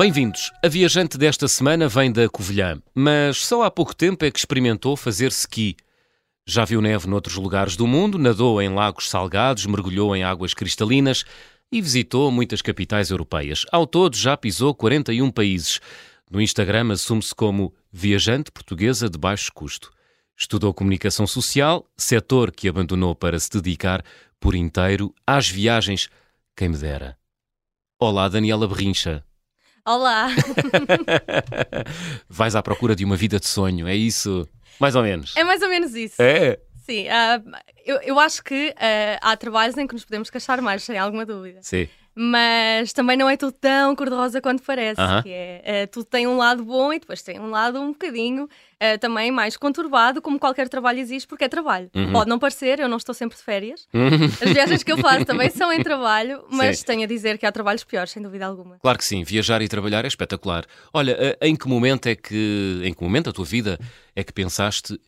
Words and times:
Bem-vindos. 0.00 0.50
A 0.64 0.66
viajante 0.66 1.18
desta 1.18 1.46
semana 1.46 1.86
vem 1.86 2.10
da 2.10 2.26
Covilhã, 2.26 2.80
mas 2.94 3.36
só 3.44 3.64
há 3.64 3.70
pouco 3.70 3.94
tempo 3.94 4.24
é 4.24 4.30
que 4.30 4.38
experimentou 4.38 4.96
fazer 4.96 5.30
ski. 5.30 5.76
Já 6.46 6.64
viu 6.64 6.80
neve 6.80 7.06
noutros 7.06 7.36
lugares 7.36 7.76
do 7.76 7.86
mundo, 7.86 8.18
nadou 8.18 8.62
em 8.62 8.70
lagos 8.70 9.10
salgados, 9.10 9.66
mergulhou 9.66 10.16
em 10.16 10.24
águas 10.24 10.54
cristalinas 10.54 11.22
e 11.70 11.82
visitou 11.82 12.30
muitas 12.30 12.62
capitais 12.62 13.10
europeias. 13.10 13.66
Ao 13.70 13.86
todo, 13.86 14.16
já 14.16 14.38
pisou 14.38 14.74
41 14.74 15.30
países. 15.30 15.82
No 16.30 16.40
Instagram 16.40 16.94
assume-se 16.94 17.34
como 17.34 17.74
viajante 17.92 18.50
portuguesa 18.50 19.06
de 19.06 19.18
baixo 19.18 19.52
custo. 19.52 19.90
Estudou 20.34 20.72
comunicação 20.72 21.26
social, 21.26 21.86
setor 21.94 22.52
que 22.52 22.70
abandonou 22.70 23.14
para 23.14 23.38
se 23.38 23.50
dedicar 23.50 24.02
por 24.40 24.54
inteiro 24.54 25.14
às 25.26 25.50
viagens. 25.50 26.08
Quem 26.56 26.70
me 26.70 26.78
dera. 26.78 27.18
Olá, 27.98 28.30
Daniela 28.30 28.66
Berrincha. 28.66 29.22
Olá! 29.84 30.28
Vais 32.28 32.54
à 32.54 32.62
procura 32.62 32.94
de 32.94 33.04
uma 33.04 33.16
vida 33.16 33.40
de 33.40 33.46
sonho, 33.46 33.88
é 33.88 33.94
isso? 33.94 34.48
Mais 34.78 34.94
ou 34.94 35.02
menos. 35.02 35.34
É 35.36 35.44
mais 35.44 35.62
ou 35.62 35.68
menos 35.68 35.94
isso. 35.94 36.20
É? 36.20 36.58
Sim, 36.84 37.06
uh, 37.06 37.58
eu, 37.84 37.96
eu 38.02 38.20
acho 38.20 38.42
que 38.42 38.70
uh, 38.70 39.18
há 39.20 39.36
trabalhos 39.36 39.76
em 39.78 39.86
que 39.86 39.94
nos 39.94 40.04
podemos 40.04 40.28
queixar 40.28 40.60
mais, 40.60 40.82
sem 40.82 40.98
alguma 40.98 41.24
dúvida. 41.24 41.60
Sim. 41.62 41.88
Mas 42.22 42.92
também 42.92 43.16
não 43.16 43.30
é 43.30 43.36
tudo 43.36 43.52
tão 43.52 43.96
cor-de-rosa 43.96 44.42
quanto 44.42 44.62
parece. 44.62 45.00
Uh 45.00 45.04
-huh. 45.04 45.22
que 45.22 45.30
é, 45.30 45.84
uh, 45.84 45.90
tudo 45.90 46.04
tem 46.04 46.26
um 46.26 46.36
lado 46.36 46.62
bom 46.62 46.92
e 46.92 46.98
depois 46.98 47.22
tem 47.22 47.40
um 47.40 47.48
lado 47.48 47.80
um 47.80 47.92
bocadinho 47.92 48.48
também 48.98 49.30
mais 49.30 49.58
conturbado, 49.58 50.22
como 50.22 50.38
qualquer 50.38 50.66
trabalho 50.66 51.00
existe, 51.00 51.28
porque 51.28 51.44
é 51.44 51.48
trabalho. 51.48 51.90
Uhum. 51.94 52.12
Pode 52.12 52.30
não 52.30 52.38
parecer, 52.38 52.80
eu 52.80 52.88
não 52.88 52.96
estou 52.96 53.14
sempre 53.14 53.36
de 53.36 53.44
férias. 53.44 53.86
Uhum. 53.92 54.24
As 54.40 54.52
viagens 54.54 54.82
que 54.82 54.90
eu 54.90 54.96
faço 54.96 55.26
também 55.26 55.50
são 55.50 55.70
em 55.70 55.82
trabalho, 55.82 56.42
mas 56.50 56.78
Sim. 56.78 56.86
tenho 56.86 57.02
a 57.02 57.06
dizer 57.06 57.36
que 57.36 57.44
há 57.44 57.52
trabalhos 57.52 57.84
piores, 57.84 58.10
sem 58.10 58.22
dúvida 58.22 58.46
alguma. 58.46 58.78
Claro 58.78 58.96
que 58.96 59.04
sim, 59.04 59.22
viajar 59.22 59.60
e 59.60 59.68
trabalhar 59.68 60.06
é 60.06 60.08
espetacular. 60.08 60.64
Olha, 60.94 61.36
em 61.42 61.54
que 61.54 61.68
momento 61.68 62.06
é 62.06 62.14
que, 62.14 62.80
em 62.82 62.94
que 62.94 63.02
momento 63.02 63.26
da 63.26 63.32
tua 63.32 63.44
vida 63.44 63.78
é 64.16 64.24
que 64.24 64.32
pensaste 64.32 64.98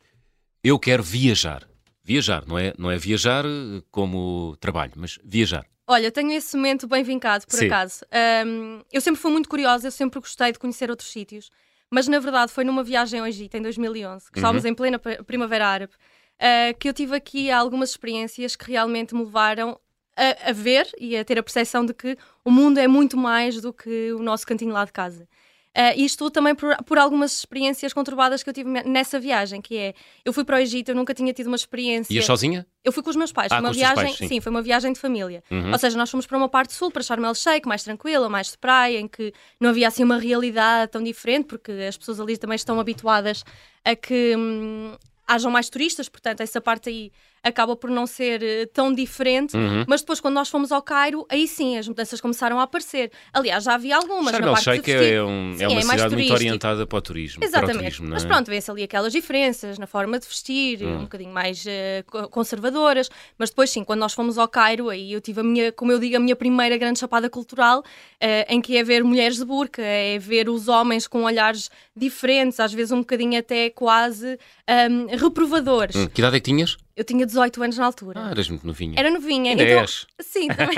eu 0.63 0.79
quero 0.79 1.03
viajar? 1.03 1.67
Viajar, 2.05 2.45
não 2.47 2.59
é, 2.59 2.75
não 2.79 2.91
é 2.91 2.99
viajar 2.99 3.45
como 3.91 4.55
trabalho, 4.61 4.93
mas 4.97 5.19
viajar. 5.25 5.65
Olha, 5.93 6.11
tenho 6.11 6.33
esse 6.33 6.57
momento 6.57 6.87
bem 6.87 7.03
vincado, 7.03 7.47
por 7.47 7.59
Sim. 7.59 7.67
acaso. 7.67 8.03
Um, 8.47 8.81
eu 8.91 9.01
sempre 9.01 9.21
fui 9.21 9.31
muito 9.31 9.47
curiosa, 9.49 9.87
eu 9.87 9.91
sempre 9.93 10.19
gostei 10.21 10.51
de 10.51 10.59
conhecer 10.59 10.89
outros 10.89 11.11
sítios, 11.11 11.51
mas 11.91 12.09
na 12.09 12.19
verdade 12.19 12.51
foi 12.51 12.65
numa 12.65 12.83
viagem 12.83 13.21
ao 13.21 13.27
Egito, 13.27 13.57
em 13.57 13.63
2011, 13.63 14.31
que 14.33 14.39
estávamos 14.39 14.65
Uhum. 14.65 14.71
em 14.71 14.75
plena 14.75 14.99
pri- 14.99 15.23
primavera 15.23 15.67
árabe, 15.69 15.93
uh, 15.93 16.79
que 16.79 16.89
eu 16.89 16.95
tive 16.95 17.15
aqui 17.15 17.51
algumas 17.51 17.91
experiências 17.91 18.57
que 18.57 18.71
realmente 18.71 19.15
me 19.15 19.23
levaram 19.23 19.79
a, 20.17 20.51
a 20.51 20.53
ver 20.53 20.91
e 20.99 21.15
a 21.17 21.25
ter 21.25 21.39
a 21.39 21.43
percepção 21.43 21.85
de 21.85 21.93
que 21.93 22.17
o 22.43 22.51
mundo 22.51 22.79
é 22.79 22.89
muito 22.89 23.17
mais 23.17 23.61
do 23.61 23.71
que 23.73 24.13
o 24.15 24.23
nosso 24.23 24.47
cantinho 24.47 24.73
lá 24.73 24.85
de 24.87 24.93
casa. 24.93 25.29
Uh, 25.77 25.99
isto 25.99 26.31
também 26.31 26.55
por, 26.55 26.77
por 26.85 26.99
algumas 26.99 27.33
experiências 27.33 27.95
conturbadas 27.95 28.43
que 28.43 28.51
eu 28.51 28.53
tive 28.53 28.69
nessa 28.69 29.19
viagem, 29.19 29.61
que 29.63 29.79
é, 29.79 29.95
eu 30.23 30.31
fui 30.31 30.45
para 30.45 30.57
o 30.57 30.59
Egito, 30.59 30.91
eu 30.91 30.95
nunca 30.95 31.15
tinha 31.15 31.33
tido 31.33 31.47
uma 31.47 31.57
experiência... 31.57 32.13
Ias 32.13 32.27
sozinha? 32.27 32.67
Eu 32.85 32.93
fui 32.93 33.03
com 33.03 33.09
os 33.09 33.17
meus 33.17 33.33
pais, 33.33 33.51
Ah, 33.51 33.57
foi 33.57 33.65
uma 33.65 33.73
viagem, 33.73 34.15
pais, 34.15 34.29
sim. 34.29 34.39
foi 34.39 34.51
uma 34.51 34.61
viagem 34.61 34.93
de 34.93 35.01
família. 35.01 35.43
Uhum. 35.51 35.73
Ou 35.73 35.79
seja, 35.79 35.97
nós 35.97 36.11
fomos 36.11 36.27
para 36.27 36.37
uma 36.37 36.49
parte 36.49 36.75
sul, 36.75 36.91
para 36.91 37.03
Sharm 37.03 37.25
el 37.25 37.35
Sheikh, 37.35 37.67
mais 37.67 37.83
tranquila, 37.83 38.29
mais 38.29 38.51
de 38.51 38.59
praia, 38.59 39.01
em 39.01 39.09
que 39.09 39.33
não 39.59 39.71
havia 39.71 39.89
assim 39.89 40.05
uma 40.05 40.19
realidade 40.19 40.93
tão 40.93 41.03
diferente, 41.03 41.47
porque 41.47 41.73
as 41.73 41.97
pessoas 41.97 42.21
ali 42.21 42.37
também 42.37 42.57
estão 42.57 42.79
habituadas 42.79 43.43
a 43.83 43.97
que 43.97 44.37
hum, 44.37 44.95
hajam 45.27 45.51
mais 45.51 45.71
turistas, 45.71 46.07
portanto, 46.07 46.43
essa 46.43 46.61
parte 46.61 46.91
aí 46.91 47.11
acaba 47.43 47.75
por 47.75 47.91
não 47.91 48.07
ser 48.07 48.43
eh, 48.43 48.67
tão 48.67 48.93
diferente. 48.95 49.57
Uhum. 49.57 49.85
Mas 49.89 50.01
depois, 50.01 50.21
quando 50.21 50.35
nós 50.35 50.49
fomos 50.49 50.71
ao 50.71 50.81
Cairo, 50.81 51.27
aí 51.29 51.49
sim 51.49 51.77
as 51.77 51.89
mudanças 51.89 52.21
começaram 52.21 52.61
a 52.61 52.63
aparecer. 52.63 53.11
Aliás, 53.33 53.65
já 53.65 53.75
havia 53.75 53.97
algumas 53.97 54.31
Sharm 54.33 54.45
na 54.45 54.53
parte 54.53 54.65
Sheikh 54.65 54.91
é, 54.93 55.23
um- 55.23 55.55
Sim, 55.57 55.65
é 55.65 55.69
uma 55.69 55.79
é 55.79 55.83
cidade 55.83 56.15
muito 56.15 56.33
orientada 56.33 56.87
para 56.87 56.99
o 56.99 57.03
turismo. 57.03 57.41
Para 57.41 57.47
o 57.47 57.49
Exatamente. 57.49 57.79
turismo, 57.79 58.07
é? 58.07 58.11
Mas 58.11 58.25
pronto, 58.25 58.47
vê-se 58.49 58.71
ali 58.71 58.83
aquelas 58.85 59.13
diferenças 59.13 59.79
na 59.79 59.87
forma 59.87 60.19
de 60.19 60.27
vestir, 60.27 60.83
Hum. 60.83 60.99
um 60.99 61.03
bocadinho 61.03 61.33
mais 61.33 61.65
co- 62.07 62.29
conservadoras. 62.29 63.09
Mas 63.37 63.51
depois, 63.51 63.71
sim, 63.71 63.83
quando 63.83 64.01
nós 64.01 64.13
fomos 64.13 64.39
ao 64.39 64.47
Cairo, 64.49 64.89
aí 64.89 65.13
eu 65.13 65.21
tive 65.21 65.41
a 65.41 65.45
minha, 65.45 65.73
como 65.73 65.91
eu 65.91 65.99
digo, 65.99 66.17
a 66.17 66.21
minha 66.21 66.37
primeira 66.37 66.77
grande 66.77 66.99
chapada 67.01 67.29
cultural, 67.29 67.83
eh, 68.21 68.47
em 68.49 68.61
que 68.61 68.77
é 68.77 68.85
ver 68.85 69.03
mulheres 69.03 69.37
de 69.39 69.45
burca, 69.45 69.83
é 69.83 70.19
ver 70.19 70.49
os 70.49 70.69
homens 70.69 71.07
com 71.09 71.25
olhares 71.25 71.71
diferentes, 71.97 72.61
às 72.61 72.73
vezes 72.73 72.93
um 72.93 73.01
bocadinho 73.01 73.39
até 73.39 73.69
quase 73.71 74.39
ahm, 74.69 75.07
reprovadores. 75.17 75.97
Hum, 75.97 76.07
Que 76.07 76.21
idade 76.21 76.37
é 76.37 76.41
que 76.41 76.45
tinhas? 76.51 76.77
Eu 76.95 77.05
tinha 77.05 77.25
18 77.25 77.63
anos 77.63 77.79
na 77.79 77.87
altura. 77.87 78.21
Ah, 78.27 78.31
eras 78.33 78.49
muito 78.49 78.67
novinha. 78.67 78.95
Era 78.99 79.11
novinha. 79.11 79.53
Ainda 79.53 79.63
então, 79.63 79.81
és. 79.81 80.07
Sim, 80.21 80.49
também. 80.55 80.77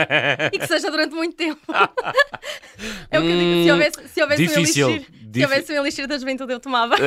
e 0.52 0.58
que 0.58 0.66
seja 0.66 0.90
durante 0.90 1.14
muito 1.14 1.34
tempo. 1.34 1.60
é 3.10 3.18
o 3.18 3.22
que 3.22 3.28
eu 3.28 3.38
digo. 3.38 3.64
Se 3.64 3.70
houvesse, 3.72 4.08
se 4.08 4.22
houvesse 4.22 4.42
um 4.42 4.44
Hum, 4.44 4.48
Difícil. 4.48 4.88
elixir, 4.90 5.06
se 5.10 5.26
Difí- 5.26 5.44
houvesse 5.44 5.72
um 5.72 5.76
elixir 5.76 6.06
da 6.06 6.18
juventude, 6.18 6.52
eu 6.52 6.60
tomava. 6.60 6.94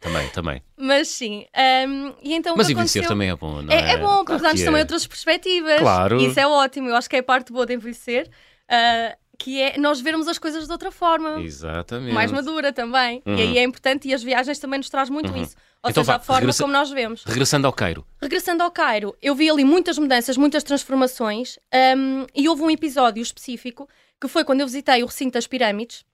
Também, 0.00 0.28
também. 0.28 0.62
Mas 0.76 1.08
sim. 1.08 1.44
um, 1.88 2.14
e 2.22 2.32
então, 2.32 2.54
Mas 2.56 2.70
envelhecer 2.70 3.02
aconteceu- 3.02 3.08
também 3.08 3.30
é 3.30 3.34
bom, 3.34 3.62
não 3.62 3.72
É, 3.72 3.76
é? 3.80 3.90
é 3.94 3.96
bom, 3.96 4.24
porque 4.24 4.40
dá-nos 4.40 4.60
também 4.62 4.78
é. 4.78 4.82
outras 4.84 5.04
perspectivas. 5.08 5.80
Claro. 5.80 6.20
Isso 6.22 6.38
é 6.38 6.46
ótimo. 6.46 6.88
Eu 6.88 6.94
acho 6.94 7.10
que 7.10 7.16
é 7.16 7.18
a 7.18 7.22
parte 7.22 7.52
boa 7.52 7.66
de 7.66 7.74
envelhecer. 7.74 8.28
uh, 8.70 9.16
que 9.36 9.60
é 9.60 9.76
nós 9.78 10.00
vermos 10.00 10.26
as 10.28 10.36
coisas 10.38 10.66
de 10.66 10.72
outra 10.72 10.90
forma. 10.92 11.40
Exatamente. 11.40 12.12
Mais 12.12 12.30
madura 12.30 12.72
também. 12.72 13.22
Uhum. 13.26 13.36
E 13.36 13.42
aí 13.42 13.58
é 13.58 13.62
importante 13.62 14.08
e 14.08 14.14
as 14.14 14.20
viagens 14.22 14.58
também 14.60 14.78
nos 14.78 14.88
traz 14.90 15.08
muito 15.10 15.32
Uhum. 15.32 15.42
isso. 15.42 15.56
Ou 15.82 15.90
Então 15.90 16.02
seja, 16.02 16.12
vá, 16.12 16.16
a 16.16 16.20
forma 16.20 16.40
regressa- 16.40 16.62
como 16.64 16.72
nós 16.72 16.90
vemos. 16.90 17.22
Regressando 17.24 17.66
ao 17.66 17.72
Cairo. 17.72 18.04
Regressando 18.20 18.62
ao 18.62 18.70
Cairo, 18.70 19.16
eu 19.22 19.34
vi 19.34 19.48
ali 19.48 19.64
muitas 19.64 19.96
mudanças, 19.98 20.36
muitas 20.36 20.62
transformações 20.64 21.58
um, 21.96 22.26
e 22.34 22.48
houve 22.48 22.62
um 22.62 22.70
episódio 22.70 23.22
específico 23.22 23.88
que 24.20 24.26
foi 24.26 24.44
quando 24.44 24.60
eu 24.60 24.66
visitei 24.66 25.02
o 25.02 25.06
recinto 25.06 25.34
das 25.34 25.46
pirâmides, 25.46 26.04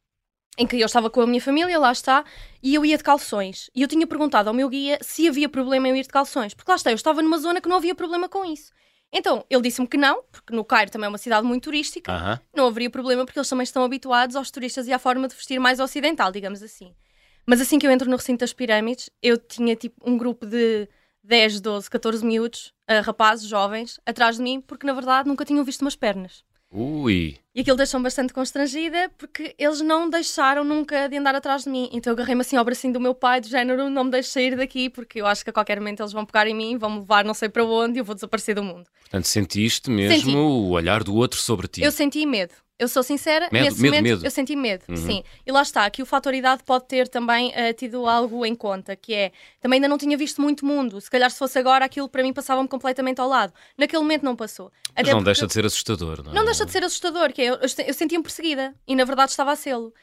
em 0.58 0.66
que 0.66 0.78
eu 0.78 0.84
estava 0.86 1.08
com 1.08 1.20
a 1.22 1.26
minha 1.26 1.41
família, 1.41 1.78
lá 1.78 1.91
está, 1.91 2.24
e 2.62 2.74
eu 2.74 2.84
ia 2.84 2.97
de 2.98 3.03
calções. 3.03 3.70
E 3.74 3.80
eu 3.82 3.88
tinha 3.88 4.06
perguntado 4.06 4.48
ao 4.48 4.54
meu 4.54 4.69
guia 4.69 4.98
se 5.00 5.26
havia 5.26 5.48
problema 5.48 5.88
em 5.88 5.92
eu 5.92 5.97
ir 5.97 6.03
de 6.03 6.08
calções, 6.08 6.53
porque 6.53 6.70
lá 6.70 6.76
está, 6.76 6.91
eu 6.91 6.94
estava 6.94 7.22
numa 7.22 7.38
zona 7.38 7.60
que 7.60 7.69
não 7.69 7.76
havia 7.76 7.94
problema 7.94 8.28
com 8.28 8.44
isso. 8.44 8.70
Então, 9.10 9.44
ele 9.48 9.62
disse-me 9.62 9.86
que 9.88 9.97
não, 9.97 10.22
porque 10.30 10.54
no 10.54 10.64
Cairo 10.64 10.91
também 10.91 11.06
é 11.06 11.08
uma 11.08 11.19
cidade 11.19 11.47
muito 11.47 11.64
turística, 11.64 12.12
Aham. 12.12 12.41
não 12.54 12.66
haveria 12.66 12.91
problema 12.91 13.24
porque 13.24 13.38
eles 13.38 13.48
também 13.48 13.62
estão 13.64 13.82
habituados 13.84 14.36
aos 14.36 14.50
turistas 14.50 14.86
e 14.88 14.92
à 14.92 14.98
forma 14.98 15.26
de 15.26 15.34
vestir 15.34 15.58
mais 15.58 15.80
ocidental, 15.80 16.30
digamos 16.30 16.62
assim. 16.62 16.92
Mas 17.47 17.60
assim 17.60 17.78
que 17.78 17.87
eu 17.87 17.91
entro 17.91 18.10
no 18.10 18.16
recinto 18.16 18.41
das 18.41 18.53
pirâmides, 18.53 19.10
eu 19.22 19.37
tinha 19.37 19.77
tipo 19.77 19.97
um 20.09 20.16
grupo 20.16 20.47
de 20.47 20.88
10, 21.22 21.60
12, 21.60 21.91
14 21.91 22.25
miúdos, 22.25 22.72
ah, 22.87 23.00
rapazes, 23.00 23.49
jovens, 23.49 23.99
atrás 24.05 24.37
de 24.37 24.43
mim, 24.43 24.60
porque 24.60 24.87
na 24.87 24.93
verdade 24.93 25.28
nunca 25.28 25.44
tinham 25.44 25.65
visto 25.65 25.83
umas 25.83 25.97
pernas. 25.97 26.44
Ui. 26.75 27.37
E 27.54 27.60
aquilo 27.60 27.77
deixou-me 27.77 28.03
bastante 28.03 28.33
constrangida 28.33 29.09
porque 29.16 29.54
eles 29.56 29.81
não 29.81 30.10
deixaram 30.10 30.65
nunca 30.65 31.09
de 31.09 31.16
andar 31.16 31.33
atrás 31.37 31.62
de 31.62 31.71
mim. 31.71 31.88
Então 31.93 32.10
eu 32.10 32.15
agarrei-me 32.15 32.41
assim 32.41 32.56
ao 32.56 32.65
bracinho 32.65 32.93
do 32.93 32.99
meu 32.99 33.15
pai, 33.15 33.41
do 33.41 33.47
género, 33.47 33.88
não 33.88 34.03
me 34.03 34.10
deixes 34.10 34.33
sair 34.33 34.56
daqui 34.56 34.91
porque 34.91 35.21
eu 35.21 35.27
acho 35.27 35.44
que 35.44 35.50
a 35.50 35.53
qualquer 35.53 35.78
momento 35.78 36.00
eles 36.00 36.12
vão 36.12 36.27
pegar 36.27 36.49
em 36.49 36.54
mim, 36.54 36.77
vão 36.77 36.91
me 36.91 36.99
levar 36.99 37.25
não 37.25 37.33
sei 37.33 37.49
para 37.49 37.65
onde 37.65 37.99
e 37.99 38.00
eu 38.00 38.04
vou 38.04 38.16
desaparecer 38.16 38.56
do 38.56 38.62
mundo. 38.65 38.91
Portanto, 39.03 39.27
sentiste 39.27 39.88
mesmo 39.88 40.21
Senti. 40.21 40.37
o 40.37 40.71
olhar 40.71 41.04
do 41.04 41.15
outro 41.15 41.38
sobre 41.38 41.69
ti. 41.69 41.81
Eu 41.81 41.93
senti 41.93 42.27
medo. 42.27 42.54
Eu 42.76 42.88
sou 42.88 43.04
sincera, 43.04 43.48
Medo, 43.52 43.64
nesse 43.66 43.80
medo, 43.80 43.92
momento 43.94 44.04
medo. 44.16 44.26
eu 44.26 44.30
senti 44.32 44.56
medo, 44.56 44.84
Uhum. 44.88 44.96
sim. 44.96 45.24
E 45.46 45.52
lá 45.52 45.62
está, 45.62 45.88
que 45.88 46.02
o 46.02 46.06
fator 46.06 46.34
idade 46.34 46.64
pode 46.64 46.86
ter 46.86 47.06
também 47.06 47.52
eh, 47.54 47.72
tido 47.72 48.04
algo 48.08 48.44
em 48.44 48.52
conta, 48.54 48.96
que 48.96 49.14
é, 49.14 49.30
também 49.60 49.76
ainda 49.76 49.86
não 49.86 49.96
tinha 49.96 50.16
visto 50.16 50.42
muito 50.42 50.66
mundo. 50.66 51.00
Se 51.00 51.08
calhar 51.08 51.30
se 51.30 51.38
fosse 51.38 51.56
agora, 51.56 51.84
aquilo 51.84 52.08
para 52.08 52.20
mim 52.24 52.32
passava-me 52.32 52.66
completamente 52.68 53.20
ao 53.20 53.28
lado. 53.28 53.52
Naquele 53.78 54.02
momento 54.02 54.24
não 54.24 54.34
passou. 54.34 54.72
Mas 54.88 55.02
Até 55.02 55.02
não 55.12 55.18
porque- 55.18 55.24
deixa 55.26 55.46
de 55.46 55.52
ser 55.52 55.64
assustador, 55.64 56.24
não 56.24 56.32
é? 56.32 56.34
não 56.34 56.44
deixa 56.44 56.66
de 56.66 56.72
ser 56.72 56.82
assustador, 56.82 57.32
que 57.32 57.42
é, 57.42 57.44
eu, 57.50 57.54
eu, 57.54 57.68
eu 57.86 57.94
sentia-me 57.94 58.24
perseguida 58.24 58.74
e 58.88 58.96
na 58.96 59.04
verdade 59.04 59.30
estava 59.30 59.52
a 59.52 59.56
sê-lo. 59.56 59.94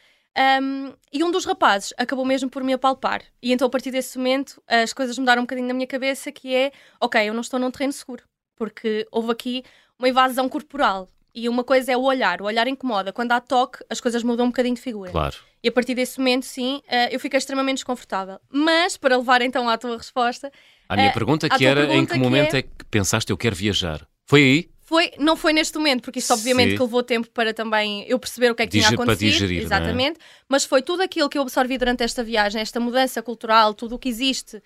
Um, 0.62 0.94
e 1.12 1.26
um 1.26 1.30
dos 1.30 1.44
rapazes 1.44 1.94
acabou 1.98 2.24
mesmo 2.24 2.50
por 2.50 2.64
me 2.64 2.72
apalpar. 2.72 3.22
E 3.44 3.52
então, 3.52 3.68
a 3.68 3.70
partir 3.70 3.92
desse 3.92 4.18
momento, 4.18 4.64
as 4.66 4.94
coisas 4.94 5.18
mudaram 5.18 5.42
um 5.42 5.46
bocadinho 5.46 5.68
na 5.68 5.74
minha 5.74 5.86
cabeça, 5.88 6.32
que 6.32 6.56
é, 6.56 6.72
ok, 7.02 7.22
eu 7.28 7.34
não 7.34 7.42
estou 7.42 7.60
num 7.60 7.70
terreno 7.70 7.92
seguro, 7.92 8.24
porque 8.56 9.06
houve 9.12 9.30
aqui 9.30 9.62
uma 10.00 10.08
invasão 10.08 10.48
corporal. 10.48 11.10
E 11.34 11.48
uma 11.48 11.64
coisa 11.64 11.92
é 11.92 11.98
o 11.98 12.02
olhar, 12.02 12.42
o 12.42 12.46
olhar 12.46 12.68
incomoda. 12.68 13.14
Quando 13.14 13.32
há 13.32 13.40
toque, 13.40 13.80
as 13.90 14.02
coisas 14.02 14.22
mudam 14.24 14.46
um 14.48 14.50
bocadinho 14.50 14.76
de 14.76 14.82
figura. 14.82 15.12
Claro. 15.12 15.36
E 15.64 15.70
a 15.70 15.72
partir 15.72 15.94
desse 15.96 16.18
momento, 16.20 16.46
sim, 16.46 16.82
eh, 16.88 17.14
eu 17.16 17.20
fiquei 17.20 17.38
extremamente 17.38 17.78
desconfortável. 17.78 18.40
Mas, 18.50 18.98
para 18.98 19.16
levar 19.18 19.42
então 19.42 19.70
à 19.70 19.78
tua 19.78 19.98
resposta, 19.98 20.52
A 20.90 20.96
minha 20.98 21.08
Eh, 21.08 21.14
pergunta 21.14 21.48
à 21.48 21.58
que 21.58 21.66
era 21.66 21.84
em 21.86 21.88
pergunta 21.88 22.08
que 22.08 22.20
que 22.20 22.20
momento 22.20 22.54
é- 22.56 22.60
é... 22.60 22.62
que 22.64 22.86
pensaste 22.90 23.32
eu 23.32 23.38
quero 23.38 23.56
viajar? 23.56 24.06
Foi 24.26 24.42
aí? 24.42 24.70
Foi, 24.82 25.10
não 25.18 25.38
foi 25.38 25.54
neste 25.54 25.78
momento, 25.78 26.02
porque 26.02 26.20
isto 26.20 26.34
obviamente 26.34 26.72
Sim. 26.72 26.76
que 26.76 26.84
levou 26.84 27.02
tempo 27.02 27.30
para 27.30 27.54
também 27.54 28.04
eu 28.10 28.20
perceber 28.20 28.52
o 28.52 28.56
que 28.56 28.64
é 28.64 28.66
que 28.66 28.74
Diger- 28.74 28.88
tinha 28.90 28.98
para 28.98 29.06
acontecido. 29.14 29.32
digerir, 29.32 29.56
não 29.56 29.62
é? 29.62 29.66
exatamente. 29.68 30.20
Mas 30.50 30.66
foi 30.66 30.82
tudo 30.82 31.02
aquilo 31.02 31.30
que 31.30 31.38
eu 31.38 31.44
absorvi 31.44 31.78
durante 31.78 32.04
esta 32.04 32.22
viagem, 32.26 32.62
esta 32.62 32.78
mudança 32.78 33.22
cultural, 33.22 33.74
tudo 33.74 33.96
o 33.96 34.00
que 34.00 34.10
existe 34.10 34.62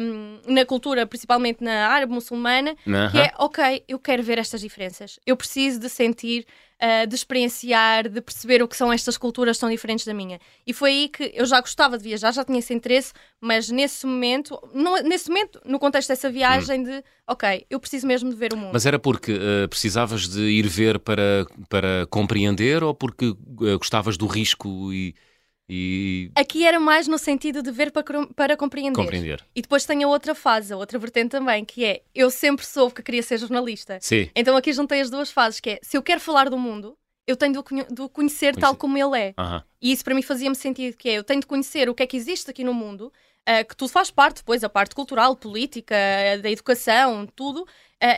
um, 0.00 0.40
na 0.46 0.64
cultura, 0.64 1.06
principalmente 1.06 1.62
na 1.62 1.88
árabe 1.88 2.12
muçulmana, 2.12 2.72
uh 2.72 3.10
que 3.10 3.18
é, 3.18 3.32
ok, 3.38 3.84
eu 3.86 3.98
quero 3.98 4.22
ver 4.22 4.38
estas 4.38 4.60
diferenças. 4.60 5.18
Eu 5.26 5.36
preciso 5.36 5.78
de 5.78 5.88
sentir, 5.88 6.46
uh, 6.82 7.06
de 7.06 7.14
experienciar, 7.14 8.08
de 8.08 8.20
perceber 8.20 8.62
o 8.62 8.68
que 8.68 8.76
são 8.76 8.92
estas 8.92 9.16
culturas 9.16 9.58
tão 9.58 9.68
diferentes 9.70 10.06
da 10.06 10.14
minha. 10.14 10.40
E 10.66 10.72
foi 10.72 10.90
aí 10.90 11.08
que 11.08 11.32
eu 11.34 11.44
já 11.44 11.60
gostava 11.60 11.98
de 11.98 12.04
viajar, 12.04 12.32
já 12.32 12.44
tinha 12.44 12.58
esse 12.58 12.72
interesse, 12.72 13.12
mas 13.40 13.68
nesse 13.68 14.06
momento, 14.06 14.58
no, 14.72 14.96
nesse 15.02 15.28
momento, 15.28 15.60
no 15.64 15.78
contexto 15.78 16.08
dessa 16.08 16.30
viagem 16.30 16.80
hum. 16.80 16.84
de, 16.84 17.04
ok, 17.26 17.66
eu 17.68 17.78
preciso 17.78 18.06
mesmo 18.06 18.30
de 18.30 18.36
ver 18.36 18.52
o 18.52 18.56
mundo. 18.56 18.70
Mas 18.72 18.86
era 18.86 18.98
porque 18.98 19.32
uh, 19.32 19.68
precisavas 19.68 20.28
de 20.28 20.40
ir 20.40 20.66
ver 20.66 20.98
para, 20.98 21.46
para 21.68 22.06
compreender 22.08 22.82
ou 22.82 22.94
porque 22.94 23.34
gostavas 23.78 24.16
do 24.16 24.26
risco 24.26 24.92
e 24.92 25.14
e... 25.68 26.30
Aqui 26.34 26.64
era 26.64 26.78
mais 26.78 27.08
no 27.08 27.18
sentido 27.18 27.62
de 27.62 27.70
ver 27.72 27.90
para, 27.90 28.04
para 28.34 28.56
compreender. 28.56 28.94
compreender. 28.94 29.44
E 29.54 29.62
depois 29.62 29.84
tem 29.84 30.04
a 30.04 30.08
outra 30.08 30.34
fase, 30.34 30.72
a 30.72 30.76
outra 30.76 30.98
vertente 30.98 31.30
também, 31.30 31.64
que 31.64 31.84
é 31.84 32.02
eu 32.14 32.30
sempre 32.30 32.64
soube 32.64 32.94
que 32.94 33.02
queria 33.02 33.22
ser 33.22 33.38
jornalista. 33.38 33.98
Sim. 34.00 34.30
Então 34.34 34.56
aqui 34.56 34.72
juntei 34.72 35.00
as 35.00 35.10
duas 35.10 35.30
fases, 35.30 35.58
que 35.58 35.70
é 35.70 35.78
se 35.82 35.96
eu 35.96 36.02
quero 36.02 36.20
falar 36.20 36.48
do 36.48 36.58
mundo, 36.58 36.96
eu 37.26 37.36
tenho 37.36 37.52
de 37.52 37.58
o 37.58 37.62
conhecer, 37.64 38.08
conhecer 38.12 38.56
tal 38.56 38.76
como 38.76 38.96
ele 38.96 39.18
é. 39.18 39.34
E 39.82 39.90
isso 39.90 40.04
para 40.04 40.14
mim 40.14 40.22
fazia-me 40.22 40.54
sentido, 40.54 40.96
que 40.96 41.08
é 41.08 41.14
eu 41.14 41.24
tenho 41.24 41.40
de 41.40 41.46
conhecer 41.46 41.88
o 41.88 41.94
que 41.94 42.02
é 42.02 42.06
que 42.06 42.16
existe 42.16 42.48
aqui 42.48 42.62
no 42.62 42.72
mundo, 42.72 43.12
uh, 43.48 43.66
que 43.68 43.76
tudo 43.76 43.88
faz 43.88 44.10
parte, 44.10 44.36
depois 44.36 44.62
a 44.62 44.68
parte 44.68 44.94
cultural, 44.94 45.34
política, 45.34 45.96
da 46.40 46.50
educação, 46.50 47.26
tudo, 47.34 47.66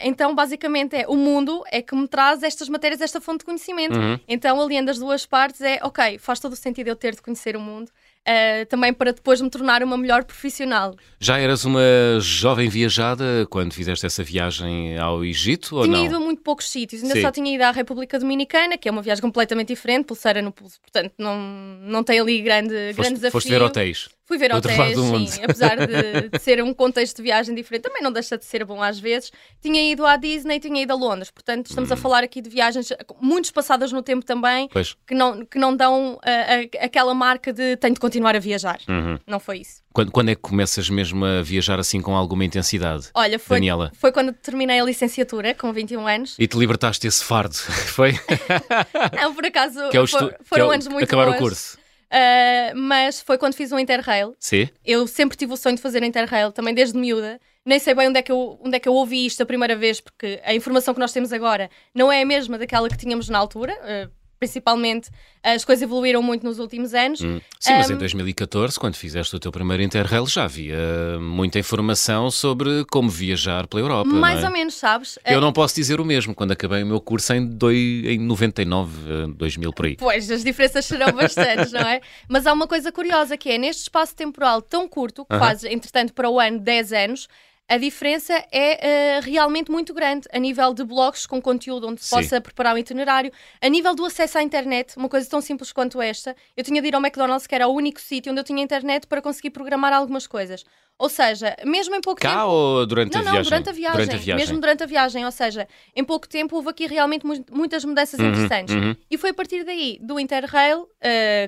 então, 0.02 0.34
basicamente, 0.34 0.96
é 0.96 1.06
o 1.06 1.16
mundo 1.16 1.62
é 1.70 1.80
que 1.80 1.94
me 1.94 2.08
traz 2.08 2.42
estas 2.42 2.68
matérias, 2.68 3.00
esta 3.00 3.20
fonte 3.20 3.40
de 3.40 3.44
conhecimento. 3.44 3.98
Uhum. 3.98 4.18
Então, 4.26 4.60
aliando 4.60 4.90
as 4.90 4.98
duas 4.98 5.24
partes, 5.24 5.60
é 5.60 5.78
ok, 5.82 6.18
faz 6.18 6.40
todo 6.40 6.52
o 6.52 6.56
sentido 6.56 6.88
eu 6.88 6.96
ter 6.96 7.14
de 7.14 7.22
conhecer 7.22 7.56
o 7.56 7.60
mundo. 7.60 7.90
Uh, 8.28 8.66
também 8.66 8.92
para 8.92 9.10
depois 9.10 9.40
me 9.40 9.48
tornar 9.48 9.82
uma 9.82 9.96
melhor 9.96 10.22
profissional. 10.22 10.94
Já 11.18 11.38
eras 11.38 11.64
uma 11.64 11.80
jovem 12.20 12.68
viajada 12.68 13.46
quando 13.48 13.72
fizeste 13.72 14.04
essa 14.04 14.22
viagem 14.22 14.98
ao 14.98 15.24
Egito 15.24 15.76
ou 15.76 15.84
tinha 15.84 15.96
não? 15.96 16.04
Tinha 16.04 16.10
ido 16.10 16.16
a 16.16 16.20
muito 16.20 16.42
poucos 16.42 16.68
sítios, 16.68 17.02
ainda 17.02 17.14
Sim. 17.14 17.22
só 17.22 17.30
tinha 17.30 17.54
ido 17.54 17.62
à 17.62 17.70
República 17.70 18.18
Dominicana, 18.18 18.76
que 18.76 18.86
é 18.86 18.92
uma 18.92 19.00
viagem 19.00 19.22
completamente 19.22 19.68
diferente, 19.68 20.04
pulseira 20.04 20.42
no 20.42 20.52
pulso, 20.52 20.78
portanto 20.78 21.14
não, 21.16 21.38
não 21.80 22.04
tem 22.04 22.20
ali 22.20 22.42
grande, 22.42 22.74
foste, 22.88 22.96
grande 22.96 23.14
desafio. 23.14 23.32
Foste 23.32 23.48
ver 23.48 23.62
hotéis? 23.62 24.10
Fui 24.28 24.36
ver 24.36 24.54
hotéis, 24.54 24.98
sim, 25.30 25.42
apesar 25.42 25.78
de, 25.86 26.28
de, 26.28 26.38
ser 26.38 26.62
um 26.62 26.74
contexto 26.74 27.16
de 27.16 27.22
viagem 27.22 27.54
diferente, 27.54 27.84
também 27.84 28.02
não 28.02 28.12
deixa 28.12 28.36
de 28.36 28.44
ser 28.44 28.62
bom 28.62 28.82
às 28.82 29.00
vezes. 29.00 29.32
Tinha 29.62 29.90
ido 29.90 30.04
à 30.04 30.16
Disney, 30.16 30.60
tinha 30.60 30.82
ido 30.82 30.92
a 30.92 30.96
Londres, 30.96 31.30
portanto 31.30 31.64
estamos 31.64 31.90
hum. 31.90 31.94
a 31.94 31.96
falar 31.96 32.22
aqui 32.22 32.42
de 32.42 32.50
viagens 32.50 32.92
muito 33.22 33.50
passadas 33.54 33.90
no 33.90 34.02
tempo 34.02 34.26
também, 34.26 34.68
pois. 34.68 34.94
que 35.06 35.14
não, 35.14 35.46
que 35.46 35.58
não 35.58 35.74
dão 35.74 36.18
a, 36.22 36.82
a, 36.82 36.84
aquela 36.84 37.14
marca 37.14 37.54
de 37.54 37.78
tenho 37.78 37.94
de 37.94 38.00
continuar 38.00 38.36
a 38.36 38.38
viajar. 38.38 38.78
Uhum. 38.86 39.18
Não 39.26 39.40
foi 39.40 39.60
isso. 39.60 39.82
Quando, 39.94 40.12
quando, 40.12 40.28
é 40.28 40.34
que 40.34 40.42
começas 40.42 40.90
mesmo 40.90 41.24
a 41.24 41.40
viajar 41.40 41.80
assim 41.80 42.02
com 42.02 42.14
alguma 42.14 42.44
intensidade? 42.44 43.08
Olha, 43.14 43.38
foi, 43.38 43.56
Daniela? 43.56 43.90
foi 43.94 44.12
quando 44.12 44.34
terminei 44.34 44.78
a 44.78 44.84
licenciatura, 44.84 45.54
com 45.54 45.72
21 45.72 46.06
anos. 46.06 46.36
E 46.38 46.46
te 46.46 46.58
libertaste 46.58 47.06
desse 47.06 47.24
fardo, 47.24 47.54
foi? 47.88 48.12
não, 49.18 49.34
por 49.34 49.46
acaso 49.46 49.80
é 49.80 50.06
for, 50.06 50.36
foram 50.44 50.70
é 50.70 50.74
anos 50.74 50.86
muito 50.86 51.04
Acabar 51.04 51.24
boas. 51.24 51.36
o 51.36 51.38
curso. 51.38 51.78
Uh, 52.08 52.76
mas 52.76 53.20
foi 53.20 53.36
quando 53.36 53.54
fiz 53.54 53.70
o 53.70 53.78
Interrail. 53.78 54.34
Sim. 54.38 54.68
Eu 54.84 55.06
sempre 55.06 55.36
tive 55.36 55.52
o 55.52 55.56
sonho 55.56 55.76
de 55.76 55.82
fazer 55.82 56.02
Interrail, 56.02 56.52
também 56.52 56.74
desde 56.74 56.98
miúda. 56.98 57.40
Nem 57.64 57.78
sei 57.78 57.94
bem 57.94 58.08
onde 58.08 58.18
é, 58.18 58.22
que 58.22 58.32
eu, 58.32 58.58
onde 58.64 58.76
é 58.76 58.80
que 58.80 58.88
eu 58.88 58.94
ouvi 58.94 59.26
isto 59.26 59.42
a 59.42 59.46
primeira 59.46 59.76
vez, 59.76 60.00
porque 60.00 60.40
a 60.42 60.54
informação 60.54 60.94
que 60.94 61.00
nós 61.00 61.12
temos 61.12 61.32
agora 61.32 61.70
não 61.94 62.10
é 62.10 62.22
a 62.22 62.26
mesma 62.26 62.56
daquela 62.56 62.88
que 62.88 62.96
tínhamos 62.96 63.28
na 63.28 63.38
altura. 63.38 63.74
Uh, 63.82 64.17
principalmente 64.38 65.10
as 65.42 65.64
coisas 65.64 65.82
evoluíram 65.82 66.22
muito 66.22 66.44
nos 66.44 66.58
últimos 66.58 66.94
anos. 66.94 67.20
Hum. 67.20 67.40
Sim, 67.58 67.74
um, 67.74 67.78
mas 67.78 67.90
em 67.90 67.96
2014, 67.96 68.78
quando 68.78 68.96
fizeste 68.96 69.34
o 69.34 69.38
teu 69.38 69.50
primeiro 69.52 69.82
Interrail, 69.82 70.26
já 70.26 70.44
havia 70.44 70.76
muita 71.20 71.58
informação 71.58 72.30
sobre 72.30 72.84
como 72.90 73.08
viajar 73.08 73.66
pela 73.66 73.82
Europa. 73.82 74.10
Mais 74.10 74.42
é? 74.42 74.46
ou 74.46 74.52
menos, 74.52 74.74
sabes? 74.74 75.18
Eu 75.24 75.40
não 75.40 75.52
posso 75.52 75.74
dizer 75.74 76.00
o 76.00 76.04
mesmo 76.04 76.34
quando 76.34 76.52
acabei 76.52 76.82
o 76.82 76.86
meu 76.86 77.00
curso 77.00 77.32
em, 77.32 77.46
doi, 77.46 78.04
em 78.06 78.18
99, 78.18 79.34
2000 79.34 79.72
por 79.72 79.86
aí. 79.86 79.96
Pois, 79.96 80.30
as 80.30 80.42
diferenças 80.42 80.84
serão 80.84 81.12
bastantes, 81.12 81.72
não 81.72 81.80
é? 81.80 82.00
Mas 82.28 82.46
há 82.46 82.52
uma 82.52 82.66
coisa 82.66 82.92
curiosa 82.92 83.36
que 83.36 83.50
é 83.50 83.58
neste 83.58 83.82
espaço 83.82 84.14
temporal 84.14 84.60
tão 84.60 84.88
curto, 84.88 85.24
que 85.24 85.34
uh 85.34 85.36
-huh. 85.36 85.40
faz, 85.40 85.64
entretanto, 85.64 86.12
para 86.12 86.28
o 86.28 86.38
ano 86.38 86.58
10 86.58 86.92
anos, 86.92 87.28
a 87.68 87.76
diferença 87.76 88.32
é 88.50 89.18
uh, 89.18 89.22
realmente 89.22 89.70
muito 89.70 89.92
grande 89.92 90.26
a 90.32 90.38
nível 90.38 90.72
de 90.72 90.82
blogs 90.82 91.26
com 91.26 91.40
conteúdo 91.40 91.86
onde 91.86 92.02
se 92.02 92.08
possa 92.08 92.40
preparar 92.40 92.74
um 92.74 92.78
itinerário, 92.78 93.30
a 93.60 93.68
nível 93.68 93.94
do 93.94 94.06
acesso 94.06 94.38
à 94.38 94.42
internet, 94.42 94.96
uma 94.96 95.08
coisa 95.08 95.28
tão 95.28 95.40
simples 95.42 95.70
quanto 95.70 96.00
esta. 96.00 96.34
Eu 96.56 96.64
tinha 96.64 96.80
de 96.80 96.88
ir 96.88 96.94
ao 96.94 97.00
McDonald's, 97.00 97.46
que 97.46 97.54
era 97.54 97.68
o 97.68 97.74
único 97.74 98.00
sítio 98.00 98.32
onde 98.32 98.40
eu 98.40 98.44
tinha 98.44 98.62
internet 98.62 99.06
para 99.06 99.20
conseguir 99.20 99.50
programar 99.50 99.92
algumas 99.92 100.26
coisas. 100.26 100.64
Ou 100.98 101.08
seja, 101.08 101.56
mesmo 101.64 101.94
em 101.94 102.00
pouco 102.00 102.20
Cá 102.20 102.40
tempo. 102.40 102.50
ou 102.50 102.86
durante 102.86 103.14
não, 103.14 103.20
a 103.20 103.24
não, 103.24 103.32
viagem? 103.32 103.50
Durante 103.50 103.68
a 103.68 103.72
viagem. 103.72 103.96
Durante 103.96 104.14
a 104.14 104.18
viagem. 104.18 104.46
Mesmo 104.46 104.60
durante 104.60 104.82
a 104.82 104.86
viagem. 104.86 105.24
Ou 105.24 105.30
seja, 105.30 105.68
em 105.94 106.02
pouco 106.02 106.28
tempo 106.28 106.56
houve 106.56 106.70
aqui 106.70 106.86
realmente 106.86 107.24
muitas 107.52 107.84
mudanças 107.84 108.18
uhum, 108.18 108.28
interessantes. 108.30 108.74
Uhum. 108.74 108.96
E 109.08 109.16
foi 109.16 109.30
a 109.30 109.34
partir 109.34 109.64
daí, 109.64 109.98
do 110.02 110.18
Interrail, 110.18 110.80
uh, 110.80 110.88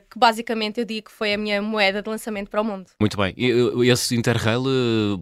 que 0.09 0.17
basicamente 0.17 0.79
eu 0.79 0.85
digo 0.85 1.09
que 1.09 1.13
foi 1.13 1.35
a 1.35 1.39
minha 1.39 1.61
moeda 1.61 2.01
de 2.01 2.09
lançamento 2.09 2.49
para 2.49 2.61
o 2.61 2.65
mundo. 2.65 2.87
Muito 3.01 3.17
bem. 3.17 3.35
E 3.37 3.91
esse 3.91 4.15
Interrail, 4.15 4.63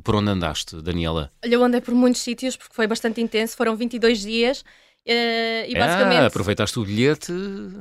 por 0.04 0.14
onde 0.14 0.30
andaste, 0.30 0.76
Daniela? 0.82 1.32
Olha, 1.42 1.54
eu 1.54 1.64
andei 1.64 1.80
por 1.80 1.94
muitos 1.94 2.20
sítios 2.20 2.54
porque 2.54 2.74
foi 2.74 2.86
bastante 2.86 3.22
intenso. 3.22 3.56
Foram 3.56 3.76
22 3.76 4.20
dias. 4.20 4.62
Uh, 5.08 5.64
e 5.66 5.74
basicamente. 5.74 6.20
Ah, 6.20 6.26
aproveitaste 6.26 6.78
o 6.78 6.84
bilhete. 6.84 7.32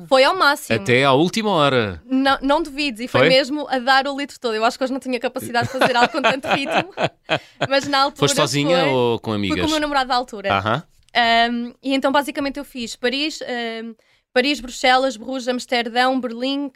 Foi 0.08 0.24
ao 0.24 0.34
máximo. 0.34 0.80
Até 0.80 1.04
à 1.04 1.12
última 1.12 1.50
hora. 1.52 2.02
Não, 2.06 2.38
não 2.42 2.64
duvides, 2.64 3.02
e 3.02 3.08
foi, 3.10 3.22
foi, 3.22 3.30
mesmo 3.30 3.68
a 3.70 3.80
dar 3.80 4.08
o 4.08 4.18
litro 4.18 4.40
todo. 4.40 4.56
Eu 4.56 4.64
acho 4.64 4.78
que 4.78 4.84
hoje 4.86 4.94
não 4.94 5.00
tinha 5.00 5.20
capacidade 5.20 5.68
de 5.68 5.78
fazer 5.78 5.94
algo 5.98 6.10
com 6.10 6.22
tanto 6.22 6.48
ritmo, 6.48 6.94
mas 7.68 7.86
na 7.86 8.04
altura. 8.04 8.20
Foste 8.20 8.36
sozinha 8.38 8.80
foi, 8.80 8.90
ou 8.90 9.20
com 9.20 9.34
amigas? 9.34 9.58
Fui 9.58 9.62
com 9.64 9.68
o 9.68 9.72
meu 9.72 9.82
namorado 9.82 10.08
da 10.08 10.16
altura. 10.16 10.54
Aham. 10.54 10.84
Um, 11.52 11.74
e 11.84 11.94
então 11.94 12.12
basicamente 12.14 12.58
eu 12.60 12.64
fiz 12.64 12.96
Paris. 12.96 13.40
Um, 13.42 13.94
Paris, 14.38 14.60
Bruxelas, 14.60 15.18
Bruges, 15.18 15.48
Amsterdão, 15.48 16.22
Berlim, 16.22 16.68
uh, 16.68 16.72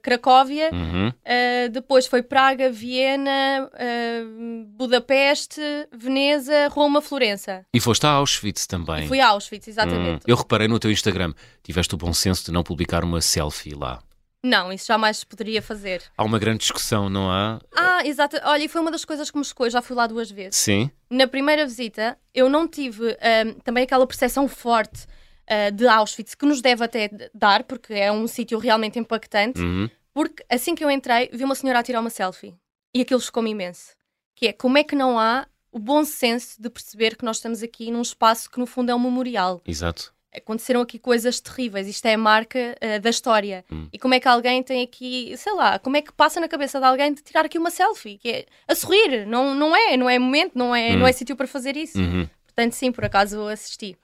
Cracóvia. 0.00 0.70
Uhum. 0.72 1.08
Uh, 1.08 1.68
depois 1.72 2.06
foi 2.06 2.22
Praga, 2.22 2.70
Viena, 2.70 3.68
uh, 3.68 4.64
Budapeste, 4.76 5.60
Veneza, 5.92 6.68
Roma, 6.68 7.02
Florença. 7.02 7.66
E 7.74 7.80
foste 7.80 8.06
a 8.06 8.10
Auschwitz 8.10 8.64
também. 8.68 9.08
Fui 9.08 9.18
a 9.18 9.26
Auschwitz, 9.30 9.66
exatamente. 9.66 10.22
Hum. 10.22 10.28
Eu 10.28 10.36
reparei 10.36 10.68
no 10.68 10.78
teu 10.78 10.88
Instagram, 10.88 11.34
tiveste 11.64 11.92
o 11.96 11.98
bom 11.98 12.12
senso 12.12 12.44
de 12.44 12.52
não 12.52 12.62
publicar 12.62 13.02
uma 13.02 13.20
selfie 13.20 13.74
lá. 13.74 14.00
Não, 14.40 14.72
isso 14.72 14.86
jamais 14.86 15.16
se 15.16 15.26
poderia 15.26 15.60
fazer. 15.60 16.00
Há 16.16 16.22
uma 16.22 16.38
grande 16.38 16.58
discussão, 16.58 17.10
não 17.10 17.28
há? 17.28 17.58
Ah, 17.74 18.06
exato. 18.06 18.36
Olha, 18.44 18.62
e 18.62 18.68
foi 18.68 18.80
uma 18.80 18.92
das 18.92 19.04
coisas 19.04 19.32
que 19.32 19.36
me 19.36 19.44
chocou. 19.44 19.66
Eu 19.66 19.70
já 19.70 19.82
fui 19.82 19.96
lá 19.96 20.06
duas 20.06 20.30
vezes. 20.30 20.54
Sim. 20.54 20.92
Na 21.10 21.26
primeira 21.26 21.66
visita, 21.66 22.16
eu 22.32 22.48
não 22.48 22.68
tive 22.68 23.16
um, 23.46 23.54
também 23.64 23.82
aquela 23.82 24.06
percepção 24.06 24.46
forte 24.46 25.08
uh, 25.50 25.72
de 25.72 25.86
Auschwitz, 25.86 26.34
que 26.34 26.46
nos 26.46 26.60
deve 26.60 26.84
até 26.84 27.10
dar, 27.34 27.64
porque 27.64 27.92
é 27.94 28.10
um 28.10 28.26
sítio 28.26 28.58
realmente 28.58 28.98
impactante. 28.98 29.60
Uhum. 29.60 29.88
Porque 30.12 30.44
assim 30.48 30.74
que 30.74 30.84
eu 30.84 30.90
entrei, 30.90 31.30
vi 31.32 31.44
uma 31.44 31.54
senhora 31.54 31.80
a 31.80 31.82
tirar 31.82 32.00
uma 32.00 32.10
selfie. 32.10 32.54
E 32.94 33.00
aquilo 33.00 33.20
chocou-me 33.20 33.50
imenso. 33.50 33.92
Que 34.36 34.48
é, 34.48 34.52
como 34.52 34.78
é 34.78 34.84
que 34.84 34.94
não 34.94 35.18
há 35.18 35.46
o 35.72 35.78
bom 35.78 36.04
senso 36.04 36.62
de 36.62 36.70
perceber 36.70 37.16
que 37.16 37.24
nós 37.24 37.38
estamos 37.38 37.60
aqui 37.62 37.90
num 37.90 38.02
espaço 38.02 38.48
que 38.48 38.60
no 38.60 38.66
fundo 38.66 38.90
é 38.90 38.94
um 38.94 38.98
memorial. 39.00 39.60
Exato. 39.66 40.14
Aconteceram 40.32 40.80
aqui 40.80 40.98
coisas 40.98 41.40
terríveis, 41.40 41.86
isto 41.88 42.06
é 42.06 42.14
a 42.14 42.18
marca 42.18 42.76
uh, 42.80 43.00
da 43.00 43.10
história. 43.10 43.64
Hum. 43.70 43.88
E 43.92 43.98
como 43.98 44.14
é 44.14 44.20
que 44.20 44.28
alguém 44.28 44.62
tem 44.62 44.82
aqui, 44.82 45.34
sei 45.36 45.52
lá, 45.54 45.78
como 45.80 45.96
é 45.96 46.02
que 46.02 46.12
passa 46.12 46.40
na 46.40 46.48
cabeça 46.48 46.78
de 46.78 46.84
alguém 46.86 47.12
de 47.12 47.22
tirar 47.22 47.44
aqui 47.44 47.58
uma 47.58 47.70
selfie? 47.70 48.18
Que 48.18 48.28
é 48.28 48.46
a 48.68 48.74
sorrir, 48.74 49.26
não, 49.26 49.52
não 49.54 49.74
é, 49.74 49.96
não 49.96 50.08
é 50.08 50.18
momento, 50.18 50.56
não 50.56 50.74
é, 50.74 50.92
Hum. 50.92 50.98
não 50.98 51.06
é 51.06 51.12
sítio 51.12 51.34
para 51.36 51.46
fazer 51.46 51.76
isso. 51.76 51.98
Uhum. 51.98 52.28
Portanto, 52.46 52.72
sim, 52.72 52.92
por 52.92 53.04
acaso 53.04 53.46
assisti. 53.48 53.96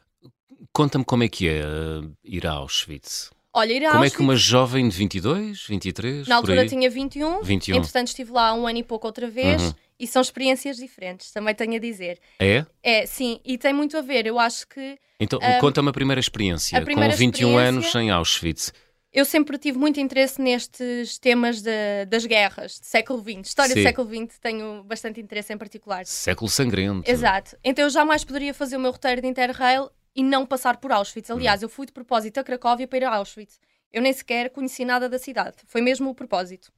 Conta-me 0.72 1.04
como 1.04 1.22
é 1.22 1.28
que 1.28 1.48
é 1.48 1.62
uh, 1.64 2.12
ir 2.24 2.46
a 2.46 2.52
Auschwitz. 2.52 3.30
Olha, 3.52 3.72
ir 3.72 3.84
a 3.84 3.90
Como 3.90 4.04
é 4.04 4.06
Auschwitz, 4.06 4.16
que 4.16 4.22
uma 4.22 4.36
jovem 4.36 4.88
de 4.88 4.96
22, 4.96 5.66
23, 5.66 6.28
na 6.28 6.36
altura 6.36 6.66
tinha 6.66 6.88
21, 6.88 7.42
21. 7.42 7.76
entretanto 7.76 8.08
estive 8.08 8.30
lá 8.32 8.52
um 8.54 8.66
ano 8.66 8.78
e 8.78 8.82
pouco 8.84 9.06
outra 9.06 9.28
vez 9.28 9.60
Uhum. 9.62 9.74
e 9.98 10.06
são 10.06 10.22
experiências 10.22 10.76
diferentes, 10.76 11.30
também 11.32 11.54
tenho 11.54 11.74
a 11.74 11.78
dizer. 11.78 12.18
É? 12.38 12.64
É, 12.82 13.06
sim, 13.06 13.40
e 13.44 13.58
tem 13.58 13.72
muito 13.72 13.96
a 13.96 14.00
ver, 14.02 14.26
eu 14.26 14.38
acho 14.38 14.68
que 14.68 14.96
Então, 15.18 15.38
Um, 15.42 15.58
conta-me 15.58 15.88
a 15.88 15.92
primeira 15.92 16.20
experiência, 16.20 16.78
a 16.78 16.82
primeira 16.82 17.12
com 17.12 17.18
21 17.18 17.58
anos 17.58 17.92
em 17.94 18.10
Auschwitz. 18.10 18.72
eu 19.12 19.24
sempre 19.24 19.58
tive 19.58 19.76
muito 19.76 19.98
interesse 19.98 20.40
nestes 20.40 21.18
temas 21.18 21.60
de- 21.60 22.06
das 22.08 22.24
guerras, 22.24 22.78
de 22.80 22.86
século 22.86 23.20
XX, 23.20 23.48
história 23.48 23.74
Sim. 23.74 23.80
do 23.80 23.82
século 23.82 24.08
XX, 24.08 24.38
tenho 24.38 24.84
bastante 24.84 25.20
interesse 25.20 25.52
em 25.52 25.58
particular. 25.58 26.06
Século 26.06 26.48
sangrento. 26.48 27.10
Exato. 27.10 27.56
Então 27.64 27.82
eu 27.84 27.90
jamais 27.90 28.22
poderia 28.24 28.54
fazer 28.54 28.76
o 28.76 28.80
meu 28.80 28.92
roteiro 28.92 29.20
de 29.20 29.26
Interrail 29.26 29.90
e 30.14 30.22
não 30.22 30.44
passar 30.46 30.76
por 30.78 30.92
Auschwitz. 30.92 31.30
Hum. 31.30 31.34
Aliás, 31.34 31.62
eu 31.62 31.68
fui 31.68 31.86
de 31.86 31.92
propósito 31.92 32.38
a 32.38 32.44
Cracóvia 32.44 32.86
para 32.88 32.98
ir 32.98 33.04
a 33.04 33.14
Auschwitz. 33.16 33.60
Eu 33.92 34.02
nem 34.02 34.12
sequer 34.12 34.50
conheci 34.50 34.84
nada 34.84 35.08
da 35.08 35.18
cidade. 35.18 35.56
Foi 35.66 35.80
mesmo 35.80 36.10
o 36.10 36.14
propósito. 36.14 36.72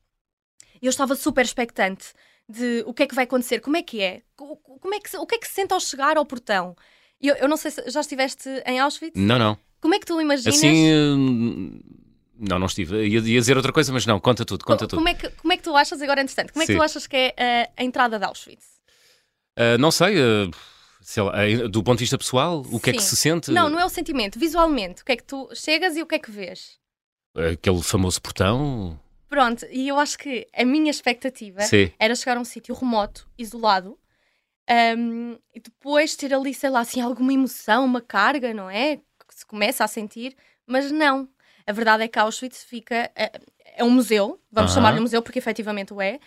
Eu 0.80 0.90
estava 0.90 1.14
super 1.14 1.44
expectante 1.44 2.12
de 2.48 2.82
o 2.86 2.92
que 2.94 3.04
é 3.04 3.06
que 3.06 3.14
vai 3.14 3.24
acontecer, 3.24 3.60
como 3.60 3.76
é 3.76 3.82
que 3.82 4.00
é, 4.00 4.22
Co- 4.36 4.56
como 4.56 4.94
é 4.94 4.98
que 5.00 5.16
o 5.16 5.26
que 5.26 5.34
é 5.36 5.38
que 5.38 5.46
se 5.46 5.54
sente 5.54 5.72
ao 5.72 5.80
chegar 5.80 6.16
ao 6.16 6.24
portão. 6.26 6.74
Eu, 7.20 7.34
eu 7.36 7.48
não 7.48 7.56
sei 7.56 7.70
se 7.70 7.88
já 7.90 8.00
estiveste 8.00 8.48
em 8.66 8.80
Auschwitz. 8.80 9.18
Não, 9.20 9.38
não. 9.38 9.56
Como 9.80 9.94
é 9.94 9.98
que 9.98 10.06
tu 10.06 10.20
imaginas? 10.20 10.56
Assim, 10.56 10.92
hum, 10.94 11.80
Não, 12.38 12.58
não 12.58 12.66
estive. 12.66 12.96
Ia, 13.06 13.20
ia 13.20 13.40
dizer 13.40 13.56
outra 13.56 13.72
coisa, 13.72 13.92
mas 13.92 14.04
não, 14.06 14.18
conta 14.18 14.44
tudo, 14.44 14.64
conta 14.64 14.86
tudo. 14.88 14.96
Como 14.98 15.08
é, 15.08 15.14
que, 15.14 15.28
como 15.30 15.52
é 15.52 15.56
que 15.56 15.62
tu 15.62 15.76
achas, 15.76 16.00
agora 16.02 16.20
interessante, 16.20 16.52
como 16.52 16.62
é 16.62 16.66
que 16.66 16.72
Sim. 16.72 16.78
tu 16.78 16.82
achas 16.82 17.06
que 17.06 17.16
é 17.16 17.34
eh, 17.36 17.70
a 17.76 17.84
entrada 17.84 18.18
de 18.18 18.24
Auschwitz? 18.24 18.66
Ah, 19.56 19.76
não 19.78 19.90
sei, 19.90 20.16
ah, 20.20 20.50
sei 21.02 21.22
lá, 21.22 21.32
ah, 21.34 21.68
do 21.68 21.82
ponto 21.82 21.98
de 21.98 22.04
vista 22.04 22.16
pessoal, 22.16 22.64
o 22.70 22.80
que 22.80 22.90
é 22.90 22.92
que 22.94 23.02
Sim. 23.02 23.08
se 23.08 23.16
sente? 23.16 23.50
Não, 23.50 23.68
não 23.68 23.78
é 23.78 23.84
o 23.84 23.88
sentimento, 23.88 24.38
visualmente. 24.38 25.02
O 25.02 25.04
que 25.04 25.12
é 25.12 25.16
que 25.16 25.24
tu 25.24 25.48
chegas 25.54 25.96
e 25.96 26.02
o 26.02 26.06
que 26.06 26.14
é 26.14 26.18
que 26.18 26.30
vês? 26.30 26.78
Aquele 27.34 27.82
famoso 27.82 28.20
portão? 28.20 28.98
Pronto, 29.28 29.66
e 29.70 29.88
eu 29.88 29.98
acho 29.98 30.18
que 30.18 30.46
a 30.54 30.64
minha 30.64 30.90
expectativa 30.90 31.60
Sim. 31.62 31.90
era 31.98 32.14
chegar 32.14 32.36
a 32.36 32.40
um 32.40 32.44
sítio 32.44 32.74
remoto, 32.74 33.26
isolado, 33.38 33.98
um, 34.98 35.38
e 35.54 35.60
depois 35.60 36.14
ter 36.14 36.32
ali, 36.32 36.54
sei 36.54 36.70
lá, 36.70 36.80
assim, 36.80 37.00
alguma 37.00 37.32
emoção, 37.32 37.84
uma 37.84 38.00
carga, 38.00 38.54
não 38.54 38.70
é? 38.70 38.96
Que 38.96 39.34
se 39.34 39.46
começa 39.46 39.84
a 39.84 39.88
sentir, 39.88 40.36
mas 40.66 40.90
não. 40.90 41.28
A 41.66 41.72
verdade 41.72 42.04
é 42.04 42.08
que 42.08 42.18
Auschwitz 42.18 42.62
fica. 42.64 43.10
É, 43.14 43.32
é 43.76 43.84
um 43.84 43.90
museu, 43.90 44.40
vamos 44.50 44.72
Aham. 44.72 44.80
chamar-lhe 44.80 45.00
museu 45.00 45.22
porque 45.22 45.38
efetivamente 45.38 45.94
o 45.94 46.00
é, 46.00 46.18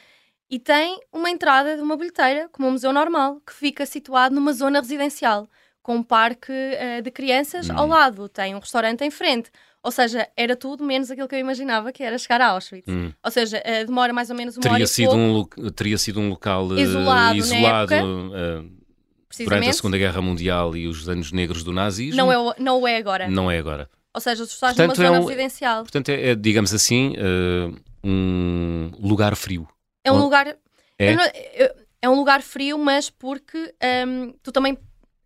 e 0.49 0.59
tem 0.59 0.99
uma 1.11 1.29
entrada 1.29 1.75
de 1.75 1.81
uma 1.81 1.97
bilheteira, 1.97 2.47
como 2.51 2.67
um 2.67 2.71
museu 2.71 2.93
normal, 2.93 3.41
que 3.45 3.53
fica 3.53 3.85
situado 3.85 4.33
numa 4.35 4.53
zona 4.53 4.79
residencial, 4.79 5.47
com 5.81 5.95
um 5.97 6.03
parque 6.03 6.51
eh, 6.51 7.01
de 7.01 7.11
crianças 7.11 7.69
ao 7.69 7.85
Hum. 7.85 7.89
lado, 7.89 8.29
tem 8.29 8.55
um 8.55 8.59
restaurante 8.59 9.03
em 9.03 9.11
frente. 9.11 9.49
Ou 9.83 9.91
seja, 9.91 10.27
era 10.35 10.55
tudo 10.55 10.83
menos 10.83 11.11
aquilo 11.11 11.27
que 11.27 11.35
eu 11.35 11.39
imaginava 11.39 11.91
que 11.91 12.01
era 12.03 12.17
chegar 12.17 12.41
a 12.41 12.47
Auschwitz. 12.47 12.87
Hum. 12.91 13.11
Ou 13.23 13.29
seja, 13.31 13.61
eh, 13.63 13.85
demora 13.85 14.11
mais 14.11 14.29
ou 14.31 14.35
menos 14.35 14.55
uma 14.57 14.61
hora 14.61 14.71
Teria 14.71 14.83
e 14.85 14.87
sido, 14.87 15.11
pouco, 15.11 15.61
um, 15.61 15.69
teria 15.69 15.97
sido 15.97 16.19
um 16.19 16.29
local 16.29 16.71
ah, 16.71 16.79
Isolado 16.81 17.37
isolado 17.37 17.87
durante 19.37 19.69
a. 19.69 19.73
Segunda 19.73 19.97
Guerra 19.97 20.21
Mundial 20.21 20.75
e 20.75 20.87
os 20.87 21.07
anos 21.09 21.31
negros 21.31 21.63
do 21.63 21.71
nazismo. 21.73 22.15
Não 22.17 22.31
é, 22.31 22.55
não 22.57 22.87
é 22.87 22.97
agora. 22.97 23.27
Não 23.27 23.51
é 23.51 23.57
agora. 23.59 23.89
Ou 24.13 24.21
seja, 24.21 24.45
tu 24.45 24.49
estás 24.49 24.75
Portanto, 24.75 24.97
numa 24.97 25.05
é 25.05 25.09
zona 25.09 25.21
um- 25.21 25.25
residencial. 25.27 25.83
Portanto, 25.83 26.09
é, 26.09 26.29
é, 26.29 26.35
digamos 26.35 26.73
assim, 26.73 27.13
um 28.03 28.91
lugar 28.99 29.35
frio. 29.35 29.67
É 30.05 30.12
um 30.12 30.19
lugar. 30.19 30.55
É? 30.97 31.13
não- 31.15 31.24
é 32.01 32.09
um 32.09 32.15
lugar 32.15 32.41
frio, 32.41 32.77
mas 32.77 33.09
porque 33.09 33.74
hum, 34.07 34.33
tu 34.43 34.51
também 34.51 34.77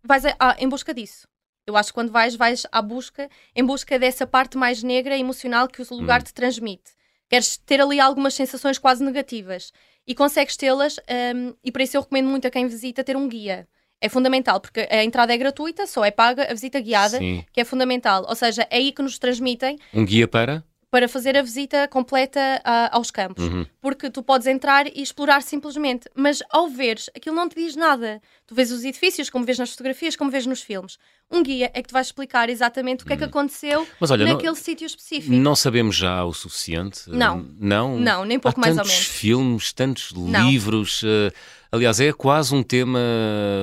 vais 0.02 0.24
a- 0.24 0.34
a- 0.38 0.56
em 0.58 0.68
busca 0.68 0.92
disso. 0.94 1.28
Eu 1.66 1.76
acho 1.76 1.90
que 1.90 1.94
quando 1.94 2.10
vais, 2.10 2.34
vais 2.34 2.66
à 2.72 2.80
busca, 2.82 3.28
em 3.54 3.64
busca 3.64 3.98
dessa 3.98 4.26
parte 4.26 4.56
mais 4.56 4.82
negra 4.82 5.16
e 5.16 5.20
emocional 5.20 5.68
que 5.68 5.82
o 5.82 5.86
lugar 5.94 6.20
Hum. 6.20 6.24
te 6.24 6.34
transmite. 6.34 6.90
Queres 7.28 7.56
ter 7.58 7.80
ali 7.80 8.00
algumas 8.00 8.34
sensações 8.34 8.78
quase 8.78 9.04
negativas 9.04 9.70
e 10.06 10.14
consegues 10.14 10.56
tê-las, 10.56 10.96
hum, 11.34 11.54
e 11.62 11.70
para 11.70 11.82
isso 11.84 11.96
eu 11.96 12.00
recomendo 12.00 12.28
muito 12.28 12.46
a 12.48 12.50
quem 12.50 12.66
visita 12.66 13.04
ter 13.04 13.16
um 13.16 13.28
guia. 13.28 13.68
É 14.00 14.08
fundamental, 14.08 14.58
porque 14.60 14.88
a 14.90 15.04
entrada 15.04 15.32
é 15.34 15.36
gratuita, 15.36 15.86
só 15.86 16.02
é 16.04 16.10
paga 16.10 16.50
a 16.50 16.54
visita 16.54 16.80
guiada, 16.80 17.18
Sim. 17.18 17.44
que 17.52 17.60
é 17.60 17.64
fundamental. 17.64 18.24
Ou 18.26 18.34
seja, 18.34 18.66
é 18.70 18.76
aí 18.78 18.90
que 18.92 19.02
nos 19.02 19.18
transmitem 19.18 19.78
Um 19.92 20.04
guia 20.06 20.26
para? 20.26 20.64
Para 20.90 21.08
fazer 21.08 21.36
a 21.36 21.42
visita 21.42 21.86
completa 21.86 22.60
ah, 22.64 22.88
aos 22.96 23.10
campos. 23.12 23.44
Uhum. 23.44 23.64
Porque 23.80 24.10
tu 24.10 24.22
podes 24.22 24.46
entrar 24.48 24.86
e 24.88 25.00
explorar 25.00 25.40
simplesmente, 25.42 26.08
mas 26.14 26.42
ao 26.50 26.68
veres, 26.68 27.08
aquilo 27.14 27.36
não 27.36 27.48
te 27.48 27.54
diz 27.54 27.76
nada. 27.76 28.20
Tu 28.46 28.54
vês 28.54 28.72
os 28.72 28.82
edifícios, 28.84 29.30
como 29.30 29.44
vês 29.44 29.56
nas 29.58 29.70
fotografias, 29.70 30.16
como 30.16 30.30
vês 30.30 30.46
nos 30.46 30.60
filmes. 30.62 30.98
Um 31.30 31.44
guia 31.44 31.70
é 31.72 31.80
que 31.80 31.88
te 31.88 31.92
vai 31.92 32.02
explicar 32.02 32.50
exatamente 32.50 33.04
o 33.04 33.06
que 33.06 33.12
é 33.12 33.16
que 33.16 33.22
aconteceu 33.22 33.86
Mas 34.00 34.10
olha, 34.10 34.24
não- 34.26 34.32
naquele 34.32 34.56
sítio 34.56 34.84
específico. 34.84 35.32
Não 35.32 35.54
sabemos 35.54 35.94
já 35.94 36.24
o 36.24 36.32
suficiente? 36.34 37.02
Não. 37.08 37.46
Não? 37.60 37.96
Não, 38.00 38.24
nem 38.24 38.40
pouco 38.40 38.58
Há 38.58 38.62
mais 38.62 38.76
ou 38.76 38.82
tantos 38.82 38.92
menos. 38.98 39.06
filmes, 39.08 39.72
tantos 39.72 40.12
Não. 40.12 40.50
livros. 40.50 41.02
eh, 41.04 41.30
aliás, 41.70 42.00
é 42.00 42.12
quase 42.12 42.52
um 42.52 42.64
tema. 42.64 42.98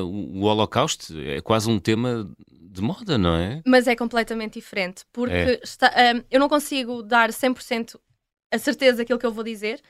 O 0.05 0.43
Holocausto 0.43 1.13
é 1.19 1.41
quase 1.41 1.69
um 1.69 1.77
tema 1.77 2.29
de 2.77 2.81
moda, 2.81 3.17
não 3.17 3.36
é? 3.36 3.62
Mas 3.65 3.88
é 3.88 3.96
completamente 3.96 4.53
diferente, 4.53 5.03
porque 5.12 5.34
É. 5.34 5.60
está- 5.63 5.91
ahm, 5.96 6.22
eu 6.31 6.39
não 6.39 6.48
consigo 6.50 7.03
dar 7.03 7.31
100% 7.34 8.00
a 8.51 8.57
certeza 8.57 8.98
daquilo 9.00 9.19
que 9.19 9.25
eu 9.25 9.31
vou 9.31 9.43
dizer, 9.43 9.81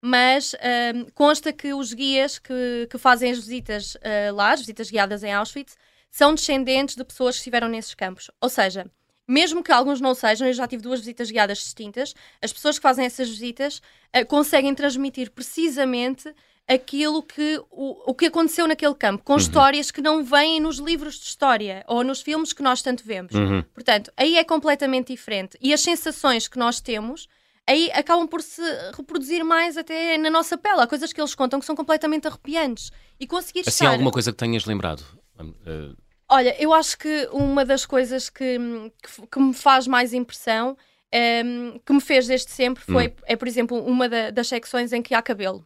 mas 0.00 0.54
ahm, 0.60 1.06
consta 1.14 1.52
que 1.52 1.74
os 1.74 1.92
guias 1.92 2.38
que, 2.38 2.86
que 2.90 2.98
fazem 2.98 3.30
as 3.30 3.38
visitas 3.38 3.96
ah, 4.02 4.32
lá, 4.32 4.52
as 4.52 4.60
visitas 4.60 4.90
guiadas 4.90 5.22
em 5.22 5.32
Auschwitz, 5.32 5.76
são 6.10 6.34
descendentes 6.34 6.96
de 6.96 7.04
pessoas 7.04 7.34
que 7.34 7.40
estiveram 7.40 7.68
nesses 7.68 7.94
campos. 7.94 8.30
Ou 8.40 8.48
seja, 8.48 8.86
mesmo 9.28 9.62
que 9.62 9.72
alguns 9.72 10.00
não 10.00 10.14
sejam, 10.14 10.46
eu 10.46 10.52
já 10.54 10.66
tive 10.66 10.82
duas 10.82 11.00
visitas 11.00 11.30
guiadas 11.30 11.58
distintas, 11.58 12.14
as 12.40 12.52
pessoas 12.52 12.78
que 12.78 12.82
fazem 12.82 13.04
essas 13.04 13.28
visitas 13.28 13.82
ah, 14.12 14.24
conseguem 14.24 14.74
transmitir 14.74 15.30
precisamente 15.30 16.32
aquilo 16.68 17.22
que 17.22 17.60
o, 17.70 18.10
o 18.10 18.14
que 18.14 18.26
aconteceu 18.26 18.66
naquele 18.66 18.94
campo, 18.94 19.22
com 19.24 19.36
histórias 19.36 19.90
que 19.90 20.02
não 20.02 20.24
vêm 20.24 20.58
nos 20.60 20.78
livros 20.78 21.14
de 21.18 21.26
história 21.26 21.84
ou 21.86 22.02
nos 22.02 22.20
filmes 22.22 22.52
que 22.52 22.62
nós 22.62 22.82
tanto 22.82 23.04
vemos. 23.04 23.32
Uhum. 23.34 23.62
Portanto, 23.74 24.10
aí 24.16 24.36
é 24.36 24.42
completamente 24.44 25.12
diferente. 25.12 25.56
E 25.60 25.72
as 25.72 25.80
sensações 25.80 26.48
que 26.48 26.58
nós 26.58 26.80
temos 26.80 27.28
aí 27.68 27.90
acabam 27.92 28.26
por 28.28 28.42
se 28.42 28.62
reproduzir 28.96 29.44
mais 29.44 29.76
até 29.76 30.16
na 30.18 30.30
nossa 30.30 30.56
pele. 30.58 30.80
Há 30.80 30.86
coisas 30.86 31.12
que 31.12 31.20
eles 31.20 31.34
contam 31.34 31.60
que 31.60 31.66
são 31.66 31.74
completamente 31.76 32.26
arrepiantes. 32.26 32.90
E 33.18 33.26
conseguir 33.26 33.60
Assim, 33.60 33.70
estar... 33.70 33.90
alguma 33.90 34.10
coisa 34.10 34.30
que 34.32 34.38
tenhas 34.38 34.64
lembrado? 34.66 35.04
Eh, 35.38 35.92
Olha, 36.28 36.60
eu 36.60 36.72
acho 36.74 36.98
que 36.98 37.28
uma 37.32 37.64
das 37.64 37.86
coisas 37.86 38.28
que, 38.28 38.58
que, 39.02 39.26
que 39.30 39.38
me 39.40 39.54
faz 39.54 39.86
mais 39.86 40.12
impressão, 40.12 40.76
ehm, 41.12 41.78
que 41.86 41.92
me 41.92 42.00
fez 42.00 42.26
desde 42.26 42.50
sempre, 42.50 42.82
foi, 42.84 43.14
é, 43.24 43.36
por 43.36 43.46
exemplo, 43.46 43.78
uma 43.84 44.08
da- 44.08 44.30
das 44.30 44.48
secções 44.48 44.92
em 44.92 45.00
que 45.00 45.14
há 45.14 45.22
cabelo. 45.22 45.64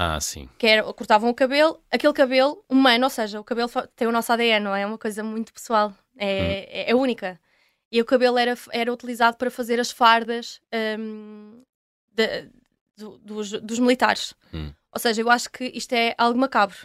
Ah, 0.00 0.20
sim. 0.20 0.48
Que 0.58 0.66
era, 0.66 0.82
cortavam 0.92 1.28
o 1.30 1.34
cabelo, 1.34 1.80
aquele 1.90 2.12
cabelo 2.12 2.64
humano, 2.68 3.04
ou 3.04 3.10
seja, 3.10 3.40
o 3.40 3.44
cabelo 3.44 3.68
tem 3.96 4.06
o 4.06 4.12
nosso 4.12 4.32
ADN, 4.32 4.64
não 4.64 4.74
é? 4.74 4.82
É 4.82 4.86
uma 4.86 4.98
coisa 4.98 5.22
muito 5.24 5.52
pessoal, 5.52 5.92
é, 6.16 6.82
é, 6.86 6.90
é 6.90 6.94
única. 6.94 7.40
E 7.90 8.00
o 8.00 8.04
cabelo 8.04 8.38
era, 8.38 8.54
era 8.70 8.92
utilizado 8.92 9.36
para 9.36 9.50
fazer 9.50 9.80
as 9.80 9.90
fardas 9.90 10.60
ehm, 10.70 11.62
de- 12.12 12.48
do- 12.96 13.18
dos, 13.18 13.50
dos 13.52 13.78
militares. 13.78 14.34
Hum. 14.52 14.72
Ou 14.92 15.00
seja, 15.00 15.22
eu 15.22 15.30
acho 15.30 15.50
que 15.50 15.64
isto 15.74 15.92
é 15.94 16.14
algo 16.18 16.38
macabro, 16.38 16.76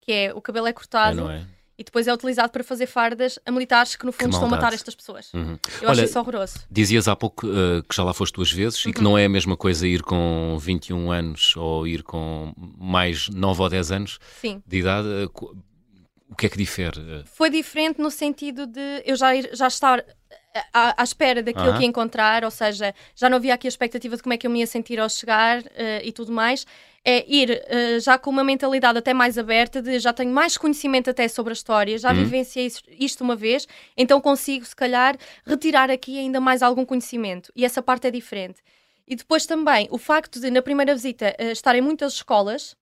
que 0.00 0.12
é 0.12 0.34
o 0.34 0.40
cabelo 0.42 0.66
é 0.66 0.70
É, 0.70 0.72
cortado 0.72 1.16
não 1.16 1.30
é? 1.30 1.46
E 1.82 1.84
depois 1.84 2.06
é 2.06 2.14
utilizado 2.14 2.50
para 2.52 2.62
fazer 2.62 2.86
fardas 2.86 3.40
a 3.44 3.50
militares 3.50 3.96
que 3.96 4.06
no 4.06 4.12
fundo 4.12 4.30
estão 4.30 4.46
a 4.46 4.50
matar 4.52 4.72
estas 4.72 4.94
pessoas. 4.94 5.32
Uhum. 5.34 5.58
Eu 5.80 5.88
Olha, 5.88 5.90
acho 6.02 6.04
isso 6.04 6.18
horroroso. 6.20 6.54
Dizias 6.70 7.08
há 7.08 7.16
pouco 7.16 7.44
eh, 7.48 7.82
que 7.88 7.94
já 7.96 8.04
lá 8.04 8.14
foste 8.14 8.34
duas 8.34 8.52
vezes 8.52 8.86
e 8.86 8.92
que 8.92 8.98
Uhum. 8.98 9.04
não 9.04 9.18
é 9.18 9.24
a 9.24 9.28
mesma 9.28 9.56
coisa 9.56 9.84
ir 9.86 10.02
com 10.02 10.56
21 10.60 11.10
anos 11.10 11.56
ou 11.56 11.86
ir 11.86 12.04
com 12.04 12.52
mais 12.78 13.28
9 13.28 13.60
ou 13.62 13.68
10 13.68 13.90
anos 13.90 14.18
Sim. 14.40 14.62
de 14.64 14.78
idade. 14.78 15.08
co- 15.32 15.56
O 16.30 16.34
que 16.36 16.46
é 16.46 16.48
que 16.48 16.56
difere? 16.56 16.98
Eh, 17.00 17.24
Foi 17.26 17.50
diferente 17.50 18.00
no 18.00 18.10
sentido 18.10 18.66
de 18.66 19.02
eu 19.04 19.16
já, 19.16 19.32
já 19.52 19.66
estar 19.66 20.02
à, 20.72 21.02
à 21.02 21.04
espera 21.04 21.42
daquilo 21.42 21.66
Aham. 21.66 21.76
que 21.76 21.82
ia 21.82 21.88
encontrar, 21.88 22.42
ou 22.44 22.50
seja, 22.50 22.94
já 23.14 23.28
não 23.28 23.36
havia 23.36 23.52
aqui 23.54 23.66
a 23.66 23.68
expectativa 23.68 24.16
de 24.16 24.22
como 24.22 24.32
é 24.32 24.36
que 24.38 24.46
eu 24.46 24.50
me 24.50 24.60
ia 24.60 24.66
sentir 24.66 24.98
ao 25.00 25.08
chegar 25.10 25.62
eh, 25.74 26.00
e 26.04 26.12
tudo 26.12 26.32
mais. 26.32 26.64
É 27.04 27.24
ir 27.28 27.50
eh, 27.66 27.98
já 27.98 28.16
com 28.16 28.30
uma 28.30 28.44
mentalidade 28.44 28.96
até 28.96 29.12
mais 29.12 29.36
aberta, 29.36 29.82
de 29.82 29.98
já 29.98 30.12
tenho 30.12 30.30
mais 30.32 30.56
conhecimento 30.56 31.10
até 31.10 31.26
sobre 31.26 31.50
a 31.50 31.54
história, 31.54 31.98
já 31.98 32.10
Uhum. 32.10 32.16
vivenciei 32.16 32.66
is- 32.66 32.82
isto 32.98 33.24
uma 33.24 33.34
vez, 33.34 33.66
então 33.96 34.20
consigo, 34.20 34.64
se 34.64 34.76
calhar, 34.76 35.16
retirar 35.44 35.90
aqui 35.90 36.16
ainda 36.16 36.40
mais 36.40 36.62
algum 36.62 36.84
conhecimento. 36.84 37.50
E 37.56 37.64
essa 37.64 37.82
parte 37.82 38.06
é 38.06 38.10
diferente. 38.10 38.60
E 39.06 39.16
depois 39.16 39.44
também 39.46 39.88
o 39.90 39.98
facto 39.98 40.38
de, 40.38 40.48
na 40.48 40.62
primeira 40.62 40.94
visita, 40.94 41.34
estarem 41.50 41.82
muitas 41.82 42.12
escolas, 42.14 42.76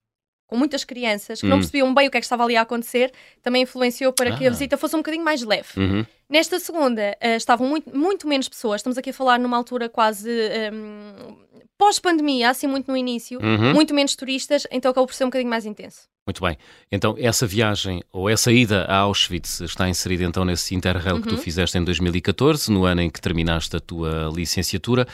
com 0.46 0.54
muitas 0.56 0.84
crianças, 0.84 1.40
que 1.40 1.46
não 1.46 1.56
Hum. 1.56 1.60
percebiam 1.60 1.94
bem 1.94 2.08
o 2.08 2.10
que 2.10 2.18
é 2.18 2.20
que 2.20 2.24
estava 2.26 2.44
ali 2.44 2.56
a 2.56 2.60
acontecer, 2.62 3.10
também 3.40 3.62
influenciou 3.62 4.12
para 4.12 4.36
que 4.36 4.44
Ah. 4.44 4.48
a 4.48 4.50
visita 4.50 4.76
fosse 4.76 4.94
um 4.96 4.98
bocadinho 4.98 5.24
mais 5.24 5.42
leve. 5.42 5.68
uhum. 5.78 6.04
Nesta 6.28 6.60
segunda, 6.60 7.16
eh, 7.20 7.36
estavam 7.36 7.66
muito, 7.66 7.96
muito 7.96 8.28
menos 8.28 8.48
pessoas, 8.48 8.80
estamos 8.80 8.98
aqui 8.98 9.10
a 9.10 9.14
falar 9.14 9.38
numa 9.38 9.56
altura 9.56 9.88
quase 9.88 10.30
ehm, 10.30 11.36
pós-pandemia, 11.80 12.50
assim 12.50 12.66
muito 12.66 12.88
no 12.90 12.96
início, 12.96 13.40
Uhum. 13.42 13.72
muito 13.72 13.94
menos 13.94 14.14
turistas, 14.14 14.66
então 14.70 14.90
acabou 14.90 15.06
por 15.06 15.14
ser 15.14 15.25
um 15.25 15.28
bocadinho 15.28 15.49
mais 15.50 15.64
intenso. 15.64 16.02
Muito 16.26 16.42
bem. 16.42 16.56
Então, 16.92 17.16
essa 17.18 17.46
viagem 17.46 18.02
ou 18.12 18.28
essa 18.28 18.52
ida 18.52 18.84
a 18.84 18.99
Auschwitz 18.99 19.60
está 19.62 19.88
inserida 19.88 20.22
então 20.25 20.44
nesse 20.44 20.75
Interrail 20.75 21.20
que 21.22 21.28
tu 21.28 21.34
Uhum. 21.37 21.40
fizeste 21.40 21.78
em 21.78 21.82
2014, 21.82 22.70
no 22.70 22.84
ano 22.84 23.00
em 23.00 23.08
que 23.10 23.20
terminaste 23.20 23.75
a 23.75 23.80
tua 23.80 24.30
licenciatura. 24.32 25.08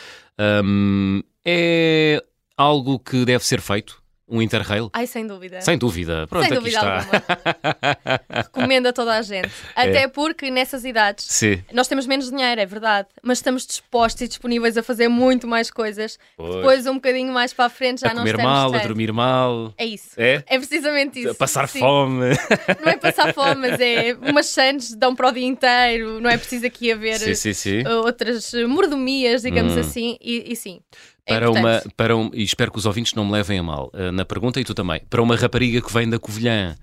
Hum, 0.65 1.23
é 1.45 2.23
algo 2.57 2.99
que 2.99 3.25
deve 3.25 3.45
ser 3.45 3.61
feito? 3.61 4.03
Um 4.29 4.43
Interrail? 4.43 4.91
Ai, 4.93 5.07
sem 5.07 5.25
dúvida. 5.27 5.61
Sem 5.61 5.79
dúvida. 5.79 6.27
Pronto, 6.27 6.45
É. 6.45 6.49
Sem 6.49 6.57
aqui 6.59 6.71
dúvida 6.71 6.99
está. 6.99 8.43
Recomendo 8.43 8.87
a 8.89 8.93
toda 8.93 9.17
a 9.17 9.23
gente. 9.23 9.49
Até 9.75 10.09
porque 10.09 10.51
nessas 10.51 10.85
idades 10.85 11.25
Sim. 11.29 11.63
nós 11.73 11.87
temos 11.87 12.07
menos 12.07 12.29
dinheiro, 12.31 12.61
é 12.61 12.67
verdade, 12.67 13.09
mas 13.23 13.39
estamos 13.39 13.65
dispostos 13.67 14.23
e 14.23 14.29
disponíveis 14.29 14.77
a 14.77 14.83
fazer 14.83 15.09
muito 15.09 15.47
mais 15.47 15.71
coisas. 15.71 16.19
Pois. 16.37 16.57
Depois, 16.57 16.87
um 16.87 16.95
bocadinho 16.95 17.33
mais 17.33 17.53
para 17.53 17.67
a 17.67 17.69
frente, 17.69 18.01
já 18.01 18.09
a 18.11 18.15
não 18.15 18.23
comer 18.23 18.31
estamos 18.33 18.51
mal, 18.53 18.69
a 18.69 18.73
tanto. 18.73 18.87
dormir 18.89 19.13
mal. 19.13 19.75
É 19.79 19.85
isso. 19.85 20.11
É? 20.17 20.43
É 20.47 20.59
precisamente 20.59 21.21
isso. 21.21 21.31
A 21.31 21.35
passar 21.35 21.69
Sim. 21.69 21.79
fome. 21.79 22.27
Não 22.85 22.93
é 22.93 22.97
passar 22.97 23.33
fome, 23.33 23.55
mas 23.71 23.81
é 23.81 24.15
umas 24.23 24.47
sandes 24.47 24.95
dão 24.95 25.15
para 25.15 25.29
o 25.29 25.33
dia 25.33 25.47
inteiro. 25.47 26.21
Não 26.21 26.29
é 26.31 26.37
preciso 26.37 26.67
aqui 26.67 26.91
haver 26.93 27.19
sim, 27.19 27.35
sim, 27.35 27.53
sim. 27.53 27.87
outras 27.89 28.53
mordomias, 28.67 29.43
digamos 29.43 29.75
Hum. 29.77 29.81
assim. 29.81 30.17
E, 30.21 30.53
e 30.53 30.57
sim. 30.57 30.81
É 31.27 31.35
Para 31.35 31.51
uma, 31.51 31.83
para 31.97 32.17
um, 32.17 32.31
e 32.33 32.43
espero 32.45 32.71
que 32.71 32.79
os 32.79 32.87
ouvintes 32.87 33.13
não 33.15 33.25
me 33.25 33.33
levem 33.33 33.59
a 33.59 33.63
mal 33.63 33.91
eh, 33.93 34.13
na 34.13 34.25
pergunta, 34.25 34.61
e 34.61 34.65
tu 34.65 34.75
também, 34.75 35.01
para 35.11 35.21
uma 35.21 35.35
rapariga 35.35 35.83
que 35.83 35.93
vem 35.93 36.09
da 36.09 36.21
Covilhã, 36.21 36.77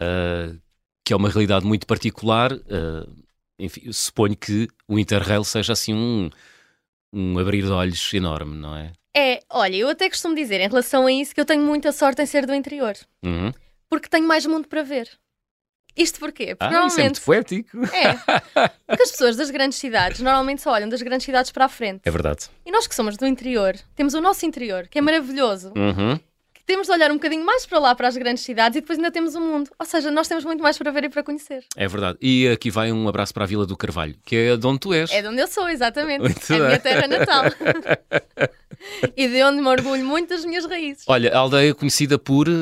eh, 0.00 0.52
que 1.04 1.14
é 1.14 1.16
uma 1.16 1.30
realidade 1.30 1.64
muito 1.64 1.86
particular, 1.86 2.52
eh, 2.52 3.06
enfim, 3.58 3.90
suponho 3.90 4.36
que 4.36 4.68
o 4.86 4.98
Interrail 4.98 5.42
seja 5.44 5.72
assim 5.72 5.94
um, 5.94 6.30
um 7.12 7.38
abrir 7.38 7.62
de 7.62 7.70
olhos 7.70 8.12
enorme, 8.12 8.54
não 8.56 8.76
é? 8.76 8.92
É, 9.16 9.40
olha, 9.50 9.76
eu 9.76 9.88
até 9.88 10.08
costumo 10.08 10.34
dizer 10.34 10.60
em 10.60 10.68
relação 10.68 11.06
a 11.06 11.12
isso 11.12 11.34
que 11.34 11.40
eu 11.40 11.44
tenho 11.46 11.64
muita 11.64 11.90
sorte 11.90 12.22
em 12.22 12.26
ser 12.26 12.46
do 12.46 12.54
interior. 12.54 12.94
Uhum. 13.24 13.50
Porque 13.88 14.08
tenho 14.08 14.26
mais 14.26 14.46
mundo 14.46 14.68
para 14.68 14.82
ver. 14.82 15.08
Isto 15.96 16.20
porquê? 16.20 16.54
Porque 16.54 16.74
Ah, 16.74 16.86
isso 16.86 17.00
é 17.00 17.10
poético. 17.24 17.78
É. 17.94 18.12
Porque 18.86 19.02
as 19.02 19.10
pessoas 19.10 19.36
das 19.36 19.50
grandes 19.50 19.78
cidades 19.78 20.20
normalmente 20.20 20.62
só 20.62 20.72
olham 20.72 20.88
das 20.88 21.02
grandes 21.02 21.24
cidades 21.24 21.50
para 21.50 21.64
a 21.64 21.68
frente. 21.68 22.02
É 22.04 22.10
verdade. 22.10 22.48
E 22.64 22.70
nós 22.70 22.86
que 22.86 22.94
somos 22.94 23.16
do 23.16 23.26
interior, 23.26 23.74
temos 23.94 24.14
o 24.14 24.20
nosso 24.20 24.46
interior, 24.46 24.86
que 24.88 24.98
é 24.98 25.02
maravilhoso. 25.02 25.72
Uhum. 25.76 26.18
Temos 26.70 26.86
de 26.86 26.92
olhar 26.92 27.10
um 27.10 27.14
bocadinho 27.14 27.44
mais 27.44 27.66
para 27.66 27.80
lá, 27.80 27.96
para 27.96 28.06
as 28.06 28.16
grandes 28.16 28.44
cidades, 28.44 28.76
e 28.76 28.80
depois 28.80 28.96
ainda 28.96 29.10
temos 29.10 29.34
o 29.34 29.40
mundo. 29.40 29.68
Ou 29.76 29.84
seja, 29.84 30.08
nós 30.08 30.28
temos 30.28 30.44
muito 30.44 30.62
mais 30.62 30.78
para 30.78 30.92
ver 30.92 31.02
e 31.02 31.08
para 31.08 31.20
conhecer. 31.20 31.64
É 31.74 31.88
verdade. 31.88 32.16
E 32.22 32.46
aqui 32.46 32.70
vai 32.70 32.92
um 32.92 33.08
abraço 33.08 33.34
para 33.34 33.42
a 33.42 33.46
Vila 33.48 33.66
do 33.66 33.76
Carvalho, 33.76 34.14
que 34.24 34.36
é 34.36 34.56
de 34.56 34.64
onde 34.64 34.78
tu 34.78 34.94
és. 34.94 35.10
É 35.10 35.20
de 35.20 35.26
onde 35.26 35.40
eu 35.40 35.48
sou, 35.48 35.68
exatamente. 35.68 36.20
Muito 36.20 36.52
é 36.52 36.54
a 36.54 36.58
bem. 36.58 36.66
minha 36.68 36.78
terra 36.78 37.08
natal. 37.08 37.44
e 39.16 39.26
de 39.26 39.42
onde 39.42 39.60
me 39.60 39.66
orgulho 39.66 40.04
muito 40.04 40.28
das 40.28 40.44
minhas 40.44 40.64
raízes. 40.64 41.02
Olha, 41.08 41.34
a 41.34 41.38
aldeia 41.38 41.74
conhecida 41.74 42.20
por 42.20 42.46
eh, 42.46 42.52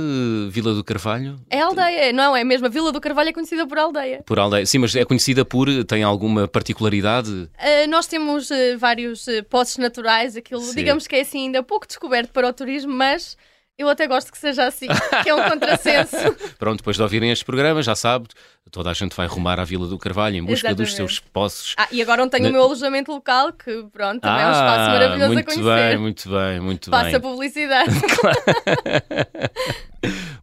Vila 0.49 0.73
do 0.73 0.83
Carvalho? 0.83 1.39
É 1.51 1.61
aldeia, 1.61 2.11
não 2.11 2.35
é 2.35 2.43
mesmo? 2.43 2.65
A 2.67 2.71
Vila 2.71 2.91
do 2.91 3.03
Carvalho 3.03 3.29
é 3.29 3.33
conhecida 3.35 3.67
por 3.67 3.77
aldeia. 3.77 4.23
Por 4.25 4.39
aldeia. 4.39 4.65
Sim, 4.65 4.79
mas 4.79 4.97
é 4.97 5.05
conhecida 5.05 5.45
por. 5.45 5.69
tem 5.85 6.03
alguma 6.03 6.49
particularidade? 6.49 7.31
Uh, 7.31 7.89
nós 7.91 8.07
temos 8.07 8.51
uh, 8.51 8.79
vários 8.79 9.27
uh, 9.27 9.45
poços 9.51 9.77
naturais, 9.77 10.35
aquilo, 10.35 10.63
Sim. 10.63 10.77
digamos 10.77 11.07
que 11.07 11.15
é 11.15 11.21
assim, 11.21 11.45
ainda 11.45 11.63
pouco 11.63 11.87
descoberto 11.87 12.33
para 12.33 12.49
o 12.49 12.53
turismo, 12.55 12.95
mas 12.95 13.37
eu 13.79 13.89
até 13.89 14.07
gosto 14.09 14.33
que 14.33 14.39
seja 14.39 14.67
assim, 14.67 14.89
que 15.23 15.29
é 15.31 15.35
um 15.35 15.49
contrassenso. 15.49 16.17
Pronto, 16.59 16.79
depois 16.79 16.97
de 16.97 17.03
ouvirem 17.03 17.31
este 17.31 17.45
programa, 17.45 17.81
já 17.83 17.95
sabe, 17.95 18.27
toda 18.71 18.91
a 18.91 18.93
gente 18.93 19.15
vai 19.17 19.27
rumar 19.29 19.59
à 19.61 19.65
Vila 19.65 19.87
do 19.87 19.97
Carvalho 19.97 20.35
em 20.37 20.43
busca 20.45 20.75
dos 20.75 20.89
Exatamente. 20.89 20.97
seus 20.97 21.21
posses. 21.21 21.75
Ah, 21.79 21.87
e 21.93 22.03
agora 22.03 22.21
não 22.23 22.29
tenho 22.29 22.45
Na- 22.45 22.51
o 22.51 22.53
meu 22.53 22.63
alojamento 22.65 23.13
local, 23.13 23.53
que 23.53 23.85
pronto, 23.93 24.21
também 24.21 24.43
é 24.43 24.49
um 24.49 24.53
espaço 24.53 24.91
maravilhoso 24.91 25.25
a 25.25 25.29
muito 25.35 25.47
conhecer. 25.47 25.65
bem, 25.91 25.99
muito 25.99 26.29
bem, 26.29 26.61
muito 26.61 26.91
Passa 26.91 27.11
bem. 27.13 27.21
publicidade. 27.21 27.95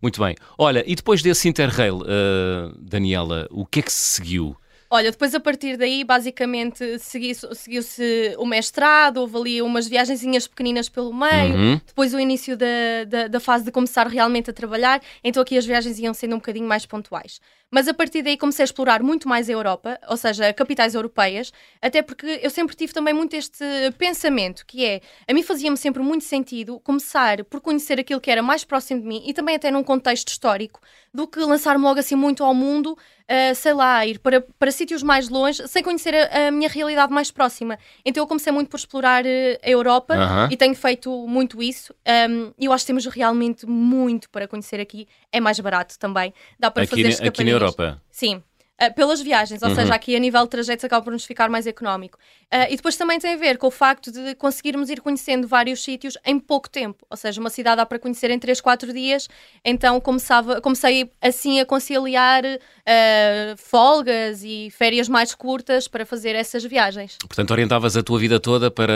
Muito 0.01 0.21
bem. 0.21 0.35
Olha, 0.57 0.83
e 0.85 0.95
depois 0.95 1.21
desse 1.21 1.47
Interrail, 1.47 2.01
eh, 2.05 2.71
Daniela, 2.77 3.47
o 3.49 3.65
que 3.65 3.79
é 3.79 3.81
que 3.81 3.91
se 3.91 4.15
seguiu? 4.15 4.55
Olha, 4.95 5.11
depois 5.11 5.35
a 5.35 5.39
partir 5.41 5.75
daí, 5.75 6.05
basicamente, 6.05 6.97
segui- 6.99 7.35
seguiu-se 7.35 8.33
o 8.37 8.45
mestrado, 8.45 9.17
houve 9.17 9.37
ali 9.37 9.61
umas 9.61 9.87
viagenzinhas 9.87 10.47
pequeninas 10.47 10.87
pelo 10.87 11.13
meio, 11.13 11.53
Uhum. 11.55 11.81
depois 11.85 12.13
o 12.13 12.19
início 12.19 12.55
da, 12.55 13.03
da, 13.05 13.27
da 13.27 13.39
fase 13.41 13.65
de 13.65 13.71
começar 13.71 14.07
realmente 14.07 14.49
a 14.49 14.53
trabalhar, 14.53 15.01
então 15.21 15.43
aqui 15.43 15.57
as 15.57 15.65
viagens 15.65 15.99
iam 15.99 16.13
sendo 16.13 16.35
um 16.35 16.39
bocadinho 16.39 16.65
mais 16.67 16.85
pontuais. 16.85 17.41
Mas 17.75 17.89
a 17.89 17.93
partir 17.93 18.21
daí 18.21 18.37
comecei 18.37 18.63
a 18.63 18.69
explorar 18.71 19.03
muito 19.03 19.27
mais 19.27 19.49
a 19.49 19.51
Europa, 19.51 19.99
ou 20.07 20.15
seja, 20.15 20.53
capitais 20.53 20.95
europeias, 20.95 21.51
até 21.81 22.01
porque 22.01 22.39
eu 22.41 22.49
sempre 22.49 22.73
tive 22.73 22.93
também 22.93 23.13
muito 23.13 23.35
este 23.35 23.65
pensamento, 23.97 24.65
que 24.65 24.85
é, 24.85 25.01
a 25.27 25.33
mim 25.33 25.43
fazia-me 25.43 25.75
sempre 25.75 26.01
muito 26.01 26.23
sentido 26.23 26.79
começar 26.79 27.43
por 27.43 27.59
conhecer 27.59 27.99
aquilo 27.99 28.21
que 28.21 28.31
era 28.31 28.41
mais 28.41 28.63
próximo 28.63 29.01
de 29.01 29.07
mim 29.07 29.21
e 29.25 29.33
também 29.33 29.57
até 29.57 29.69
num 29.69 29.83
contexto 29.83 30.29
histórico, 30.29 30.79
do 31.13 31.27
que 31.27 31.37
lançar-me 31.41 31.83
logo 31.83 31.99
assim 31.99 32.15
muito 32.15 32.45
ao 32.45 32.53
mundo, 32.53 32.97
ah, 33.27 33.55
sei 33.55 33.73
lá, 33.73 34.05
ir 34.05 34.19
para, 34.19 34.39
para 34.39 34.71
sítios 34.71 35.01
mais 35.01 35.29
longe, 35.29 35.67
sem 35.67 35.81
conhecer 35.81 36.13
a, 36.13 36.47
a 36.47 36.51
minha 36.51 36.69
realidade 36.69 37.11
mais 37.11 37.31
próxima. 37.31 37.79
Então 38.05 38.21
eu 38.21 38.27
comecei 38.27 38.53
muito 38.53 38.69
por 38.69 38.77
explorar 38.77 39.25
eh, 39.25 39.59
a 39.63 39.69
Europa 39.69 40.13
e 40.51 40.55
tenho 40.55 40.75
feito 40.75 41.09
muito 41.27 41.61
isso. 41.61 41.93
Um, 42.29 42.53
e 42.57 42.65
eu 42.65 42.73
acho 42.73 42.83
que 42.83 42.87
temos 42.87 43.05
realmente 43.07 43.65
muito 43.65 44.29
para 44.29 44.47
conhecer 44.47 44.79
aqui. 44.79 45.07
É 45.31 45.39
mais 45.39 45.59
barato 45.59 45.97
também. 45.97 46.33
Dá 46.59 46.69
para 46.69 46.83
Aqui, 46.83 46.91
fazer 46.91 47.03
ne- 47.03 47.07
aqui 47.07 47.21
na 47.23 47.27
escapadinhas. 47.29 47.64
Europa. 47.65 48.01
Sim. 48.11 48.41
Uh, 48.77 48.93
pelas 48.93 49.21
viagens, 49.21 49.61
ou 49.63 49.69
Uhum. 49.69 49.75
seja, 49.75 49.95
aqui 49.95 50.13
a 50.17 50.19
nível 50.19 50.43
de 50.43 50.49
trajetos 50.49 50.83
acaba 50.83 51.01
por 51.01 51.13
nos 51.13 51.23
ficar 51.23 51.49
mais 51.49 51.65
económico. 51.65 52.17
Uh, 52.53 52.67
e 52.69 52.75
depois 52.75 52.97
também 52.97 53.17
tem 53.17 53.33
a 53.35 53.37
ver 53.37 53.57
com 53.57 53.67
o 53.67 53.71
facto 53.71 54.11
de 54.11 54.35
conseguirmos 54.35 54.89
ir 54.89 54.99
conhecendo 54.99 55.47
vários 55.47 55.81
sítios 55.81 56.17
em 56.25 56.37
pouco 56.37 56.69
tempo. 56.69 57.05
Ou 57.09 57.15
seja, 57.15 57.39
uma 57.39 57.49
cidade 57.49 57.77
dá 57.77 57.85
para 57.85 57.97
conhecer 57.97 58.29
em 58.31 58.37
3, 58.37 58.59
4 58.59 58.91
dias. 58.91 59.29
Então 59.63 59.97
começava, 60.01 60.59
comecei 60.59 61.09
assim 61.21 61.61
a 61.61 61.65
conciliar 61.65 62.43
uh, 62.43 63.55
folgas 63.55 64.43
e 64.43 64.69
férias 64.71 65.07
mais 65.07 65.33
curtas 65.33 65.87
para 65.87 66.05
fazer 66.05 66.35
essas 66.35 66.65
viagens. 66.65 67.17
Portanto, 67.25 67.51
orientavas 67.51 67.95
a 67.95 68.03
tua 68.03 68.19
vida 68.19 68.41
toda 68.41 68.69
para, 68.69 68.93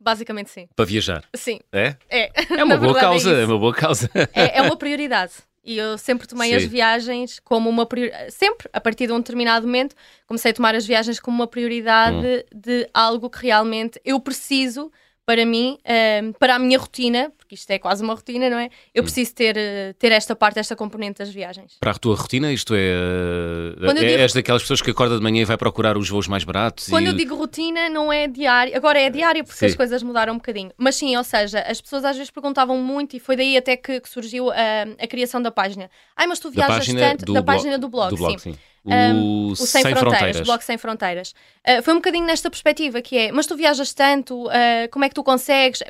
Basicamente, 0.00 0.50
sim. 0.50 0.66
para 0.74 0.84
viajar. 0.84 1.22
Sim, 1.34 1.60
É? 1.72 1.94
é. 2.08 2.30
É 2.56 2.64
uma 2.64 2.76
boa 2.76 2.92
verdade, 2.94 3.00
causa, 3.00 3.30
isso. 3.30 3.40
é 3.40 3.44
uma 3.46 3.58
boa 3.58 3.72
causa. 3.74 4.10
é, 4.34 4.58
é 4.58 4.62
uma 4.62 4.76
prioridade. 4.76 5.32
E 5.62 5.76
eu 5.76 5.98
sempre 5.98 6.26
tomei 6.26 6.50
Sim. 6.50 6.56
as 6.56 6.64
viagens 6.64 7.38
como 7.40 7.68
uma 7.68 7.84
prioridade. 7.84 8.32
Sempre, 8.32 8.68
a 8.72 8.80
partir 8.80 9.06
de 9.06 9.12
um 9.12 9.18
determinado 9.18 9.66
momento, 9.66 9.94
comecei 10.26 10.50
a 10.52 10.54
tomar 10.54 10.74
as 10.74 10.86
viagens 10.86 11.20
como 11.20 11.36
uma 11.36 11.46
prioridade 11.46 12.16
Hum. 12.26 12.58
de 12.58 12.88
algo 12.94 13.28
que 13.28 13.42
realmente 13.46 14.00
eu 14.04 14.18
preciso 14.20 14.90
para 15.26 15.46
mim, 15.46 15.78
ehm, 15.84 16.32
para 16.38 16.56
a 16.56 16.58
minha 16.58 16.78
rotina, 16.78 17.30
porque 17.38 17.54
isto 17.54 17.70
é 17.70 17.78
quase 17.78 18.02
uma 18.02 18.14
rotina, 18.14 18.50
não 18.50 18.58
é? 18.58 18.66
Hum. 18.66 18.70
Eu 18.94 19.02
preciso 19.04 19.32
ter, 19.34 19.56
eh, 19.56 19.92
ter 19.98 20.10
esta 20.12 20.34
parte, 20.34 20.58
esta 20.58 20.74
componente 20.74 21.18
das 21.18 21.30
viagens. 21.30 21.76
Para 21.80 21.92
a 21.92 21.94
tua 21.94 22.16
rotina, 22.16 22.52
isto 22.52 22.74
é. 22.74 22.78
eh, 22.78 23.74
Quando 23.78 23.98
é- 23.98 24.00
digo- 24.06 24.18
És 24.20 24.32
daquelas 24.32 24.62
pessoas 24.62 24.82
que 24.82 24.90
acorda 24.90 25.16
de 25.16 25.22
manhã 25.22 25.42
e 25.42 25.44
vai 25.44 25.56
procurar 25.56 25.96
os 25.96 26.08
voos 26.08 26.26
mais 26.26 26.42
baratos. 26.44 26.88
Quando 26.88 27.04
e... 27.06 27.08
eu 27.08 27.12
digo 27.12 27.34
rotina, 27.36 27.88
não 27.88 28.12
é 28.12 28.26
diária. 28.26 28.76
Agora 28.76 28.98
é 29.00 29.08
diária 29.08 29.42
porque 29.44 29.58
Sim. 29.58 29.66
as 29.66 29.74
coisas 29.74 30.02
mudaram 30.02 30.32
um 30.34 30.36
bocadinho. 30.36 30.70
Mas 30.76 30.96
sim, 30.96 31.16
ou 31.16 31.24
seja, 31.24 31.60
as 31.60 31.80
pessoas 31.80 32.04
às 32.04 32.16
vezes 32.16 32.30
perguntavam 32.30 32.76
muito 32.78 33.16
e 33.16 33.20
foi 33.20 33.36
daí 33.36 33.56
até 33.56 33.76
que, 33.76 34.00
que 34.00 34.08
surgiu 34.08 34.50
a, 34.50 34.54
a 34.98 35.06
criação 35.06 35.40
da 35.40 35.50
página. 35.50 35.90
Ai, 36.16 36.26
mas 36.26 36.38
tu 36.40 36.48
da 36.50 36.54
viajas 36.66 36.76
página 36.78 37.00
tanto. 37.00 37.24
do 37.26 37.32
da 37.34 37.40
blog- 37.42 37.56
página 37.56 37.78
do 37.78 37.88
blog, 37.88 38.10
do 38.10 38.16
blog, 38.16 38.38
sim. 38.40 38.52
sim. 38.52 38.58
Um, 38.84 39.48
O, 39.48 39.52
O 39.52 39.56
Sem, 39.56 39.82
Fronteiras, 39.94 40.40
o 40.40 40.44
Bloco 40.44 40.64
Sem 40.64 40.78
Fronteiras. 40.78 41.34
Uh, 41.66 41.82
foi 41.82 41.92
um 41.92 41.98
bocadinho 41.98 42.24
nesta 42.24 42.48
perspectiva 42.50 43.02
que 43.02 43.16
é, 43.16 43.32
mas 43.32 43.46
tu 43.46 43.56
viajas 43.56 43.92
tanto, 43.92 44.46
uh, 44.46 44.88
como 44.90 45.04
é 45.04 45.08
que 45.08 45.14
tu 45.14 45.22
consegues? 45.22 45.82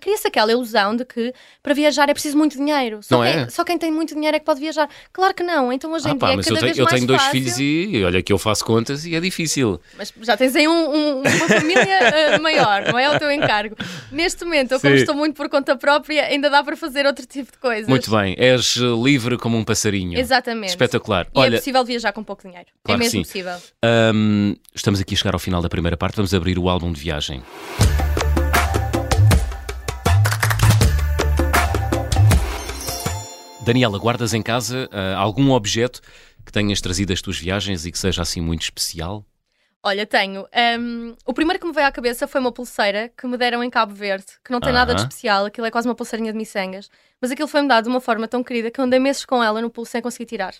Cria-se 0.00 0.26
aquela 0.28 0.50
ilusão 0.52 0.94
de 0.96 1.04
que 1.04 1.32
para 1.62 1.74
viajar 1.74 2.08
é 2.08 2.12
preciso 2.12 2.36
muito 2.36 2.56
dinheiro. 2.56 3.00
Só, 3.02 3.16
Não 3.18 3.24
quem, 3.24 3.40
é? 3.42 3.48
só 3.48 3.64
quem 3.64 3.78
tem 3.78 3.90
muito 3.92 4.14
dinheiro 4.14 4.36
é 4.36 4.40
que 4.40 4.44
pode 4.46 4.60
viajar. 4.60 4.88
Claro 5.12 5.34
que 5.34 5.42
não. 5.42 5.72
Então 5.72 5.92
hoje 5.92 6.08
em 6.08 6.12
Ah, 6.12 6.16
pá, 6.16 6.26
dia 6.32 6.40
é 6.40 6.42
cada 6.42 6.50
eu 6.50 6.54
tenho, 6.54 6.64
vez 6.66 6.78
eu 6.78 6.84
mais 6.84 6.94
tenho 6.94 7.06
dois 7.06 7.22
fácil. 7.22 7.32
filhos 7.40 7.58
e 7.58 8.04
olha 8.04 8.22
que 8.22 8.32
eu 8.32 8.38
faço 8.38 8.64
contas 8.64 9.04
e 9.06 9.14
é 9.14 9.20
difícil. 9.20 9.80
Mas 9.96 10.12
já 10.22 10.36
tens 10.36 10.54
aí 10.56 10.66
um- 10.68 10.72
um- 10.94 11.20
uma 11.20 11.48
família 11.48 12.38
uh, 12.38 12.42
maior, 12.42 12.84
não 12.92 12.98
é 12.98 13.14
o 13.14 13.18
teu 13.18 13.30
encargo. 13.30 13.76
Neste 14.10 14.44
momento, 14.44 14.72
eu 14.72 14.80
como 14.80 14.94
estou 14.94 15.14
muito 15.14 15.34
por 15.36 15.48
conta 15.48 15.76
própria, 15.76 16.24
ainda 16.26 16.50
dá 16.50 16.62
para 16.62 16.76
fazer 16.76 17.06
outro 17.06 17.24
tipo 17.26 17.52
de 17.52 17.58
coisas. 17.58 17.88
Muito 17.88 18.10
bem, 18.10 18.34
és 18.38 18.76
eh, 18.76 18.80
livre 19.02 19.36
como 19.38 19.56
um 19.56 19.64
passarinho. 19.64 20.18
Exatamente. 20.18 20.70
Espetacular. 20.70 21.26
E 21.34 21.38
é 21.38 21.42
Olha, 21.42 21.58
possível 21.58 21.84
viajar 21.84 22.12
com 22.12 22.22
pouco 22.22 22.42
dinheiro. 22.42 22.66
Claro 22.84 23.00
é 23.00 23.04
mesmo 23.04 23.22
possível. 23.22 23.54
hum, 24.14 24.56
estamos 24.74 25.00
aqui 25.00 25.14
a 25.14 25.16
chegar 25.16 25.34
ao 25.34 25.40
final 25.40 25.62
da 25.62 25.68
primeira 25.68 25.96
parte. 25.96 26.16
Vamos 26.16 26.34
abrir 26.34 26.58
o 26.58 26.68
álbum 26.68 26.92
de 26.92 27.00
viagem. 27.00 27.42
Daniela, 33.64 33.98
guardas 33.98 34.34
em 34.34 34.42
casa 34.42 34.88
ah, 34.92 35.16
algum 35.16 35.50
objeto 35.50 36.00
que 36.44 36.52
tenhas 36.52 36.80
trazido 36.80 37.08
das 37.08 37.22
tuas 37.22 37.38
viagens 37.38 37.86
e 37.86 37.92
que 37.92 37.98
seja 37.98 38.22
assim 38.22 38.40
muito 38.40 38.62
especial? 38.62 39.24
Olha, 39.82 40.06
tenho. 40.06 40.46
Um, 40.78 41.14
o 41.26 41.34
primeiro 41.34 41.60
que 41.60 41.66
me 41.66 41.72
veio 41.72 41.86
à 41.86 41.92
cabeça 41.92 42.26
foi 42.26 42.40
uma 42.40 42.50
pulseira 42.50 43.10
que 43.14 43.26
me 43.26 43.36
deram 43.36 43.62
em 43.62 43.68
Cabo 43.68 43.94
Verde, 43.94 44.26
que 44.42 44.50
não 44.50 44.58
tem 44.58 44.72
nada 44.72 44.94
de 44.94 45.02
especial, 45.02 45.44
aquilo 45.44 45.66
é 45.66 45.70
quase 45.70 45.86
uma 45.86 45.94
pulseirinha 45.94 46.32
de 46.32 46.38
miçangas, 46.38 46.88
mas 47.20 47.30
aquilo 47.30 47.46
foi-me 47.46 47.68
dado 47.68 47.84
de 47.84 47.90
uma 47.90 48.00
forma 48.00 48.26
tão 48.26 48.42
querida 48.42 48.70
que 48.70 48.80
eu 48.80 48.84
andei 48.84 48.98
meses 48.98 49.26
com 49.26 49.44
ela 49.44 49.60
no 49.60 49.68
pulso 49.68 49.92
sem 49.92 50.00
conseguir 50.00 50.24
tirar. 50.24 50.54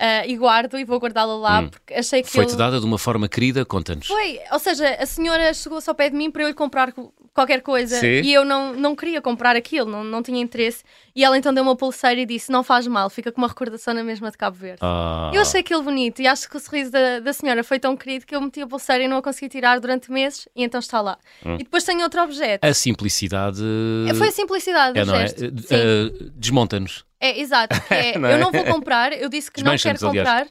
Ah, 0.00 0.24
e 0.26 0.36
guardo 0.36 0.78
e 0.78 0.84
vou 0.84 0.98
guardá-la 1.00 1.34
lá 1.36 1.60
Hum. 1.60 1.70
porque 1.70 1.92
achei 1.94 2.22
que. 2.22 2.30
Foi-te 2.30 2.52
eu- 2.52 2.58
dada 2.58 2.78
de 2.78 2.86
uma 2.86 2.98
forma 2.98 3.28
querida? 3.28 3.64
Conta-nos. 3.64 4.06
Foi, 4.06 4.38
ou 4.52 4.58
seja, 4.60 4.88
a 5.00 5.04
senhora 5.06 5.52
chegou-se 5.52 5.88
ao 5.90 5.94
pé 5.94 6.08
de 6.08 6.14
mim 6.16 6.30
para 6.30 6.44
eu 6.44 6.48
lhe 6.48 6.54
comprar 6.54 6.92
co- 6.92 7.12
qualquer 7.34 7.62
coisa 7.62 7.98
Sim. 7.98 8.20
e 8.22 8.32
eu 8.32 8.44
não, 8.44 8.74
não 8.74 8.94
queria 8.94 9.20
comprar 9.20 9.56
aquilo, 9.56 9.90
não, 9.90 10.04
não 10.04 10.22
tinha 10.22 10.40
interesse. 10.40 10.84
E 11.16 11.24
ela 11.24 11.36
então 11.36 11.52
deu 11.52 11.64
uma 11.64 11.74
pulseira 11.74 12.20
e 12.20 12.24
disse: 12.26 12.52
Não 12.52 12.62
faz 12.62 12.86
mal, 12.86 13.10
fica 13.10 13.32
com 13.32 13.40
uma 13.40 13.48
recordação 13.48 13.92
na 13.92 14.04
mesma 14.04 14.30
de 14.30 14.38
Cabo 14.38 14.56
Verde. 14.56 14.78
Ah, 14.82 15.32
Eu 15.34 15.40
achei 15.42 15.60
aquilo 15.62 15.82
bonito 15.82 16.22
e 16.22 16.28
acho 16.28 16.48
que 16.48 16.56
o 16.56 16.60
sorriso 16.60 16.92
da, 16.92 17.18
da 17.18 17.32
senhora 17.32 17.64
foi 17.64 17.80
tão 17.80 17.96
querido 17.96 18.24
que 18.24 18.36
eu 18.36 18.40
meti 18.40 18.60
a 18.62 18.68
pulseira 18.68 19.02
e 19.02 19.08
não 19.08 19.16
a 19.16 19.22
consegui 19.22 19.48
tirar 19.48 19.80
durante 19.80 20.12
meses 20.12 20.48
e 20.54 20.62
então 20.62 20.78
está 20.78 21.00
lá. 21.00 21.18
Hum. 21.44 21.54
E 21.56 21.64
depois 21.64 21.82
tenho 21.82 22.02
outro 22.02 22.22
objeto. 22.22 22.64
A 22.64 22.72
simplicidade. 22.72 23.60
Foi 24.16 24.28
a 24.28 24.32
simplicidade 24.32 24.96
é, 24.96 25.04
não 25.04 25.16
é? 25.16 25.20
gesto. 25.22 25.40
Sim. 25.40 25.50
eh, 25.70 26.12
Desmonta-nos. 26.36 27.04
É, 27.20 27.40
exato. 27.40 27.76
é, 27.90 28.16
Não 28.18 28.28
é? 28.28 28.34
Eu 28.34 28.38
não 28.38 28.52
vou 28.52 28.64
comprar, 28.64 29.12
eu 29.12 29.28
disse 29.28 29.50
que 29.50 29.62
não 29.62 29.76
quero 29.76 29.98
comprar. 29.98 30.46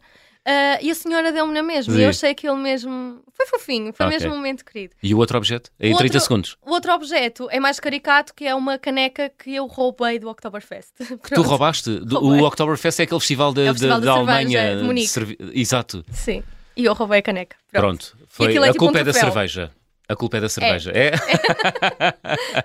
ah, 0.46 0.78
e 0.82 0.90
a 0.92 0.96
senhora 0.96 1.32
deu-me 1.32 1.54
na 1.54 1.64
mesma. 1.64 1.94
E 1.96 2.02
eu 2.04 2.10
achei 2.10 2.32
aquilo 2.32 2.56
mesmo. 2.58 3.22
Foi 3.34 3.46
fofinho, 3.46 3.94
foi 3.94 4.06
Ok. 4.08 4.18
mesmo 4.18 4.34
um 4.34 4.38
momento 4.38 4.66
querido. 4.66 4.96
E 5.04 5.14
o 5.14 5.18
outro 5.20 5.38
objeto? 5.38 5.70
Em 5.80 5.94
O 5.94 5.98
30 5.98 6.16
outro- 6.16 6.20
segundos. 6.28 6.58
O 6.66 6.72
outro 6.72 6.92
objeto 6.94 7.48
é 7.52 7.60
mais 7.60 7.80
caricato, 7.80 8.34
que 8.34 8.46
é 8.46 8.56
uma 8.56 8.78
caneca 8.80 9.30
que 9.30 9.54
eu 9.56 9.68
roubei 9.68 10.18
do 10.20 10.28
Oktoberfest. 10.28 10.90
Tu 11.34 11.42
roubaste? 11.44 12.00
Do- 12.00 12.20
o 12.24 12.44
Oktoberfest 12.44 13.00
é 13.00 13.04
aquele 13.04 13.20
festival 13.20 13.54
da 13.54 13.62
É 13.62 13.68
festival 13.72 14.00
da- 14.02 14.06
da 14.06 14.12
da 14.12 14.18
cerveja 14.18 14.60
Alemanha. 14.60 14.78
de 14.78 14.84
Munique. 14.84 15.38
Exato. 15.54 16.04
Sim. 16.12 16.44
E 16.76 16.86
eu 16.86 16.94
roubei 16.94 17.20
a 17.20 17.22
caneca. 17.22 17.56
Pronto. 17.72 18.12
Pronto. 18.18 18.28
Foi, 18.28 18.54
é 18.56 18.58
a 18.60 18.62
tipo 18.72 18.78
culpa 18.78 18.98
um 18.98 19.02
é 19.02 19.04
da 19.04 19.14
cerveja. 19.14 19.72
A 20.10 20.16
culpa 20.16 20.38
é 20.38 20.42
da 20.42 20.50
cerveja. 20.50 20.92
É? 20.96 21.12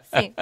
Sim. 0.14 0.32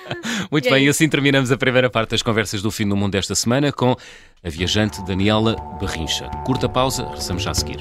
Muito 0.50 0.64
E 0.64 0.68
é 0.68 0.70
bem, 0.72 0.84
e 0.84 0.88
isso. 0.88 0.96
assim 1.02 1.08
terminamos 1.08 1.52
a 1.52 1.56
primeira 1.56 1.90
parte 1.90 2.10
das 2.10 2.22
conversas 2.22 2.62
do 2.62 2.70
fim 2.70 2.88
do 2.88 2.96
mundo 2.96 3.12
desta 3.12 3.34
semana 3.34 3.70
com 3.70 3.92
a 3.92 4.48
viajante 4.48 5.04
Daniela 5.04 5.56
Berrincha. 5.78 6.28
Curta 6.46 6.68
pausa, 6.68 7.04
regressamos 7.04 7.42
já 7.42 7.50
a 7.50 7.54
seguir. 7.54 7.78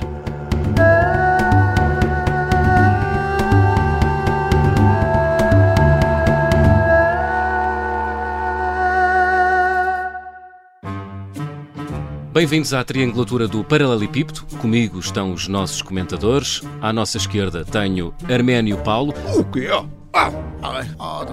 Bem-vindos 12.36 12.74
à 12.74 12.84
triangulatura 12.84 13.48
do 13.48 13.64
Paralelepípedo. 13.64 14.42
Comigo 14.60 15.00
estão 15.00 15.32
os 15.32 15.48
nossos 15.48 15.82
comentadores. 15.82 16.62
À 16.82 16.92
nossa 16.92 17.16
esquerda 17.16 17.64
tenho 17.64 18.14
Arménio 18.30 18.78
Paulo. 18.80 19.14
O 19.34 19.46
quê? 19.46 19.70
Ah, 20.12 20.30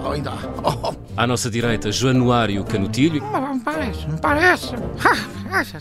ainda. 0.09 0.31
À 1.17 1.27
nossa 1.27 1.51
direita, 1.51 1.91
Januário 1.91 2.63
Canutilho. 2.63 3.21
Parece, 3.65 4.07
parece. 4.21 4.73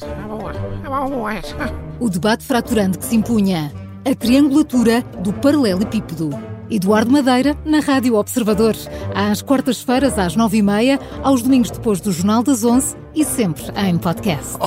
É 0.05 0.89
boa, 0.89 1.33
é 1.33 1.39
essa. 1.39 1.73
O 2.01 2.11
debate 2.11 2.45
fraturante 2.45 2.99
que 2.99 3.05
se 3.05 3.15
impunha. 3.15 3.73
A 4.05 4.17
triangulatura 4.17 5.03
do 5.23 5.33
paralelepípedo. 5.35 6.31
Eduardo 6.69 7.13
Madeira, 7.13 7.57
na 7.65 7.79
Rádio 7.79 8.17
Observador. 8.17 8.75
Às 9.15 9.41
quartas-feiras, 9.41 10.19
às 10.19 10.35
nove 10.35 10.59
e 10.59 10.63
meia, 10.63 10.99
aos 11.23 11.43
domingos 11.43 11.71
depois 11.71 12.01
do 12.01 12.11
Jornal 12.11 12.43
das 12.43 12.65
Onze 12.65 12.97
e 13.15 13.25
sempre 13.25 13.63
em 13.77 13.97
podcast. 13.99 14.59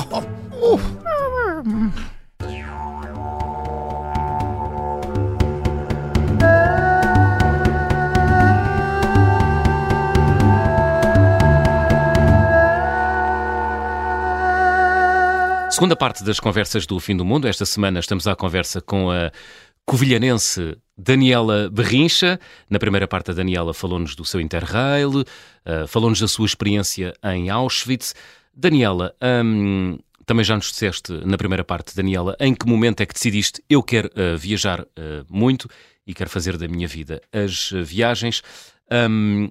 Segunda 15.75 15.95
parte 15.95 16.23
das 16.23 16.39
conversas 16.39 16.87
do 16.87 16.97
Fim 17.01 17.17
do 17.17 17.25
Mundo. 17.25 17.49
Esta 17.49 17.65
semana 17.65 17.99
estamos 17.99 18.25
à 18.27 18.33
conversa 18.33 18.79
com 18.79 19.11
a 19.11 19.29
covilhanense 19.85 20.77
Daniela 20.97 21.69
Berrincha. 21.69 22.39
Na 22.69 22.79
primeira 22.79 23.09
parte, 23.09 23.31
a 23.31 23.33
Daniela 23.33 23.73
falou-nos 23.73 24.15
do 24.15 24.23
seu 24.23 24.39
Interrail, 24.39 25.09
uh, 25.11 25.85
falou-nos 25.85 26.21
da 26.21 26.29
sua 26.29 26.45
experiência 26.45 27.13
em 27.23 27.49
Auschwitz. 27.49 28.15
Daniela, 28.55 29.13
hum, 29.21 29.99
também 30.25 30.43
já 30.43 30.55
nos 30.55 30.67
disseste 30.71 31.11
na 31.25 31.37
primeira 31.37 31.63
parte, 31.63 31.95
Daniela, 31.95 32.35
em 32.39 32.53
que 32.53 32.67
momento 32.67 33.01
é 33.01 33.05
que 33.05 33.13
decidiste 33.13 33.63
eu 33.69 33.81
quero 33.83 34.09
uh, 34.09 34.37
viajar 34.37 34.81
uh, 34.81 34.85
muito 35.29 35.69
e 36.05 36.13
quero 36.13 36.29
fazer 36.29 36.57
da 36.57 36.67
minha 36.67 36.87
vida 36.87 37.21
as 37.31 37.71
viagens. 37.71 38.41
Um, 38.91 39.49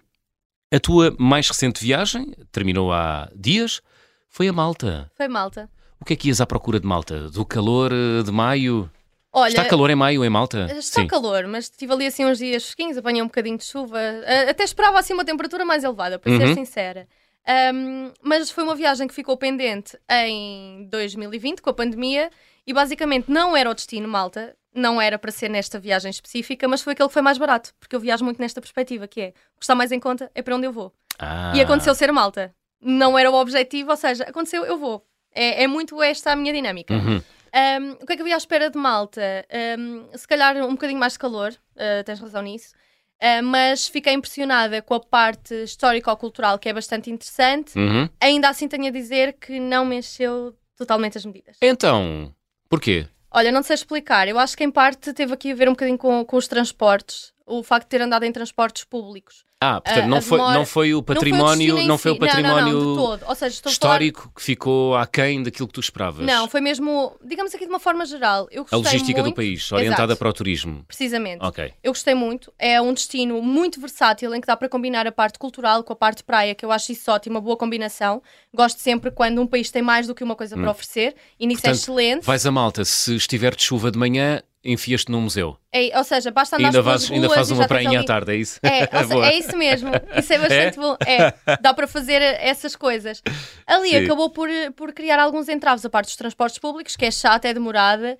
a 0.72 0.80
tua 0.80 1.14
mais 1.18 1.48
recente 1.48 1.82
viagem, 1.82 2.32
terminou 2.50 2.92
há 2.92 3.30
dias, 3.34 3.80
foi 4.28 4.48
a 4.48 4.52
Malta. 4.52 5.10
Foi 5.16 5.28
Malta. 5.28 5.70
O 6.00 6.04
que 6.04 6.12
é 6.12 6.16
que 6.16 6.28
ias 6.28 6.40
à 6.40 6.46
procura 6.46 6.80
de 6.80 6.86
Malta? 6.86 7.30
Do 7.30 7.44
calor 7.44 7.90
de 8.24 8.32
maio? 8.32 8.90
Olha, 9.32 9.50
Está 9.50 9.64
calor 9.64 9.90
em 9.90 9.94
maio 9.96 10.24
em 10.24 10.30
Malta? 10.30 10.66
Está 10.78 11.00
Sim. 11.00 11.06
calor, 11.06 11.46
mas 11.46 11.64
estive 11.64 11.92
ali 11.92 12.06
assim 12.06 12.24
uns 12.24 12.38
dias 12.38 12.62
fresquinhos, 12.64 12.96
apanhei 12.96 13.22
um 13.22 13.26
bocadinho 13.26 13.56
de 13.58 13.64
chuva. 13.64 13.98
Uh, 13.98 14.50
Até 14.50 14.62
esperava 14.64 14.98
assim 14.98 15.12
uma 15.12 15.24
temperatura 15.24 15.64
mais 15.64 15.82
elevada, 15.82 16.18
para 16.18 16.36
ser 16.36 16.48
Uhum. 16.48 16.54
sincera. 16.54 17.08
Um, 17.46 18.10
mas 18.22 18.50
foi 18.50 18.64
uma 18.64 18.74
viagem 18.74 19.06
que 19.06 19.14
ficou 19.14 19.36
pendente 19.36 19.98
em 20.10 20.88
2020, 20.90 21.60
com 21.60 21.70
a 21.70 21.74
pandemia, 21.74 22.30
e 22.66 22.72
basicamente 22.72 23.30
não 23.30 23.56
era 23.56 23.70
o 23.70 23.74
destino 23.74 24.08
Malta, 24.08 24.56
não 24.74 25.00
era 25.00 25.18
para 25.18 25.30
ser 25.30 25.48
nesta 25.48 25.78
viagem 25.78 26.10
específica, 26.10 26.66
mas 26.66 26.82
foi 26.82 26.94
aquele 26.94 27.08
que 27.08 27.12
foi 27.12 27.22
mais 27.22 27.38
barato, 27.38 27.72
porque 27.78 27.94
eu 27.94 28.00
viajo 28.00 28.24
muito 28.24 28.40
nesta 28.40 28.60
perspectiva, 28.60 29.06
que 29.06 29.20
é 29.20 29.28
o 29.54 29.58
que 29.58 29.64
está 29.64 29.74
mais 29.74 29.92
em 29.92 30.00
conta 30.00 30.30
é 30.34 30.42
para 30.42 30.56
onde 30.56 30.66
eu 30.66 30.72
vou. 30.72 30.92
Ah. 31.18 31.52
E 31.54 31.60
aconteceu 31.60 31.94
ser 31.94 32.10
Malta. 32.12 32.54
Não 32.80 33.18
era 33.18 33.30
o 33.30 33.34
objetivo, 33.34 33.90
ou 33.90 33.96
seja, 33.96 34.24
aconteceu, 34.24 34.64
eu 34.64 34.76
vou. 34.76 35.06
É, 35.32 35.64
é 35.64 35.66
muito 35.66 36.02
esta 36.02 36.32
a 36.32 36.36
minha 36.36 36.52
dinâmica. 36.52 36.94
Uhum. 36.94 37.22
Um, 37.54 37.92
o 37.92 38.06
que 38.06 38.14
é 38.14 38.16
que 38.16 38.22
havia 38.22 38.34
à 38.34 38.36
espera 38.36 38.68
de 38.68 38.76
Malta? 38.76 39.46
Um, 39.78 40.08
se 40.16 40.26
calhar 40.26 40.56
um 40.56 40.72
bocadinho 40.72 40.98
mais 40.98 41.12
de 41.12 41.20
calor, 41.20 41.52
uh, 41.52 42.04
tens 42.04 42.18
razão 42.18 42.42
nisso. 42.42 42.74
Uh, 43.22 43.42
mas 43.42 43.88
fiquei 43.88 44.12
impressionada 44.12 44.82
com 44.82 44.94
a 44.94 45.00
parte 45.00 45.54
histórico-cultural, 45.62 46.58
que 46.58 46.68
é 46.68 46.72
bastante 46.72 47.10
interessante. 47.10 47.78
Uhum. 47.78 48.08
Ainda 48.20 48.48
assim, 48.48 48.68
tenho 48.68 48.86
a 48.86 48.90
dizer 48.90 49.34
que 49.34 49.58
não 49.58 49.84
me 49.84 49.96
encheu 49.96 50.54
totalmente 50.76 51.16
as 51.16 51.24
medidas. 51.24 51.56
Então, 51.62 52.34
porquê? 52.68 53.06
Olha, 53.30 53.50
não 53.50 53.62
sei 53.62 53.74
explicar. 53.74 54.28
Eu 54.28 54.38
acho 54.38 54.56
que 54.56 54.62
em 54.62 54.70
parte 54.70 55.12
teve 55.12 55.32
aqui 55.32 55.50
a 55.50 55.54
ver 55.54 55.68
um 55.68 55.72
bocadinho 55.72 55.98
com, 55.98 56.24
com 56.24 56.36
os 56.36 56.46
transportes. 56.46 57.33
O 57.46 57.62
facto 57.62 57.84
de 57.84 57.90
ter 57.90 58.00
andado 58.00 58.24
em 58.24 58.32
transportes 58.32 58.84
públicos. 58.84 59.44
Ah, 59.60 59.80
portanto, 59.80 60.04
A- 60.04 60.08
não, 60.08 60.20
foi, 60.22 60.38
demora- 60.38 60.54
não 60.58 60.66
foi 60.66 60.94
o 60.94 60.96
Não 60.96 60.96
foi 60.96 60.96
o 60.98 61.02
património, 61.02 61.86
não 61.86 61.98
foi 61.98 62.12
o 62.12 62.14
si. 62.14 62.20
Não, 62.20 62.26
não, 62.26 62.32
património 62.34 63.18
seja, 63.34 63.60
falar- 63.60 63.72
histórico 63.72 64.32
que 64.34 64.42
ficou 64.42 64.94
aquém 64.96 65.42
daquilo 65.42 65.66
que 65.68 65.74
tu 65.74 65.80
esperavas. 65.80 66.26
Não, 66.26 66.48
foi 66.48 66.60
mesmo, 66.60 67.14
digamos 67.24 67.54
aqui 67.54 67.64
de 67.64 67.70
uma 67.70 67.78
forma 67.78 68.04
geral. 68.06 68.46
Eu 68.50 68.66
A 68.70 68.76
logística 68.76 69.20
do 69.20 69.24
muito- 69.26 69.36
país, 69.36 69.70
orientada 69.72 70.04
Exato. 70.12 70.18
para 70.18 70.28
o 70.28 70.32
turismo. 70.32 70.84
Precisamente. 70.86 71.42
Ok. 71.44 71.72
Eu 71.82 71.92
gostei 71.92 72.14
muito. 72.14 72.52
É 72.58 72.80
um 72.80 72.92
destino 72.94 73.40
muito 73.42 73.80
versátil 73.80 74.34
em 74.34 74.40
que 74.40 74.46
dá 74.46 74.56
para 74.56 74.68
combinar 74.68 75.06
a 75.06 75.12
parte 75.12 75.38
cultural 75.38 75.82
com 75.84 75.92
a 75.92 75.96
parte 75.96 76.22
praia, 76.24 76.54
que 76.54 76.64
eu 76.64 76.72
acho 76.72 76.92
isso 76.92 77.10
ótimo, 77.10 77.36
uma 77.36 77.40
boa 77.42 77.56
combinação. 77.56 78.22
Gosto 78.54 78.80
sempre 78.80 79.10
quando 79.10 79.40
um 79.40 79.46
país 79.46 79.70
tem 79.70 79.82
mais 79.82 80.06
do 80.06 80.14
que 80.14 80.24
uma 80.24 80.34
coisa 80.36 80.56
para 80.56 80.70
oferecer 80.70 81.14
e 81.38 81.46
nisso 81.46 81.60
é 81.66 81.70
Hum. 81.70 81.72
Portanto, 81.72 81.82
excelente. 81.82 82.24
Vais 82.24 82.46
a 82.46 82.50
Malta, 82.50 82.84
se 82.84 83.14
estiver 83.16 83.54
de 83.54 83.62
chuva 83.62 83.90
de 83.90 83.98
manhã, 83.98 84.42
enfias-te 84.64 85.10
num 85.12 85.20
museu. 85.20 85.56
É, 85.72 85.96
ou 85.98 86.04
seja, 86.04 86.30
basta 86.30 86.56
andar 86.56 86.68
ainda, 86.68 86.82
vais, 86.82 87.10
ainda 87.10 87.28
fazes 87.28 87.52
uma 87.52 87.66
prainha 87.68 88.00
à 88.00 88.04
tarde, 88.04 88.32
é 88.32 88.36
isso? 88.36 88.58
É, 88.62 88.88
ou 88.96 89.02
se- 89.04 89.08
Boa. 89.12 89.26
é 89.28 89.38
isso 89.38 89.56
mesmo. 89.56 89.90
Isso 90.16 90.32
é 90.32 90.38
bastante 90.38 90.76
bom. 90.78 90.96
É, 91.06 91.34
dá 91.60 91.74
para 91.74 91.86
fazer 91.86 92.22
essas 92.22 92.74
coisas. 92.74 93.22
Ali 93.66 93.90
Sim. 93.90 94.04
acabou 94.04 94.30
por, 94.30 94.48
por 94.74 94.92
criar 94.92 95.18
alguns 95.20 95.48
entraves 95.48 95.84
a 95.84 95.90
parte 95.90 96.06
dos 96.06 96.16
transportes 96.16 96.58
públicos, 96.58 96.96
que 96.96 97.04
é 97.04 97.10
chata, 97.10 97.46
é 97.48 97.52
demorada. 97.54 98.16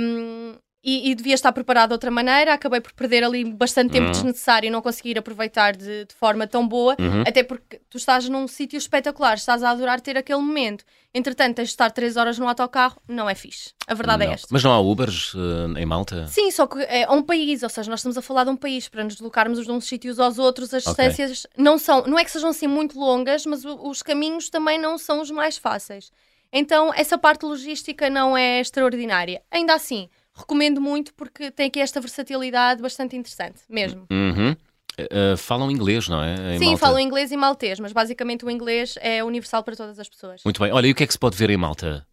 hum, 0.00 0.56
e, 0.84 1.10
e 1.10 1.14
devia 1.14 1.34
estar 1.34 1.50
preparado 1.52 1.88
de 1.88 1.94
outra 1.94 2.10
maneira. 2.10 2.52
Acabei 2.52 2.80
por 2.80 2.92
perder 2.92 3.24
ali 3.24 3.44
bastante 3.44 3.90
tempo 3.92 4.06
Uhum. 4.06 4.12
desnecessário 4.12 4.66
e 4.66 4.70
não 4.70 4.82
conseguir 4.82 5.18
aproveitar 5.18 5.74
de, 5.74 6.04
de 6.04 6.14
forma 6.14 6.46
tão 6.46 6.68
boa. 6.68 6.94
Uhum. 6.98 7.22
Até 7.26 7.42
porque 7.42 7.80
tu 7.88 7.96
estás 7.96 8.28
num 8.28 8.46
sítio 8.46 8.76
espetacular, 8.76 9.34
estás 9.34 9.62
a 9.62 9.70
adorar 9.70 10.00
ter 10.00 10.16
aquele 10.18 10.40
momento. 10.40 10.84
Entretanto, 11.16 11.56
tens 11.56 11.68
de 11.68 11.72
estar 11.74 11.90
3 11.90 12.16
horas 12.16 12.38
no 12.38 12.48
autocarro, 12.48 13.00
não 13.08 13.30
é 13.30 13.34
fixe. 13.36 13.72
A 13.86 13.94
verdade 13.94 14.24
Não. 14.24 14.30
é 14.32 14.34
esta. 14.34 14.48
Mas 14.50 14.64
não 14.64 14.72
há 14.72 14.80
Ubers 14.80 15.32
eh, 15.36 15.80
em 15.80 15.86
Malta? 15.86 16.26
Sim, 16.26 16.50
só 16.50 16.66
que 16.66 16.80
é 16.82 17.08
um 17.08 17.22
país, 17.22 17.62
ou 17.62 17.68
seja, 17.68 17.88
nós 17.88 18.00
estamos 18.00 18.18
a 18.18 18.22
falar 18.22 18.42
de 18.44 18.50
um 18.50 18.56
país 18.56 18.88
para 18.88 19.04
nos 19.04 19.14
deslocarmos 19.14 19.64
de 19.64 19.70
uns 19.70 19.84
sítios 19.86 20.18
aos 20.18 20.38
outros, 20.40 20.74
as 20.74 20.84
Ok. 20.86 21.06
distâncias 21.06 21.46
não 21.56 21.78
são, 21.78 22.02
não 22.06 22.18
é 22.18 22.24
que 22.24 22.30
sejam 22.32 22.50
assim 22.50 22.66
muito 22.66 22.98
longas, 22.98 23.46
mas 23.46 23.64
os 23.64 24.02
caminhos 24.02 24.50
também 24.50 24.76
não 24.78 24.98
são 24.98 25.20
os 25.20 25.30
mais 25.30 25.56
fáceis. 25.56 26.10
Então, 26.52 26.92
essa 26.94 27.16
parte 27.16 27.44
logística 27.44 28.10
não 28.10 28.36
é 28.36 28.60
extraordinária. 28.60 29.40
Ainda 29.52 29.74
assim, 29.74 30.08
recomendo 30.34 30.80
muito 30.80 31.14
porque 31.14 31.50
tem 31.50 31.66
aqui 31.66 31.80
esta 31.80 32.00
versatilidade 32.00 32.82
bastante 32.82 33.16
interessante, 33.16 33.60
mesmo. 33.68 34.06
Uhum. 34.10 34.56
Eh, 34.96 35.36
falam 35.36 35.70
inglês, 35.70 36.08
não 36.08 36.22
é? 36.22 36.54
Em 36.54 36.58
Sim, 36.58 36.66
Malta? 36.66 36.80
falo 36.80 36.98
inglês 36.98 37.32
e 37.32 37.36
maltês, 37.36 37.80
mas 37.80 37.92
basicamente 37.92 38.44
o 38.44 38.50
inglês 38.50 38.94
é 39.00 39.24
universal 39.24 39.62
para 39.62 39.74
todas 39.74 39.98
as 39.98 40.08
pessoas. 40.08 40.42
Muito 40.44 40.60
bem. 40.60 40.72
Olha, 40.72 40.86
e 40.86 40.92
o 40.92 40.94
que 40.94 41.02
é 41.04 41.06
que 41.06 41.12
se 41.12 41.18
pode 41.18 41.36
ver 41.36 41.50
em 41.50 41.56
Malta? 41.56 42.06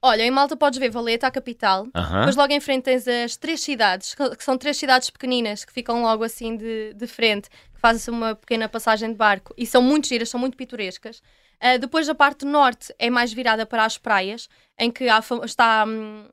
Olha, 0.00 0.22
em 0.22 0.30
Malta 0.30 0.56
podes 0.56 0.78
ver 0.78 0.90
Valeta, 0.90 1.26
a 1.26 1.30
capital, 1.30 1.88
Aham. 1.94 2.20
Depois 2.20 2.36
logo 2.36 2.52
em 2.52 2.60
frente 2.60 2.84
tens 2.84 3.08
as 3.08 3.36
três 3.36 3.60
cidades, 3.60 4.14
que 4.14 4.44
são 4.44 4.56
três 4.56 4.76
cidades 4.76 5.10
pequeninas 5.10 5.64
que 5.64 5.72
ficam 5.72 6.02
logo 6.02 6.22
assim 6.22 6.56
de, 6.56 6.94
de 6.94 7.06
frente, 7.08 7.48
que 7.74 7.80
fazem 7.80 8.14
uma 8.14 8.34
pequena 8.36 8.68
passagem 8.68 9.10
de 9.10 9.16
barco 9.16 9.52
e 9.56 9.66
são 9.66 9.82
muito 9.82 10.06
giras, 10.06 10.28
são 10.28 10.38
muito 10.38 10.56
pitorescas. 10.56 11.20
Ah, 11.60 11.76
depois 11.78 12.08
a 12.08 12.14
parte 12.14 12.44
norte 12.44 12.94
é 12.96 13.10
mais 13.10 13.32
virada 13.32 13.66
para 13.66 13.84
as 13.84 13.98
praias, 13.98 14.48
em 14.78 14.88
que 14.88 15.08
há 15.08 15.20
está 15.44 15.84
hum, 15.84 16.28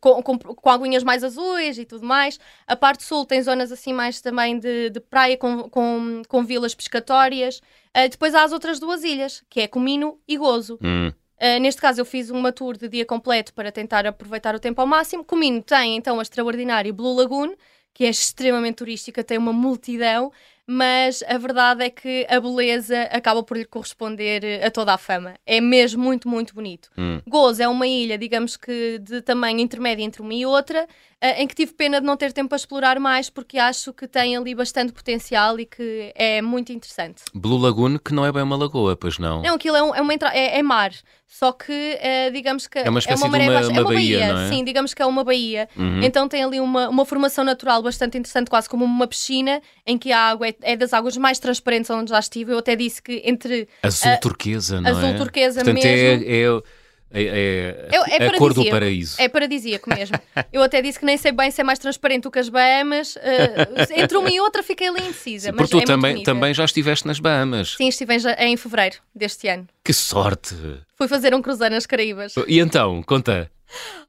com, 0.00 0.22
com, 0.22 0.38
com 0.38 0.70
aguinhas 0.70 1.02
mais 1.02 1.24
azuis 1.24 1.78
e 1.78 1.84
tudo 1.84 2.06
mais. 2.06 2.38
A 2.66 2.76
parte 2.76 3.02
sul 3.02 3.24
tem 3.24 3.42
zonas 3.42 3.72
assim 3.72 3.92
mais 3.92 4.20
também 4.20 4.58
de, 4.58 4.90
de 4.90 5.00
praia 5.00 5.36
com, 5.36 5.68
com, 5.68 6.22
com 6.28 6.44
vilas 6.44 6.74
pescatórias. 6.74 7.60
Ah, 7.92 8.06
depois 8.06 8.34
há 8.34 8.44
as 8.44 8.52
outras 8.52 8.78
duas 8.78 9.02
ilhas, 9.02 9.42
que 9.48 9.60
é 9.60 9.68
Comino 9.68 10.18
e 10.26 10.36
Gozo. 10.36 10.78
Hum. 10.82 11.12
Uh, 11.40 11.58
neste 11.58 11.80
caso, 11.80 12.00
eu 12.00 12.04
fiz 12.04 12.28
uma 12.28 12.52
tour 12.52 12.76
de 12.76 12.86
dia 12.86 13.06
completo 13.06 13.54
para 13.54 13.72
tentar 13.72 14.06
aproveitar 14.06 14.54
o 14.54 14.60
tempo 14.60 14.80
ao 14.80 14.86
máximo. 14.86 15.24
Comino 15.24 15.62
tem 15.62 15.96
então 15.96 16.18
a 16.18 16.22
extraordinária 16.22 16.92
Blue 16.92 17.14
Lagoon, 17.14 17.54
que 17.94 18.04
é 18.04 18.10
extremamente 18.10 18.76
turística, 18.76 19.24
tem 19.24 19.38
uma 19.38 19.52
multidão, 19.52 20.30
mas 20.72 21.24
a 21.26 21.36
verdade 21.36 21.82
é 21.82 21.90
que 21.90 22.24
a 22.30 22.38
beleza 22.38 23.02
acaba 23.10 23.42
por 23.42 23.56
lhe 23.56 23.64
corresponder 23.64 24.44
eh, 24.44 24.64
a 24.64 24.70
toda 24.70 24.94
a 24.94 24.98
fama. 24.98 25.34
É 25.44 25.60
mesmo 25.60 26.00
muito, 26.00 26.28
muito 26.28 26.54
bonito. 26.54 26.88
Hum. 26.96 27.20
Gozo 27.26 27.60
é 27.60 27.66
uma 27.66 27.88
ilha, 27.88 28.16
digamos 28.16 28.56
que 28.56 29.00
de 29.00 29.20
tamanho 29.20 29.58
intermédio 29.58 30.04
entre 30.04 30.22
uma 30.22 30.32
e 30.32 30.46
outra, 30.46 30.86
eh, 31.20 31.42
em 31.42 31.48
que 31.48 31.56
tive 31.56 31.72
pena 31.74 32.00
de 32.00 32.06
não 32.06 32.16
ter 32.16 32.32
tempo 32.32 32.54
a 32.54 32.56
explorar 32.56 33.00
mais, 33.00 33.28
porque 33.28 33.58
acho 33.58 33.92
que 33.92 34.06
tem 34.06 34.36
ali 34.36 34.54
bastante 34.54 34.92
potencial 34.92 35.58
e 35.58 35.66
que 35.66 36.12
é 36.14 36.40
muito 36.40 36.72
interessante. 36.72 37.24
Blue 37.34 37.58
Lagoon, 37.58 37.98
que 37.98 38.14
não 38.14 38.24
é 38.24 38.30
bem 38.30 38.44
uma 38.44 38.56
lagoa, 38.56 38.94
pois 38.96 39.18
não? 39.18 39.42
Não, 39.42 39.56
aquilo 39.56 39.76
é, 39.76 39.82
um- 39.82 39.94
é 39.96 40.00
uma 40.00 40.14
é, 40.32 40.58
é 40.58 40.62
mar, 40.62 40.92
só 41.26 41.50
que 41.52 41.72
eh, 42.00 42.30
digamos 42.30 42.66
que 42.68 42.78
É 42.78 42.88
uma 42.88 42.98
espécie 43.00 43.22
de 43.24 43.28
maré 43.28 43.44
uma- 43.44 43.52
baixa. 43.54 43.68
uma 43.70 43.78
é 43.78 43.82
uma 43.82 43.92
baía, 43.92 44.18
baía, 44.28 44.42
é? 44.46 44.48
sim, 44.48 44.64
digamos 44.64 44.94
que 44.94 45.02
é 45.02 45.06
uma 45.06 45.24
baía. 45.24 45.68
Uhum. 45.76 46.00
Então 46.02 46.28
tem 46.28 46.42
ali 46.44 46.60
uma, 46.60 46.88
uma 46.88 47.04
formação 47.04 47.44
natural 47.44 47.82
bastante 47.82 48.16
interessante, 48.18 48.48
quase 48.48 48.68
como 48.68 48.84
uma 48.84 49.06
piscina, 49.06 49.60
em 49.86 49.96
que 49.98 50.10
a 50.12 50.18
água 50.20 50.48
é, 50.48 50.54
é 50.62 50.76
das 50.76 50.92
águas 50.92 51.16
mais 51.16 51.38
transparentes 51.38 51.90
onde 51.90 52.10
já 52.10 52.18
estive. 52.18 52.52
Eu 52.52 52.58
até 52.58 52.74
disse 52.76 53.02
que 53.02 53.22
entre 53.24 53.68
Azul 53.82 54.10
Ah, 54.12 54.16
turquesa, 54.18 54.80
não 54.80 54.88
é? 54.90 54.92
azul 54.92 55.16
turquesa 55.16 55.62
Portanto, 55.64 55.82
mesmo. 55.82 55.90
É, 55.90 56.42
é 56.42 56.80
É, 57.12 57.22
é, 57.24 57.88
É- 57.90 58.22
é 58.24 58.26
a 58.28 58.38
cor 58.38 58.54
do 58.54 58.64
paraíso. 58.70 59.20
É 59.20 59.28
paradisíaco 59.28 59.90
mesmo. 59.90 60.16
Eu 60.52 60.62
até 60.62 60.80
disse 60.80 60.96
que 60.96 61.04
nem 61.04 61.16
sei 61.16 61.32
bem 61.32 61.50
se 61.50 61.60
é 61.60 61.64
mais 61.64 61.80
transparente 61.80 62.22
do 62.22 62.30
que 62.30 62.38
as 62.38 62.48
Bahamas. 62.48 63.16
eh, 63.20 63.68
entre 63.96 64.16
uma 64.16 64.30
e 64.30 64.38
outra 64.38 64.62
fiquei 64.62 64.86
ali 64.86 65.00
indecisa. 65.00 65.46
Sim, 65.50 65.56
mas 65.56 65.68
porque 65.68 65.84
tu 65.84 65.90
é 65.90 65.92
também, 65.92 66.22
também 66.22 66.54
já 66.54 66.64
estiveste 66.64 67.08
nas 67.08 67.18
Bahamas. 67.18 67.74
Sim, 67.76 67.88
estive 67.88 68.14
em, 68.14 68.20
em 68.52 68.56
fevereiro 68.56 68.98
deste 69.12 69.48
ano. 69.48 69.66
Que 69.84 69.92
sorte! 69.92 70.54
Fui 70.96 71.08
fazer 71.08 71.34
um 71.34 71.42
cruzeiro 71.42 71.74
nas 71.74 71.84
Caraíbas. 71.84 72.32
E 72.46 72.60
então, 72.60 73.02
conta. 73.02 73.50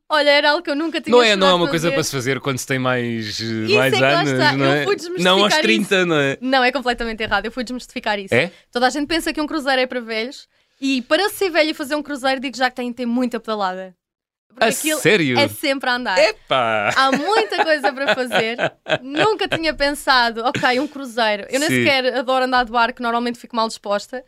Olha, 0.10 0.30
era 0.30 0.52
algo 0.52 0.62
que 0.62 0.69
eu 0.69 0.76
nunca 0.76 1.00
tinha 1.00 1.15
Não 1.15 1.24
é, 1.24 1.36
não 1.36 1.47
é 1.47 1.54
uma 1.54 1.69
coisa 1.69 1.91
para 1.91 2.04
se 2.04 2.12
fazer 2.12 2.39
quando 2.39 2.58
se 2.58 2.67
tem 2.67 2.78
mais, 2.78 3.39
Isso 3.39 3.76
mais 3.76 3.93
é 3.93 3.95
que 3.95 4.02
lá 4.02 4.19
anos, 4.19 4.32
está. 4.32 4.58
não 4.58 4.65
é? 4.65 4.86
não 4.86 4.91
aos 4.91 4.95
desmistificar 4.97 5.62
30, 5.62 6.06
não 6.06 6.15
é? 6.19 6.38
Não, 6.41 6.63
é 6.63 6.71
completamente 6.71 7.24
errado. 7.24 7.45
Eu 7.45 7.52
fui 7.52 7.63
desmistificar 7.63 8.19
isso. 8.19 8.34
É? 8.34 8.52
Toda 8.71 8.88
a 8.88 8.89
gente 8.89 9.08
pensa 9.08 9.32
que 9.32 9.39
um 9.39 9.47
cruzeiro 9.47 9.82
é 9.82 9.86
para 9.88 10.02
velhos. 10.02 10.47
E 10.82 11.02
para 11.04 11.30
ser 11.30 11.50
velho 11.50 11.69
e 11.69 11.74
fazer 11.74 11.95
um 11.95 12.04
cruzeiro, 12.04 12.41
digo 12.41 12.58
já 12.58 12.69
que 12.69 12.76
tem 12.76 12.89
de 12.89 12.95
ter 12.95 13.06
muita 13.06 13.39
pedalada. 13.39 13.95
Porque 14.50 14.91
A 14.91 14.97
sério? 14.97 15.39
é 15.39 15.47
sempre 15.47 15.89
a 15.89 15.95
andar. 15.95 16.17
Epá! 16.17 16.89
Há 16.95 17.12
muita 17.13 17.63
coisa 17.63 17.93
para 17.93 18.13
fazer. 18.13 18.58
Nunca 19.02 19.47
tinha 19.47 19.74
pensado, 19.74 20.43
ok, 20.43 20.80
um 20.80 20.88
cruzeiro. 20.88 21.45
Eu 21.50 21.60
nem 21.60 21.69
Sim. 21.69 21.76
sequer 21.86 22.17
adoro 22.17 22.45
andar 22.45 22.65
de 22.65 22.71
barco, 22.71 23.02
normalmente 23.02 23.39
fico 23.39 23.56
mal 23.56 23.67
disposta. 23.67 24.24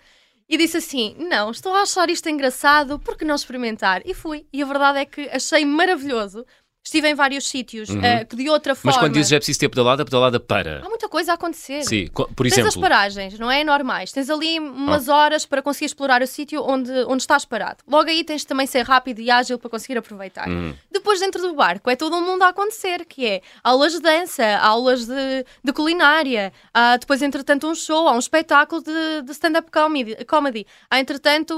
E 0.53 0.57
disse 0.57 0.77
assim: 0.77 1.15
não, 1.17 1.49
estou 1.49 1.73
a 1.73 1.81
achar 1.81 2.11
isto 2.11 2.29
engraçado, 2.29 2.99
por 2.99 3.17
que 3.17 3.25
não 3.25 3.33
experimentar? 3.33 4.03
E 4.05 4.13
fui. 4.13 4.45
E 4.53 4.61
a 4.61 4.65
verdade 4.67 4.99
é 4.99 5.05
que 5.05 5.27
achei 5.29 5.65
maravilhoso. 5.65 6.45
Estive 6.85 7.07
em 7.09 7.15
vários 7.15 7.47
sítios 7.47 7.89
eh, 7.89 8.25
que 8.25 8.35
de 8.35 8.49
outra 8.49 8.73
Uhum. 8.73 8.79
Mas 8.83 8.95
forma. 8.95 9.07
quando 9.07 9.13
dizes 9.13 9.31
é 9.31 9.37
preciso 9.37 9.57
ter 9.59 9.69
pedalada, 9.69 10.03
pedalada 10.03 10.37
para. 10.37 10.81
Há 10.85 10.89
muita 10.89 11.07
coisa 11.07 11.31
a 11.31 11.35
acontecer. 11.35 11.83
Sim, 11.83 12.07
por 12.13 12.27
Tens 12.43 12.53
as 12.53 12.57
exemplo. 12.59 12.81
paragens, 12.81 13.39
não 13.39 13.49
é? 13.49 13.63
Normais. 13.63 14.11
Tens 14.11 14.29
ali 14.29 14.59
umas 14.59 15.07
Ah. 15.07 15.15
horas 15.15 15.45
para 15.45 15.61
conseguir 15.61 15.85
explorar 15.85 16.21
o 16.21 16.27
sítio 16.27 16.61
onde, 16.61 16.91
onde 17.07 17.23
estás 17.23 17.45
parado. 17.45 17.77
Logo 17.87 18.09
aí 18.09 18.21
tens 18.25 18.41
de 18.41 18.47
também 18.47 18.67
ser 18.67 18.81
rápido 18.85 19.19
e 19.21 19.31
ágil 19.31 19.57
para 19.57 19.69
conseguir 19.69 19.97
aproveitar. 19.97 20.49
Hum. 20.49 20.73
Depois, 20.91 21.21
dentro 21.21 21.41
do 21.41 21.53
barco, 21.55 21.89
é 21.89 21.95
todo 21.95 22.17
um 22.17 22.21
mundo 22.25 22.43
a 22.43 22.49
acontecer, 22.49 23.05
que 23.05 23.25
é 23.25 23.41
aulas 23.63 23.93
de 23.93 23.99
dança, 24.01 24.45
aulas 24.57 25.05
de, 25.05 25.45
de 25.63 25.71
culinária, 25.71 26.51
há 26.73 26.97
depois, 26.97 27.21
entretanto, 27.21 27.65
um 27.65 27.75
show, 27.75 28.09
há 28.09 28.11
um 28.11 28.19
espetáculo 28.19 28.83
de, 28.83 29.21
de 29.23 29.31
stand-up 29.31 29.71
comedy, 29.71 30.25
comedy, 30.25 30.67
há, 30.91 30.99
entretanto, 30.99 31.53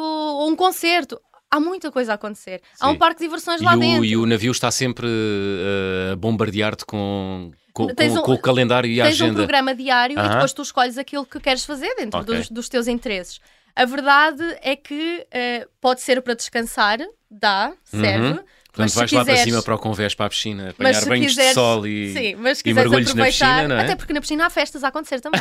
um 0.48 0.56
concerto. 0.56 1.20
Há 1.56 1.60
muita 1.60 1.90
coisa 1.92 2.12
a 2.12 2.16
acontecer. 2.16 2.62
Há 2.80 2.90
um 2.90 2.94
Sim. 2.94 2.98
parque 2.98 3.20
de 3.20 3.26
diversões 3.26 3.62
E 3.62 3.64
lá 3.64 3.76
o, 3.76 3.80
dentro. 3.80 4.04
e 4.06 4.18
o 4.18 4.26
navio 4.26 4.52
está 4.52 4.70
sempre 4.72 5.08
eh, 5.08 6.12
a 6.12 6.16
bombardear-te 6.18 6.86
com, 6.86 7.52
com, 7.74 7.84
um- 7.84 8.22
com 8.22 8.34
o 8.34 8.38
calendário 8.42 8.90
e 8.90 9.00
a 9.00 9.06
Tens 9.06 9.22
um 9.22 9.26
agenda. 9.26 9.40
programa 9.40 9.74
diário 9.74 10.20
Aham. 10.20 10.28
e 10.28 10.34
depois 10.34 10.52
tu 10.54 10.62
escolhes 10.62 10.98
aquilo 10.98 11.26
que 11.26 11.40
queres 11.40 11.64
fazer 11.64 11.94
dentro 11.96 12.20
Ok. 12.20 12.36
dos, 12.36 12.50
dos 12.50 12.68
teus 12.70 12.88
interesses. 12.88 13.40
A 13.76 13.86
verdade 13.86 14.44
é 14.62 14.76
que 14.76 15.26
eh, 15.32 15.68
pode 15.80 16.02
ser 16.02 16.22
para 16.22 16.34
descansar, 16.34 17.00
dá, 17.30 17.74
serve. 17.84 18.40
Portanto, 18.76 18.90
se 18.90 18.96
vais 19.00 19.12
lá 19.12 19.24
para 19.24 19.34
quiseres- 19.34 19.52
cima 19.54 19.64
para 19.64 19.76
o 19.76 19.80
convés, 19.80 20.14
para 20.14 20.26
a 20.26 20.30
piscina, 20.30 20.76
Mas 20.78 20.98
apanhar 20.98 21.10
banhos 21.10 21.28
quiseres, 21.28 21.50
de 21.50 21.54
sol 21.54 21.88
e, 21.88 22.14
sim, 22.14 22.36
mas 22.36 22.62
e 22.66 22.74
mergulhos 22.74 23.06
na 23.08 23.12
aproveitar, 23.24 23.56
piscina, 23.56 23.68
não 23.70 23.76
é? 23.78 23.84
até 23.86 23.96
porque 23.96 24.12
na 24.14 24.20
piscina 24.22 24.46
há 24.46 24.50
festas 24.50 24.84
a 24.84 24.90
acontecer 24.90 25.22
também. 25.22 25.40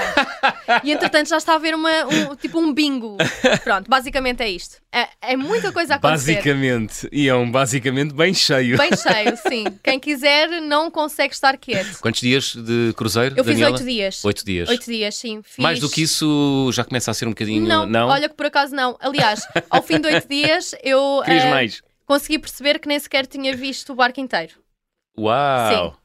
e 0.85 0.92
entretanto 0.92 1.29
já 1.29 1.37
está 1.37 1.53
a 1.53 1.57
haver 1.57 1.75
uma, 1.75 1.90
um, 2.07 2.37
tipo 2.37 2.59
um 2.61 2.73
bingo. 2.73 3.16
Pronto, 3.64 3.90
basicamente 3.90 4.40
é 4.42 4.49
isto. 4.49 4.77
É, 4.92 5.09
é 5.33 5.37
muita 5.37 5.73
coisa 5.73 5.94
a 5.94 5.97
acontecer. 5.97 6.35
Basicamente, 6.37 7.09
e 7.11 7.29
é 7.29 7.35
um 7.35 7.51
basicamente 7.51 8.14
bem 8.14 8.33
cheio. 8.33 8.79
Bem 8.79 8.90
cheio, 8.97 9.37
sim. 9.49 9.64
Quem 9.83 9.99
quiser 9.99 10.61
não 10.62 10.88
consegue 10.90 11.35
estar 11.35 11.57
quieto. 11.57 11.99
Quantos 12.01 12.20
dias 12.20 12.55
de 12.55 12.92
cruzeiro, 12.97 13.35
Eu 13.37 13.42
fiz 13.42 13.55
Daniela? 13.55 13.73
oito 13.75 13.85
dias. 13.85 14.25
Oito 14.25 14.44
dias. 14.44 14.68
Oito 14.68 14.87
dias, 14.87 15.16
sim. 15.16 15.40
Fiz... 15.42 15.62
Mais 15.62 15.81
do 15.81 15.90
que 15.90 16.03
isso 16.03 16.70
já 16.73 16.85
começa 16.85 17.11
a 17.11 17.14
ser 17.14 17.27
um 17.27 17.31
bocadinho... 17.31 17.66
Não, 17.66 18.07
olha 18.09 18.29
que 18.29 18.37
por 18.37 18.47
acaso 18.47 18.75
não. 18.75 18.97
Aliás, 19.01 19.42
ao 19.68 19.83
fim 19.83 20.01
de 20.01 20.07
oito 20.07 20.29
dias 20.29 20.75
eu 20.85 21.23
Querias 21.25 21.44
eh, 21.44 21.51
mais? 21.51 21.83
Consegui 22.07 22.38
perceber 22.38 22.79
que 22.79 22.88
nem 22.88 22.99
sequer 22.99 23.27
tinha 23.27 23.55
visto 23.57 23.93
o 23.93 23.97
barco 23.97 24.21
inteiro. 24.21 24.55
Uau! 25.19 25.97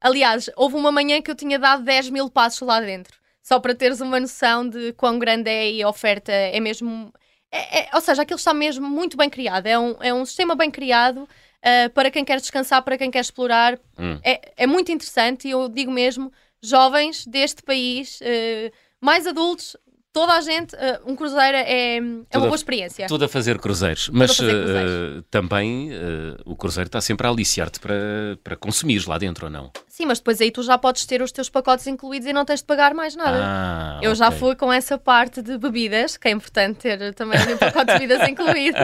Aliás, 0.00 0.50
houve 0.56 0.76
uma 0.76 0.92
manhã 0.92 1.20
que 1.22 1.30
eu 1.30 1.34
tinha 1.34 1.58
dado 1.58 1.82
10 1.84 2.10
mil 2.10 2.28
passos 2.30 2.66
lá 2.66 2.80
dentro. 2.80 3.16
Só 3.42 3.60
para 3.60 3.74
teres 3.74 4.00
uma 4.00 4.18
noção 4.20 4.68
de 4.68 4.92
quão 4.94 5.18
grande 5.18 5.50
é 5.50 5.70
e 5.70 5.82
a 5.82 5.88
oferta 5.88 6.32
é 6.32 6.58
mesmo. 6.60 7.12
é- 7.50 7.80
é- 7.82 7.90
ou 7.94 8.00
seja, 8.00 8.22
aquilo 8.22 8.38
está 8.38 8.52
mesmo 8.52 8.88
muito 8.88 9.16
bem 9.16 9.30
criado. 9.30 9.66
É 9.66 9.78
um, 9.78 9.96
é 10.00 10.12
um 10.12 10.24
sistema 10.24 10.56
bem 10.56 10.70
criado 10.70 11.28
eh, 11.62 11.88
para 11.88 12.10
quem 12.10 12.24
quer 12.24 12.40
descansar, 12.40 12.82
para 12.82 12.98
quem 12.98 13.10
quer 13.10 13.20
explorar. 13.20 13.78
Hum. 13.98 14.18
É, 14.24 14.52
é 14.56 14.66
muito 14.66 14.90
interessante 14.90 15.46
e 15.46 15.52
eu 15.52 15.68
digo 15.68 15.90
mesmo, 15.92 16.32
jovens 16.60 17.24
deste 17.26 17.62
país, 17.62 18.18
eh, 18.22 18.72
mais 19.00 19.26
adultos, 19.26 19.76
toda 20.14 20.32
a 20.34 20.40
gente, 20.40 20.74
eh, 20.76 21.00
um 21.04 21.16
cruzeiro 21.16 21.56
é, 21.58 21.96
é 21.96 22.00
uma 22.00 22.24
Toda- 22.30 22.46
boa 22.46 22.54
experiência. 22.54 23.06
Tudo 23.08 23.24
a 23.24 23.28
fazer 23.28 23.58
cruzeiros. 23.58 24.08
Mas 24.10 24.36
fazer 24.36 24.50
eh, 24.54 24.62
cruzeiros. 24.62 25.24
também 25.28 25.90
eh, 25.92 26.36
o 26.46 26.54
cruzeiro 26.54 26.86
está 26.86 27.00
sempre 27.00 27.26
a 27.26 27.30
aliciar-te 27.30 27.80
para, 27.80 28.38
para 28.42 28.56
consumires 28.56 29.06
lá 29.06 29.18
dentro, 29.18 29.46
ou 29.46 29.50
não? 29.52 29.72
Sim, 29.88 30.06
mas 30.06 30.18
depois 30.20 30.40
aí 30.40 30.52
tu 30.52 30.62
já 30.62 30.78
podes 30.78 31.04
ter 31.04 31.20
os 31.20 31.32
teus 31.32 31.50
pacotes 31.50 31.86
incluídos 31.88 32.28
e 32.28 32.32
não 32.32 32.44
tens 32.44 32.60
de 32.60 32.66
pagar 32.66 32.94
mais 32.94 33.16
nada. 33.16 33.38
Ah, 33.42 34.00
Eu 34.02 34.14
já 34.14 34.28
ok. 34.28 34.38
fui 34.38 34.54
com 34.56 34.72
essa 34.72 34.96
parte 34.96 35.42
de 35.42 35.58
bebidas, 35.58 36.16
que 36.16 36.28
é 36.28 36.30
importante 36.30 36.78
ter 36.78 37.12
também 37.14 37.40
o 37.52 37.58
pacote 37.58 37.86
de 37.86 37.98
bebidas 37.98 38.22
incluído. 38.30 38.78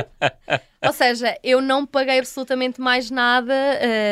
Ou 0.85 0.93
seja, 0.93 1.39
eu 1.45 1.61
não 1.61 1.87
paguei 1.87 2.19
absolutamente 2.19 2.81
mais 2.81 3.09
nada 3.09 3.55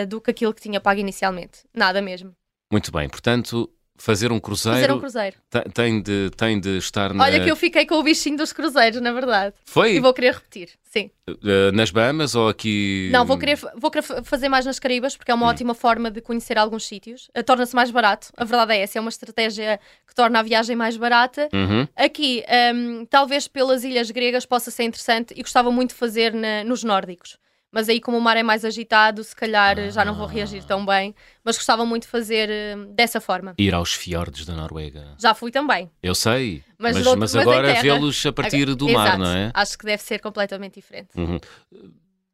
do 0.08 0.20
que 0.20 0.30
aquilo 0.30 0.54
que 0.54 0.60
tinha 0.62 0.80
pago 0.80 1.00
inicialmente. 1.00 1.60
Nada 1.74 2.00
mesmo. 2.00 2.32
Muito 2.70 2.92
bem, 2.92 3.08
portanto, 3.08 3.68
fazer 3.98 4.30
um 4.32 4.38
cruzeiro, 4.40 4.78
Fazer 4.80 4.92
um 4.92 4.98
cruzeiro. 5.00 5.36
te- 5.50 5.70
tem, 5.74 6.00
de, 6.00 6.30
tem 6.36 6.58
de 6.60 6.78
estar 6.78 7.12
na... 7.12 7.24
Olha 7.24 7.42
que 7.42 7.50
eu 7.50 7.56
fiquei 7.56 7.84
com 7.84 7.96
o 7.96 8.02
bichinho 8.02 8.36
dos 8.36 8.52
cruzeiros, 8.52 9.00
na 9.00 9.12
verdade. 9.12 9.54
Foi 9.66 9.94
E 9.96 10.00
vou 10.00 10.14
querer 10.14 10.34
repetir, 10.34 10.70
sim. 10.84 11.10
eh, 11.28 11.72
nas 11.72 11.90
Bahamas 11.90 12.34
ou 12.34 12.48
aqui... 12.48 13.10
Não, 13.12 13.24
vou 13.26 13.36
querer, 13.36 13.58
vou 13.76 13.90
querer 13.90 14.02
fa- 14.02 14.22
fazer 14.22 14.48
mais 14.48 14.64
nas 14.64 14.78
Caraíbas, 14.78 15.16
porque 15.16 15.30
é 15.30 15.34
Hum. 15.34 15.38
uma 15.38 15.46
ótima 15.48 15.74
forma 15.74 16.10
de 16.10 16.20
conhecer 16.20 16.56
alguns 16.56 16.86
sítios. 16.86 17.28
Eh, 17.34 17.42
Torna-se 17.42 17.74
mais 17.74 17.90
barato. 17.90 18.28
A 18.36 18.44
verdade 18.44 18.72
é 18.74 18.80
essa, 18.82 18.98
é 18.98 19.00
uma 19.00 19.10
estratégia 19.10 19.80
que 20.06 20.14
torna 20.14 20.38
a 20.38 20.42
viagem 20.42 20.76
mais 20.76 20.96
barata. 20.96 21.48
Uhum. 21.52 21.86
Aqui, 21.96 22.44
hum, 22.74 23.04
talvez 23.10 23.48
pelas 23.48 23.82
ilhas 23.84 24.10
gregas 24.10 24.46
possa 24.46 24.70
ser 24.70 24.84
interessante 24.84 25.34
e 25.36 25.42
gostava 25.42 25.70
muito 25.72 25.90
de 25.90 25.96
fazer 25.96 26.32
na- 26.32 26.62
nos 26.64 26.84
nórdicos. 26.84 27.36
Mas 27.70 27.88
aí, 27.88 28.00
como 28.00 28.16
o 28.16 28.20
mar 28.20 28.36
é 28.36 28.42
mais 28.42 28.64
agitado, 28.64 29.22
se 29.22 29.36
calhar 29.36 29.78
eh, 29.78 29.90
já 29.90 30.02
não 30.02 30.14
vou 30.14 30.26
reagir 30.26 30.64
tão 30.64 30.86
bem. 30.86 31.14
Mas 31.44 31.56
gostava 31.56 31.84
muito 31.84 32.04
de 32.04 32.08
fazer 32.08 32.48
hum, 32.48 32.94
dessa 32.94 33.20
forma. 33.20 33.54
Ir 33.58 33.74
aos 33.74 33.92
fiordes 33.92 34.46
da 34.46 34.54
Noruega. 34.54 35.14
Já 35.18 35.34
fui 35.34 35.50
também. 35.50 35.90
Eu 36.02 36.14
sei, 36.14 36.64
Mas 36.78 36.96
mas, 36.96 37.14
mas 37.16 37.36
agora 37.36 37.74
vê-los 37.82 38.24
a 38.24 38.32
partir 38.32 38.74
do 38.74 38.88
mar, 38.88 39.08
Exato. 39.08 39.18
não 39.18 39.30
é? 39.30 39.50
Acho 39.52 39.76
que 39.76 39.84
deve 39.84 40.02
ser 40.02 40.18
completamente 40.18 40.74
diferente. 40.74 41.10
Uhum. 41.14 41.38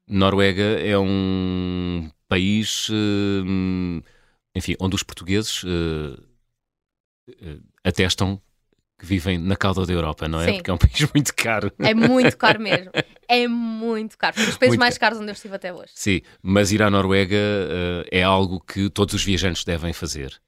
Noruega 0.07 0.63
é 0.63 0.97
um 0.99 2.09
país, 2.29 2.89
hum, 2.91 4.01
enfim, 4.55 4.77
onde 4.81 4.95
os 4.95 5.03
portugueses 5.03 5.63
eh, 5.67 6.21
eh, 7.43 7.59
atestam 7.83 8.41
que 8.99 9.07
vivem 9.07 9.39
na 9.39 9.57
cauda 9.57 9.85
da 9.85 9.93
Europa, 9.93 10.29
não 10.29 10.41
é? 10.41 10.47
Sim. 10.47 10.55
Porque 10.55 10.71
é 10.71 10.75
um 10.75 10.79
país 10.79 11.13
muito 11.13 11.35
caro. 11.35 11.73
É 11.79 11.95
muito 11.95 12.37
caro 12.37 12.61
mesmo. 12.61 12.91
É 13.29 13.47
muito 13.49 14.17
caro. 14.19 14.35
Foi 14.35 14.43
um 14.45 14.47
dos 14.47 14.57
países 14.59 14.71
Muito 14.73 14.81
mais 14.81 14.99
caros 14.99 15.19
onde 15.19 15.29
eu 15.31 15.33
estive 15.35 15.55
até 15.55 15.73
hoje. 15.73 15.91
Sim, 15.95 16.21
mas 16.43 16.73
ir 16.73 16.83
à 16.83 16.91
Noruega 16.91 17.37
eh, 17.37 18.09
é 18.21 18.23
algo 18.23 18.61
que 18.61 18.89
todos 18.91 19.15
os 19.15 19.25
viajantes 19.25 19.65
devem 19.65 19.93
fazer. 19.93 20.41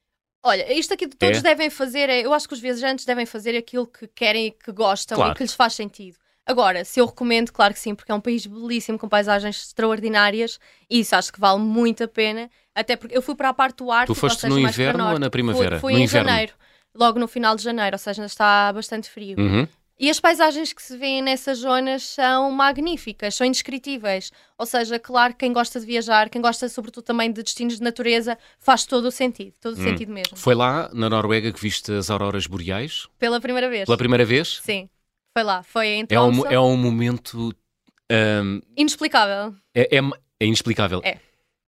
Olha, 0.45 0.73
isto 0.73 0.95
aqui 0.95 1.07
de 1.07 1.17
todos 1.17 1.39
É? 1.39 1.43
devem 1.43 1.69
fazer, 1.71 2.09
é, 2.09 2.21
eu 2.25 2.33
acho 2.33 2.47
que 2.47 2.55
os 2.55 2.61
viajantes 2.61 3.05
devem 3.05 3.27
fazer 3.27 3.57
aquilo 3.57 3.87
que 3.87 4.07
querem 4.07 4.47
e 4.47 4.51
que 4.53 4.71
gostam 4.71 5.17
Claro. 5.17 5.33
e 5.33 5.35
que 5.35 5.43
lhes 5.43 5.55
faz 5.55 5.75
sentido. 5.75 6.17
Agora, 6.49 6.85
se 6.85 7.01
eu 7.01 7.07
recomendo, 7.07 7.51
claro 7.51 7.75
que 7.75 7.81
sim, 7.81 7.93
porque 7.97 8.13
é 8.13 8.15
um 8.15 8.21
país 8.21 8.47
belíssimo, 8.47 8.97
com 8.97 9.09
paisagens 9.09 9.57
extraordinárias, 9.67 10.61
e 10.89 11.01
isso 11.01 11.17
acho 11.17 11.33
que 11.33 11.41
vale 11.41 11.59
muito 11.61 12.05
a 12.05 12.09
pena, 12.09 12.49
até 12.73 12.95
porque 12.95 13.17
eu 13.17 13.23
fui 13.23 13.35
para 13.35 13.49
a 13.49 13.55
parte 13.55 13.79
do 13.79 13.91
Ártico, 13.91 14.15
foste 14.15 14.37
ou 14.37 14.41
seja, 14.53 14.55
no 14.55 14.61
inverno 14.69 15.11
ou 15.13 15.19
na 15.19 15.29
primavera? 15.29 15.81
Fui, 15.81 15.91
fui 15.91 15.93
No 15.95 15.99
em 15.99 16.03
inverno. 16.05 16.29
janeiro, 16.29 16.53
logo 16.95 17.19
no 17.19 17.27
final 17.27 17.57
de 17.57 17.65
janeiro, 17.65 17.95
ou 17.97 17.99
seja, 17.99 18.23
ainda 18.23 18.27
está 18.31 18.73
bastante 18.73 19.11
frio. 19.11 19.37
Uhum. 19.41 19.67
E 19.99 20.11
as 20.11 20.21
paisagens 20.21 20.75
que 20.75 20.83
se 20.83 20.95
vêem 20.99 21.23
nessas 21.23 21.59
zonas 21.59 22.03
são 22.03 22.51
magníficas, 22.51 23.35
são 23.35 23.47
indescritíveis. 23.47 24.31
Ou 24.59 24.67
seja, 24.67 24.99
claro 24.99 25.33
que 25.33 25.39
quem 25.41 25.53
gosta 25.55 25.81
de 25.81 25.87
viajar, 25.87 26.29
quem 26.29 26.43
gosta 26.43 26.69
sobretudo 26.69 27.03
também 27.05 27.33
de 27.33 27.43
destinos 27.43 27.77
de 27.79 27.83
natureza, 27.83 28.37
faz 28.59 28.85
todo 28.85 29.07
o 29.07 29.11
sentido, 29.11 29.55
todo 29.61 29.75
o 29.75 29.81
Hum. 29.81 29.85
sentido 29.85 30.13
mesmo. 30.13 30.37
Foi 30.37 30.55
lá, 30.55 30.91
na 30.93 31.09
Noruega, 31.09 31.51
que 31.51 31.61
viste 31.61 31.91
as 31.93 32.11
auroras 32.11 32.47
boreais? 32.47 33.07
Pela 33.19 33.41
primeira 33.41 33.71
vez. 33.71 33.87
Pela 33.87 33.97
primeira 33.97 34.25
vez? 34.27 34.61
Sim, 34.63 34.89
foi 35.35 35.43
lá, 35.43 35.63
foi 35.63 35.87
em 35.87 36.01
É 36.11 36.21
um, 36.21 36.31
Tromsø. 36.33 36.49
é 36.55 36.61
um 36.61 36.77
momento. 36.77 37.55
hum, 38.13 38.61
Inexplicável, 38.77 39.55
é, 39.75 39.97
é, 39.97 40.01
é 40.41 40.45
inexplicável. 40.47 41.01
É. 41.05 41.19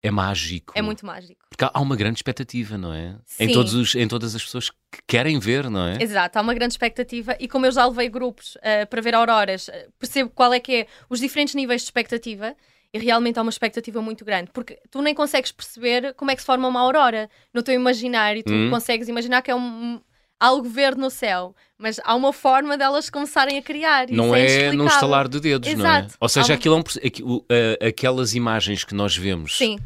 É 0.03 0.11
mágico. 0.11 0.73
é 0.77 0.83
muito 0.83 1.05
mágico. 1.05 1.41
Porque 1.51 1.65
há- 1.65 1.81
uma 1.81 1.97
grande 1.97 2.19
expectativa, 2.19 2.79
não 2.79 2.93
é? 2.95 3.17
Em, 3.39 3.49
Sim. 3.49 3.53
todos 3.53 3.75
os, 3.75 3.95
em 3.97 4.07
todas 4.07 4.35
as 4.35 4.43
pessoas 4.45 4.71
que 4.71 4.77
querem 5.07 5.39
ver, 5.39 5.69
não 5.69 5.87
é? 5.87 6.01
Exato, 6.03 6.39
há 6.39 6.43
uma 6.43 6.55
grande 6.55 6.75
expectativa 6.75 7.37
e 7.41 7.49
como 7.49 7.67
eu 7.67 7.73
já 7.73 7.85
levei 7.87 8.09
grupos 8.09 8.57
eh, 8.63 8.85
para 8.87 9.01
ver 9.03 9.15
auroras, 9.15 9.69
eh, 9.69 9.89
percebo 9.99 10.31
qual 10.31 10.53
é 10.53 10.61
que 10.61 10.73
é 10.83 10.87
os 11.11 11.19
diferentes 11.19 11.55
níveis 11.55 11.81
de 11.83 11.87
expectativa 11.87 12.55
e 12.95 12.99
realmente 12.99 13.39
há 13.39 13.43
uma 13.43 13.51
expectativa 13.51 14.01
muito 14.01 14.25
grande, 14.25 14.51
porque 14.53 14.79
tu 14.91 15.03
nem 15.03 15.15
consegues 15.15 15.51
perceber 15.53 16.15
como 16.15 16.31
é 16.31 16.35
que 16.37 16.41
se 16.43 16.47
forma 16.47 16.67
uma 16.69 16.81
aurora 16.81 17.29
no 17.53 17.63
teu 17.63 17.75
imaginário, 17.75 18.43
tu 18.45 18.53
Hum. 18.53 18.71
consegues 18.71 19.09
imaginar 19.09 19.43
que 19.43 19.51
é 19.51 19.55
um 19.55 20.01
algo 20.41 20.69
verde 20.69 21.01
no 21.01 21.11
céu, 21.11 21.55
mas 21.77 21.99
há 22.05 22.15
uma 22.15 22.33
forma 22.33 22.77
delas 22.79 23.11
começarem 23.11 23.59
a 23.59 23.63
criar. 23.63 24.09
Não 24.11 24.35
é 24.35 24.41
inexplicável. 24.41 24.79
num 24.79 24.87
estalar 24.87 25.29
de 25.29 25.41
dedos, 25.41 25.75
não 25.75 25.87
é? 25.87 25.99
Exato. 26.01 26.15
Ou 26.21 26.29
seja, 26.29 26.55
aquilo 26.55 26.77
é 26.77 26.79
um 26.79 27.87
aquelas 27.89 28.35
imagens 28.35 28.85
que 28.85 28.95
nós 28.95 29.17
vemos, 29.17 29.57
Sim, 29.57 29.79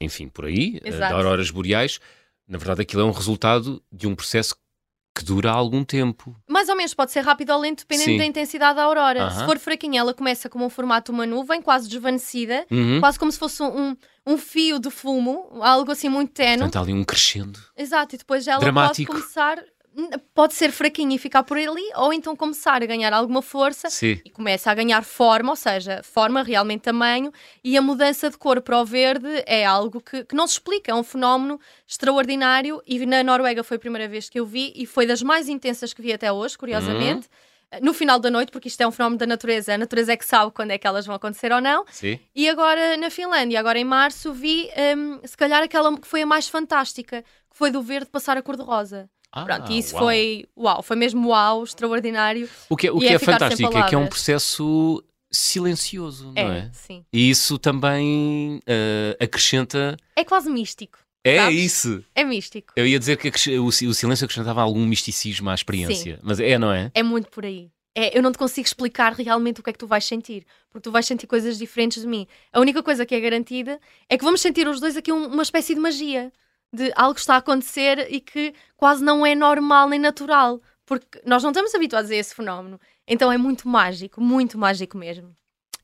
enfim, 0.00 0.28
por 0.28 0.46
aí, 0.46 0.80
eh, 0.84 0.88
Exato. 0.88 1.14
de 1.14 1.20
auroras 1.20 1.50
boreais, 1.50 2.00
na 2.48 2.58
verdade 2.58 2.82
aquilo 2.82 3.02
é 3.02 3.04
um 3.04 3.10
resultado 3.12 3.82
de 3.92 4.06
um 4.06 4.14
processo 4.14 4.54
que 5.16 5.24
dura 5.24 5.48
algum 5.52 5.84
tempo. 5.84 6.34
mais 6.50 6.68
ou 6.68 6.74
menos 6.74 6.92
pode 6.92 7.12
ser 7.12 7.20
rápido 7.20 7.50
ou 7.50 7.60
lento, 7.60 7.78
dependendo 7.82 8.10
Sim. 8.10 8.18
da 8.18 8.24
intensidade 8.26 8.74
da 8.74 8.82
aurora. 8.82 9.30
Se 9.30 9.44
for 9.44 9.56
fraquinha, 9.60 10.00
ela 10.00 10.12
começa 10.12 10.48
como 10.48 10.64
um 10.64 10.68
formato 10.68 11.12
de 11.12 11.16
uma 11.16 11.24
nuvem, 11.24 11.62
quase 11.62 11.88
desvanecida, 11.88 12.66
Uhum. 12.68 12.98
quase 12.98 13.16
como 13.16 13.30
se 13.30 13.38
fosse 13.38 13.62
um, 13.62 13.96
um 14.26 14.36
fio 14.36 14.80
de 14.80 14.90
fumo, 14.90 15.50
algo 15.62 15.92
assim 15.92 16.08
muito 16.08 16.32
tenue. 16.32 16.58
Portanto, 16.64 16.82
ali 16.82 16.92
um 16.92 17.04
crescendo. 17.04 17.60
Exato, 17.76 18.16
e 18.16 18.18
depois 18.18 18.48
ela 18.48 18.58
Dramático. 18.58 19.12
pode 19.12 19.22
começar, 19.22 19.62
pode 20.34 20.54
ser 20.54 20.72
fraquinha 20.72 21.14
e 21.14 21.18
ficar 21.18 21.42
por 21.42 21.56
ali, 21.56 21.84
ou 21.96 22.12
então 22.12 22.34
começar 22.34 22.82
a 22.82 22.86
ganhar 22.86 23.12
alguma 23.12 23.42
força 23.42 23.88
Sim. 23.88 24.20
e 24.24 24.30
começa 24.30 24.70
a 24.70 24.74
ganhar 24.74 25.04
forma, 25.04 25.50
ou 25.50 25.56
seja, 25.56 26.02
forma, 26.02 26.42
realmente 26.42 26.82
tamanho, 26.82 27.32
e 27.62 27.76
a 27.76 27.82
mudança 27.82 28.28
de 28.28 28.36
cor 28.36 28.60
para 28.60 28.80
o 28.80 28.84
verde 28.84 29.28
é 29.46 29.64
algo 29.64 30.00
que, 30.00 30.24
que 30.24 30.34
não 30.34 30.46
se 30.46 30.54
explica, 30.54 30.92
é 30.92 30.94
um 30.94 31.04
fenómeno 31.04 31.60
extraordinário 31.86 32.82
e 32.86 33.04
na 33.06 33.22
Noruega 33.22 33.62
foi 33.62 33.76
a 33.76 33.80
primeira 33.80 34.08
vez 34.08 34.28
que 34.28 34.40
eu 34.40 34.46
vi 34.46 34.72
e 34.74 34.86
foi 34.86 35.06
das 35.06 35.22
mais 35.22 35.48
intensas 35.48 35.92
que 35.92 36.02
vi 36.02 36.12
até 36.12 36.32
hoje, 36.32 36.58
curiosamente. 36.58 37.28
No 37.82 37.92
final 37.92 38.20
da 38.20 38.30
noite, 38.30 38.52
porque 38.52 38.68
isto 38.68 38.80
é 38.80 38.86
um 38.86 38.92
fenómeno 38.92 39.18
da 39.18 39.26
natureza, 39.26 39.74
a 39.74 39.78
natureza 39.78 40.12
é 40.12 40.16
que 40.16 40.24
sabe 40.24 40.52
quando 40.52 40.70
é 40.70 40.78
que 40.78 40.86
elas 40.86 41.04
vão 41.06 41.16
acontecer 41.16 41.50
ou 41.50 41.60
não. 41.60 41.84
Sim. 41.90 42.20
E 42.34 42.48
agora 42.48 42.96
na 42.96 43.10
Finlândia, 43.10 43.58
agora 43.58 43.78
em 43.78 43.84
março, 43.84 44.32
vi 44.32 44.68
hum, 44.96 45.20
se 45.24 45.36
calhar 45.36 45.60
aquela 45.60 45.98
que 45.98 46.06
foi 46.06 46.22
a 46.22 46.26
mais 46.26 46.48
fantástica, 46.48 47.22
que 47.22 47.56
foi 47.56 47.72
do 47.72 47.82
verde 47.82 48.06
passar 48.10 48.36
a 48.36 48.42
cor 48.42 48.56
de 48.56 48.62
rosa. 48.62 49.10
Ah, 49.36 49.44
Pronto, 49.44 49.72
e 49.72 49.78
isso 49.78 49.94
uau. 49.94 50.04
foi 50.04 50.46
uau, 50.56 50.82
foi 50.82 50.96
mesmo 50.96 51.28
uau, 51.30 51.64
extraordinário. 51.64 52.48
O 52.70 52.76
que 52.76 52.86
é, 52.86 52.92
o 52.92 52.98
que 53.00 53.08
é 53.08 53.14
é 53.14 53.18
fantástico 53.18 53.76
é 53.76 53.82
que 53.88 53.94
é 53.94 53.98
um 53.98 54.06
processo 54.06 55.02
silencioso, 55.30 56.32
não 56.32 56.52
é? 56.52 56.70
sim. 56.72 57.04
E 57.12 57.28
isso 57.30 57.58
também 57.58 58.60
eh, 58.66 59.16
acrescenta. 59.20 59.96
É 60.16 60.24
quase 60.24 60.48
místico. 60.50 60.98
É 61.24 61.38
Sabes? 61.38 61.58
isso! 61.64 62.04
É 62.14 62.22
místico. 62.22 62.72
Eu 62.76 62.86
ia 62.86 62.98
dizer 62.98 63.16
que 63.16 63.28
o, 63.58 63.72
si- 63.72 63.86
o 63.86 63.94
silêncio 63.94 64.24
acrescentava 64.24 64.60
algum 64.62 64.84
misticismo 64.86 65.48
à 65.50 65.54
experiência. 65.54 66.20
Mas 66.22 66.38
é, 66.38 66.58
não 66.58 66.70
é? 66.72 66.90
É 66.94 67.02
muito 67.02 67.28
por 67.30 67.44
aí. 67.44 67.70
É, 67.96 68.16
eu 68.16 68.22
não 68.22 68.30
te 68.32 68.38
consigo 68.38 68.66
explicar 68.66 69.12
realmente 69.14 69.60
o 69.60 69.62
que 69.62 69.70
é 69.70 69.72
que 69.72 69.78
tu 69.78 69.86
vais 69.86 70.04
sentir, 70.04 70.44
porque 70.70 70.82
tu 70.82 70.90
vais 70.92 71.06
sentir 71.06 71.26
coisas 71.26 71.56
diferentes 71.56 72.02
de 72.02 72.08
mim. 72.08 72.26
A 72.52 72.60
única 72.60 72.82
coisa 72.82 73.06
que 73.06 73.14
é 73.14 73.20
garantida 73.20 73.80
é 74.08 74.18
que 74.18 74.24
vamos 74.24 74.40
sentir 74.40 74.66
os 74.68 74.80
dois 74.80 74.96
aqui 74.96 75.12
um- 75.12 75.26
uma 75.28 75.42
espécie 75.44 75.74
de 75.74 75.80
magia, 75.80 76.30
de 76.74 76.92
algo 76.96 77.14
que 77.14 77.20
está 77.20 77.34
a 77.34 77.38
acontecer 77.38 78.06
e 78.10 78.20
que 78.20 78.52
quase 78.76 79.02
não 79.02 79.24
é 79.24 79.34
normal 79.34 79.88
nem 79.88 80.00
natural, 80.00 80.60
porque 80.84 81.20
nós 81.24 81.42
não 81.42 81.50
estamos 81.50 81.74
habituados 81.74 82.10
a 82.10 82.14
esse 82.14 82.34
fenómeno. 82.34 82.80
Então 83.06 83.30
é 83.30 83.38
muito 83.38 83.68
mágico, 83.68 84.20
muito 84.20 84.58
mágico 84.58 84.96
mesmo. 84.98 85.34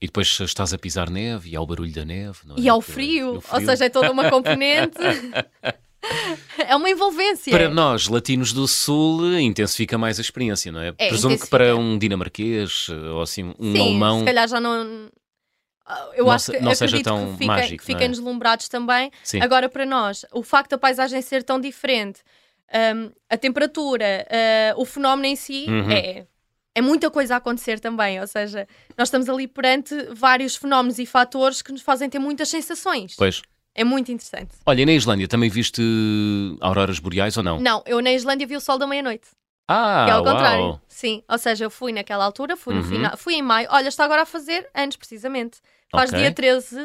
E 0.01 0.07
depois 0.07 0.41
estás 0.41 0.73
a 0.73 0.79
pisar 0.79 1.11
neve 1.11 1.51
e 1.51 1.57
ao 1.57 1.67
barulho 1.67 1.93
da 1.93 2.05
neve. 2.05 2.39
Não 2.47 2.57
é? 2.57 2.61
E 2.61 2.69
ao 2.69 2.81
frio, 2.81 3.35
ou 3.35 3.41
frio. 3.41 3.67
seja, 3.67 3.85
é 3.85 3.89
toda 3.91 4.11
uma 4.11 4.31
componente. 4.31 4.99
é 6.67 6.75
uma 6.75 6.89
envolvência. 6.89 7.51
Para 7.53 7.69
nós, 7.69 8.09
latinos 8.09 8.53
do 8.53 8.67
Sul, 8.67 9.39
intensifica 9.39 9.99
mais 9.99 10.19
a 10.19 10.23
experiência, 10.23 10.73
não 10.73 10.81
é? 10.81 10.95
É, 10.97 11.09
Presumo 11.09 11.39
que 11.39 11.47
para 11.47 11.77
um 11.77 11.99
dinamarquês 11.99 12.89
ou 12.89 13.21
assim, 13.21 13.55
um 13.59 13.73
Sim, 13.73 13.81
alemão. 13.81 14.21
se 14.21 14.25
calhar 14.25 14.49
já 14.49 14.59
não. 14.59 15.11
Ah, 15.93 16.11
Eu 16.15 16.27
Não 16.27 16.33
acho 16.33 16.53
que 16.53 16.61
não 16.61 16.75
seja 16.75 17.03
tão 17.03 17.27
que 17.27 17.33
fiquem, 17.33 17.47
mágico, 17.47 17.79
que 17.79 17.85
fiquem 17.85 18.07
é? 18.07 18.09
deslumbrados 18.09 18.69
também. 18.69 19.11
Sim. 19.25 19.41
Agora, 19.43 19.69
para 19.69 19.85
nós, 19.85 20.25
o 20.33 20.43
facto 20.43 20.71
da 20.71 20.79
paisagem 20.79 21.21
ser 21.23 21.43
tão 21.43 21.61
diferente, 21.61 22.21
hum, 22.95 23.11
a 23.29 23.37
temperatura, 23.37 24.27
ah, 24.31 24.75
o 24.77 24.85
fenómeno 24.85 25.27
em 25.27 25.37
si, 25.37 25.67
Uhum. 25.69 25.91
é, 25.91 26.27
é 26.75 26.81
muita 26.81 27.11
coisa 27.11 27.35
a 27.35 27.37
acontecer 27.39 27.81
também. 27.81 28.21
Ou 28.21 28.27
seja, 28.27 28.69
nós 28.97 29.09
estamos 29.09 29.29
ali 29.29 29.49
perante 29.49 29.95
vários 30.15 30.55
fenómenos 30.57 30.99
e 30.99 31.07
fatores 31.07 31.61
que 31.63 31.73
nos 31.73 31.83
fazem 31.83 32.09
ter 32.09 32.19
muitas 32.19 32.49
sensações. 32.49 33.15
Pois. 33.17 33.43
É 33.75 33.85
muito 33.85 34.11
interessante. 34.11 34.55
Olha, 34.67 34.83
e 34.83 34.87
na 34.87 34.93
Islândia 34.93 35.29
também 35.29 35.49
viste 35.49 35.81
auroras 36.61 36.99
boreais 36.99 37.37
ou 37.37 37.43
não? 37.43 37.61
Não, 37.61 37.83
eu 37.87 38.01
na 38.03 38.13
Islândia 38.13 38.47
vi 38.47 38.57
o 38.57 38.61
sol 38.61 38.79
da 38.79 38.87
meia-noite. 38.87 39.29
Ah, 39.69 40.03
Que 40.05 40.11
é 40.11 40.15
ao 40.15 40.25
uau. 40.25 40.33
contrário. 40.35 40.81
Sim, 40.89 41.23
ou 41.29 41.39
seja, 41.39 41.65
eu 41.65 41.71
fui 41.71 41.93
naquela 41.93 42.25
altura, 42.25 42.57
fui 42.57 42.75
no 42.75 42.81
Uhum. 42.83 42.89
final, 42.89 43.17
fui 43.17 43.35
em 43.35 43.43
maio. 43.43 43.69
Olha, 43.71 43.87
está 43.89 44.05
agora 44.05 44.23
a 44.23 44.27
fazer 44.27 44.69
anos, 44.75 44.97
precisamente. 44.97 45.61
Faz 45.91 46.11
Ok. 46.11 46.21
dia 46.21 46.33
13. 46.33 46.77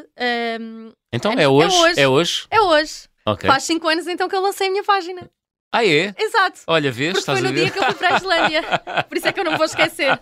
hum, 0.60 0.92
Então 1.14 1.32
É 1.34 1.44
é 1.44 1.48
hoje? 1.48 1.76
hoje. 1.78 2.00
É 2.02 2.08
hoje? 2.08 2.48
é 2.50 2.62
hoje. 2.62 2.94
Ok. 3.26 3.48
Faz 3.50 3.64
5 3.64 3.88
anos 3.88 4.08
então 4.08 4.28
que 4.28 4.36
eu 4.36 4.42
lancei 4.42 4.68
a 4.68 4.72
minha 4.72 4.84
página. 4.84 5.30
Ah, 5.72 5.86
é? 5.86 6.14
Exato. 6.18 6.62
Olha, 6.68 6.90
vês? 6.90 7.10
Porque 7.14 7.20
Estás 7.20 7.40
foi 7.40 7.48
a 7.48 7.52
no 7.52 7.56
ver? 7.56 7.64
dia 7.64 7.72
que 7.72 7.80
eu 7.80 7.84
fui 7.84 7.94
para 7.96 8.14
a 8.14 8.18
Islândia. 8.18 8.62
Por 9.10 9.18
isso 9.18 9.28
é 9.28 9.34
que 9.34 9.40
eu 9.42 9.44
não 9.44 9.52
me 9.52 9.58
vou 9.58 9.66
esquecer. 9.66 10.20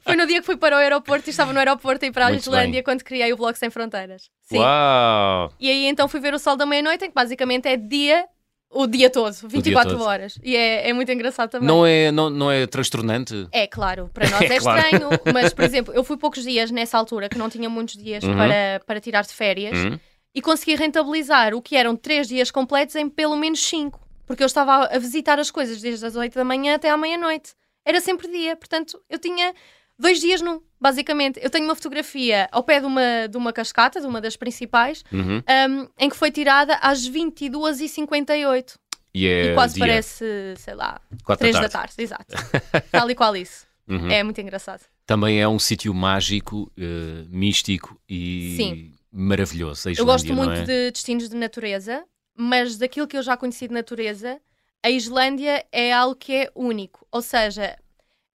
Foi 0.00 0.16
no 0.16 0.26
dia 0.26 0.40
que 0.40 0.46
fui 0.46 0.56
para 0.56 0.74
o 0.74 0.78
aeroporto 0.80 1.28
e 1.28 1.30
estava 1.30 1.52
no 1.52 1.58
aeroporto 1.60 2.04
e 2.04 2.10
para 2.10 2.26
a 2.26 2.28
Muito 2.30 2.40
Islândia 2.42 2.72
bem. 2.72 2.82
quando 2.82 3.04
criei 3.04 3.32
o 3.32 3.36
Blog 3.36 3.54
Sem 3.56 3.70
Fronteiras. 3.70 4.28
Sim. 4.42 4.58
Uau! 4.58 5.52
E 5.60 5.70
aí 5.70 5.86
então 5.86 6.08
fui 6.08 6.18
ver 6.18 6.34
o 6.34 6.38
sol 6.38 6.56
da 6.56 6.66
meia-noite, 6.66 7.04
em 7.04 7.08
que 7.08 7.14
basicamente 7.14 7.68
é 7.68 7.76
dia, 7.76 8.26
o 8.74 8.86
dia 8.86 9.10
todo, 9.10 9.32
24 9.44 9.92
todo. 9.92 10.02
horas. 10.02 10.38
E 10.42 10.56
é, 10.56 10.88
é 10.88 10.92
muito 10.92 11.12
engraçado 11.12 11.50
também. 11.50 11.68
Não 11.68 11.84
é, 11.86 12.10
não, 12.10 12.30
não 12.30 12.50
é 12.50 12.66
transtornante? 12.66 13.46
É 13.52 13.66
claro, 13.66 14.10
para 14.12 14.28
nós 14.30 14.40
é, 14.42 14.54
É 14.54 14.58
claro. 14.58 14.80
estranho, 14.82 15.08
mas 15.32 15.52
por 15.52 15.64
exemplo, 15.64 15.92
eu 15.94 16.02
fui 16.02 16.16
poucos 16.16 16.42
dias 16.42 16.70
nessa 16.70 16.96
altura, 16.98 17.28
que 17.28 17.36
não 17.38 17.48
tinha 17.50 17.68
muitos 17.68 17.96
dias 17.96 18.24
Uhum. 18.24 18.34
para, 18.34 18.80
para 18.86 19.00
tirar 19.00 19.22
de 19.22 19.32
férias, 19.32 19.76
Hum? 19.78 19.98
e 20.34 20.40
consegui 20.40 20.74
rentabilizar 20.74 21.54
o 21.54 21.60
que 21.60 21.76
eram 21.76 21.94
três 21.94 22.26
dias 22.26 22.50
completos 22.50 22.96
em 22.96 23.08
pelo 23.08 23.36
menos 23.36 23.60
cinco, 23.62 24.00
porque 24.26 24.42
eu 24.42 24.46
estava 24.46 24.86
a 24.86 24.98
visitar 24.98 25.38
as 25.38 25.50
coisas 25.50 25.80
desde 25.80 26.06
as 26.06 26.16
8 26.16 26.34
da 26.34 26.44
manhã 26.44 26.74
até 26.76 26.88
à 26.88 26.96
meia-noite. 26.96 27.52
Era 27.84 28.00
sempre 28.00 28.28
dia, 28.28 28.56
portanto, 28.56 28.98
eu 29.10 29.18
tinha 29.18 29.52
dois 29.98 30.20
dias 30.20 30.40
num, 30.40 30.60
basicamente. 30.82 31.38
Eu 31.42 31.48
tenho 31.48 31.64
uma 31.64 31.74
fotografia 31.76 32.48
ao 32.50 32.62
pé 32.64 32.80
de 32.80 32.86
uma, 32.86 33.28
de 33.30 33.36
uma 33.36 33.52
cascata, 33.52 34.00
de 34.00 34.06
uma 34.06 34.20
das 34.20 34.36
principais, 34.36 35.04
Uhum. 35.12 35.38
um, 35.38 35.88
em 35.98 36.10
que 36.10 36.16
foi 36.16 36.30
tirada 36.30 36.74
às 36.82 37.08
22h58. 37.08 38.74
E 39.14 39.26
é 39.26 39.50
e 39.50 39.54
quase 39.54 39.74
dia, 39.74 39.82
parece, 39.86 40.54
sei 40.56 40.74
lá, 40.74 41.00
quatro 41.24 41.42
3 41.42 41.54
da 41.54 41.60
da 41.62 41.68
tarde. 41.68 41.94
tarde, 41.96 42.02
exato. 42.02 42.34
Tal 42.90 43.10
e 43.10 43.14
qual 43.14 43.36
isso. 43.36 43.66
Uhum. 43.86 44.10
É 44.10 44.22
muito 44.22 44.40
engraçado. 44.40 44.80
Também 45.06 45.40
é 45.40 45.46
um 45.46 45.58
sítio 45.58 45.92
mágico, 45.92 46.72
eh, 46.78 47.24
místico 47.28 48.00
e 48.08 48.54
Sim. 48.56 48.92
maravilhoso. 49.12 49.88
a 49.88 49.92
Eu 49.92 50.06
gosto 50.06 50.24
Islândia, 50.26 50.44
muito 50.46 50.60
é? 50.62 50.64
de 50.64 50.90
destinos 50.92 51.28
de 51.28 51.36
natureza, 51.36 52.04
mas 52.34 52.78
daquilo 52.78 53.06
que 53.06 53.16
eu 53.18 53.22
já 53.22 53.36
conheci 53.36 53.68
de 53.68 53.74
natureza, 53.74 54.40
a 54.82 54.88
Islândia 54.88 55.64
é 55.70 55.92
algo 55.92 56.16
que 56.16 56.32
é 56.32 56.50
único. 56.54 57.06
Ou 57.12 57.20
seja, 57.20 57.76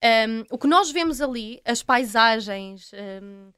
um, 0.04 0.44
o 0.52 0.58
que 0.58 0.68
nós 0.68 0.92
vemos 0.92 1.22
ali, 1.22 1.62
as 1.66 1.82
paisagens, 1.84 2.92
um, 3.24 3.52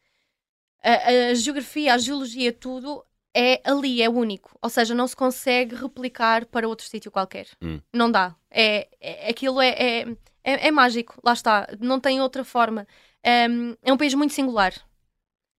a, 0.84 1.30
a 1.32 1.34
geografia, 1.34 1.94
a 1.94 1.98
geologia, 1.98 2.52
tudo 2.54 3.04
é 3.34 3.62
ali, 3.64 4.02
é 4.02 4.10
único. 4.10 4.58
Ou 4.62 4.70
seja, 4.70 4.96
não 4.96 5.08
se 5.08 5.16
consegue 5.16 5.76
replicar 5.76 6.46
para 6.46 6.68
outro 6.68 6.86
sítio 6.88 7.12
qualquer. 7.12 7.48
Hum. 7.62 7.80
Não 7.94 8.10
dá. 8.12 8.36
É, 8.50 8.88
é- 9.00 9.30
aquilo 9.30 9.62
é, 9.62 9.70
é, 9.70 10.02
é- 10.44 10.68
é 10.68 10.72
mágico, 10.72 11.20
lá 11.24 11.34
está. 11.34 11.68
Não 11.80 12.00
tem 12.00 12.22
outra 12.22 12.44
forma. 12.44 12.88
Um, 13.50 13.76
é 13.84 13.92
um 13.94 13.98
país 13.98 14.14
muito 14.14 14.34
singular. 14.34 14.74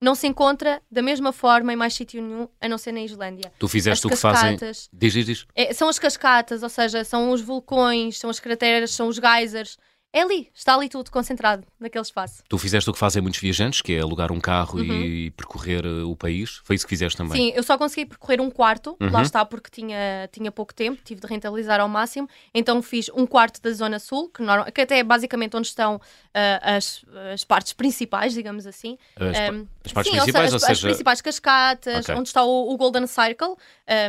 Não 0.02 0.14
se 0.14 0.26
encontra 0.26 0.80
da 0.90 1.02
mesma 1.02 1.30
forma 1.30 1.74
em 1.74 1.76
mais 1.76 1.92
sítio 1.92 2.22
nenhum, 2.22 2.48
a 2.58 2.66
não 2.66 2.78
ser 2.78 2.90
na 2.90 3.02
Islândia. 3.02 3.52
Tu 3.58 3.68
fizeste 3.68 4.06
as 4.06 4.10
o 4.12 4.14
que 4.14 4.16
fazem. 4.16 4.56
Diz, 4.56 5.12
diz, 5.12 5.26
diz. 5.26 5.46
é, 5.54 5.74
são 5.74 5.90
as 5.90 5.98
cascatas, 5.98 6.62
ou 6.62 6.70
seja, 6.70 7.04
são 7.04 7.30
os 7.30 7.42
vulcões, 7.42 8.18
são 8.18 8.30
as 8.30 8.40
crateras, 8.40 8.92
são 8.92 9.08
os 9.08 9.16
geysers. 9.16 9.76
É 10.12 10.22
ali, 10.22 10.50
está 10.52 10.74
ali 10.74 10.88
tudo 10.88 11.08
concentrado 11.08 11.64
naquele 11.78 12.02
espaço. 12.02 12.42
Tu 12.48 12.58
fizeste 12.58 12.90
o 12.90 12.92
que 12.92 12.98
fazem 12.98 13.22
muitos 13.22 13.38
viajantes, 13.38 13.80
que 13.80 13.92
é 13.94 14.00
alugar 14.00 14.32
um 14.32 14.40
carro 14.40 14.78
Uhum. 14.80 14.84
e 14.84 15.30
percorrer 15.30 15.84
eh, 15.86 16.02
o 16.02 16.16
país. 16.16 16.60
Foi 16.64 16.74
isso 16.74 16.84
que 16.84 16.88
fizeste 16.90 17.16
também. 17.16 17.36
Sim, 17.40 17.52
eu 17.56 17.62
só 17.62 17.78
consegui 17.78 18.06
percorrer 18.06 18.40
um 18.40 18.50
quarto, 18.50 18.96
Uhum. 19.00 19.08
lá 19.12 19.22
está, 19.22 19.44
porque 19.44 19.70
tinha, 19.70 20.28
tinha 20.32 20.50
pouco 20.50 20.74
tempo, 20.74 21.00
tive 21.04 21.20
de 21.20 21.26
rentabilizar 21.28 21.78
ao 21.80 21.88
máximo. 21.88 22.28
Então 22.52 22.82
fiz 22.82 23.08
um 23.14 23.24
quarto 23.24 23.62
da 23.62 23.70
Zona 23.72 24.00
Sul, 24.00 24.28
que, 24.30 24.42
que 24.72 24.80
até 24.80 24.98
é 24.98 25.04
basicamente 25.04 25.56
onde 25.56 25.68
estão 25.68 26.00
ah, 26.34 26.76
as, 26.76 27.04
as 27.32 27.44
partes 27.44 27.72
principais, 27.72 28.32
digamos 28.34 28.66
assim. 28.66 28.98
As, 29.14 29.52
Um, 29.54 29.66
as 29.84 29.92
partes 29.92 30.12
sim, 30.12 30.18
principais, 30.18 30.50
ou 30.50 30.54
ou 30.54 30.58
seja, 30.58 30.66
as, 30.66 30.70
as 30.72 30.78
seja, 30.78 30.88
principais 30.88 31.20
cascatas, 31.20 32.04
Ok. 32.04 32.14
onde 32.16 32.28
está 32.28 32.42
o, 32.42 32.72
o 32.72 32.76
Golden 32.76 33.06
Circle, 33.06 33.54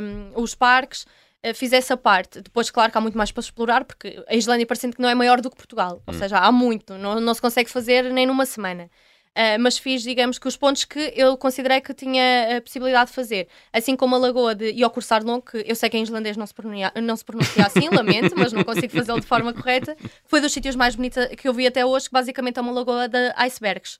um, 0.02 0.42
os 0.42 0.56
parques. 0.56 1.06
Uh, 1.46 1.54
Fiz 1.54 1.74
essa 1.74 1.96
parte. 1.98 2.42
Depois, 2.42 2.70
claro 2.70 2.92
que 2.92 2.98
há 2.98 3.02
muito 3.02 3.18
mais 3.18 3.32
para 3.32 3.42
explorar, 3.42 3.84
porque 3.86 4.24
a 4.28 4.36
Islândia 4.36 4.66
parecendo 4.66 4.96
que 4.96 5.02
não 5.02 5.10
é 5.10 5.16
maior 5.16 5.42
do 5.42 5.50
que 5.50 5.56
Portugal. 5.56 5.98
Hum. 5.98 6.04
Ou 6.08 6.14
seja, 6.14 6.38
há 6.38 6.52
muito. 6.52 6.98
Não, 6.98 7.20
não 7.20 7.34
se 7.34 7.42
consegue 7.42 7.70
fazer 7.70 8.12
nem 8.12 8.26
numa 8.26 8.46
semana. 8.46 8.90
Uh, 9.32 9.56
mas 9.62 9.78
fiz, 9.78 10.04
digamos, 10.04 10.38
que 10.38 10.46
os 10.46 10.58
pontos 10.58 10.84
que 10.84 11.14
eu 11.16 11.38
considerei 11.38 11.80
que 11.80 11.94
tinha 11.94 12.58
a 12.58 12.62
possibilidade 12.62 13.12
de 13.12 13.16
fazer. 13.16 13.48
Assim 13.72 13.96
como 13.96 14.16
a 14.16 14.18
Lagoa 14.18 14.54
de 14.54 14.72
Iokursarlon, 14.72 15.40
que 15.40 15.64
eu 15.66 15.74
sei 15.74 15.90
que 15.90 15.98
em 15.98 16.04
islandês 16.04 16.36
não 16.36 16.46
se 16.46 16.54
pronuncia, 16.54 16.92
não 17.02 17.16
se 17.16 17.24
pronuncia 17.24 17.66
assim, 17.66 17.88
lamento, 17.96 18.36
mas 18.38 18.52
não 18.52 18.62
consigo 18.64 18.94
fazê-lo 18.94 19.22
de 19.22 19.28
forma 19.28 19.54
correta. 19.54 19.96
Foi 20.26 20.42
dos 20.42 20.52
sítios 20.52 20.76
mais 20.76 20.96
bonitos 20.96 21.28
que 21.38 21.48
eu 21.48 21.54
vi 21.54 21.66
até 21.66 21.86
hoje, 21.86 22.08
que 22.08 22.14
basicamente 22.14 22.60
é 22.60 22.62
uma 22.62 22.74
lagoa 22.74 23.08
de 23.08 23.34
icebergs. 23.38 24.00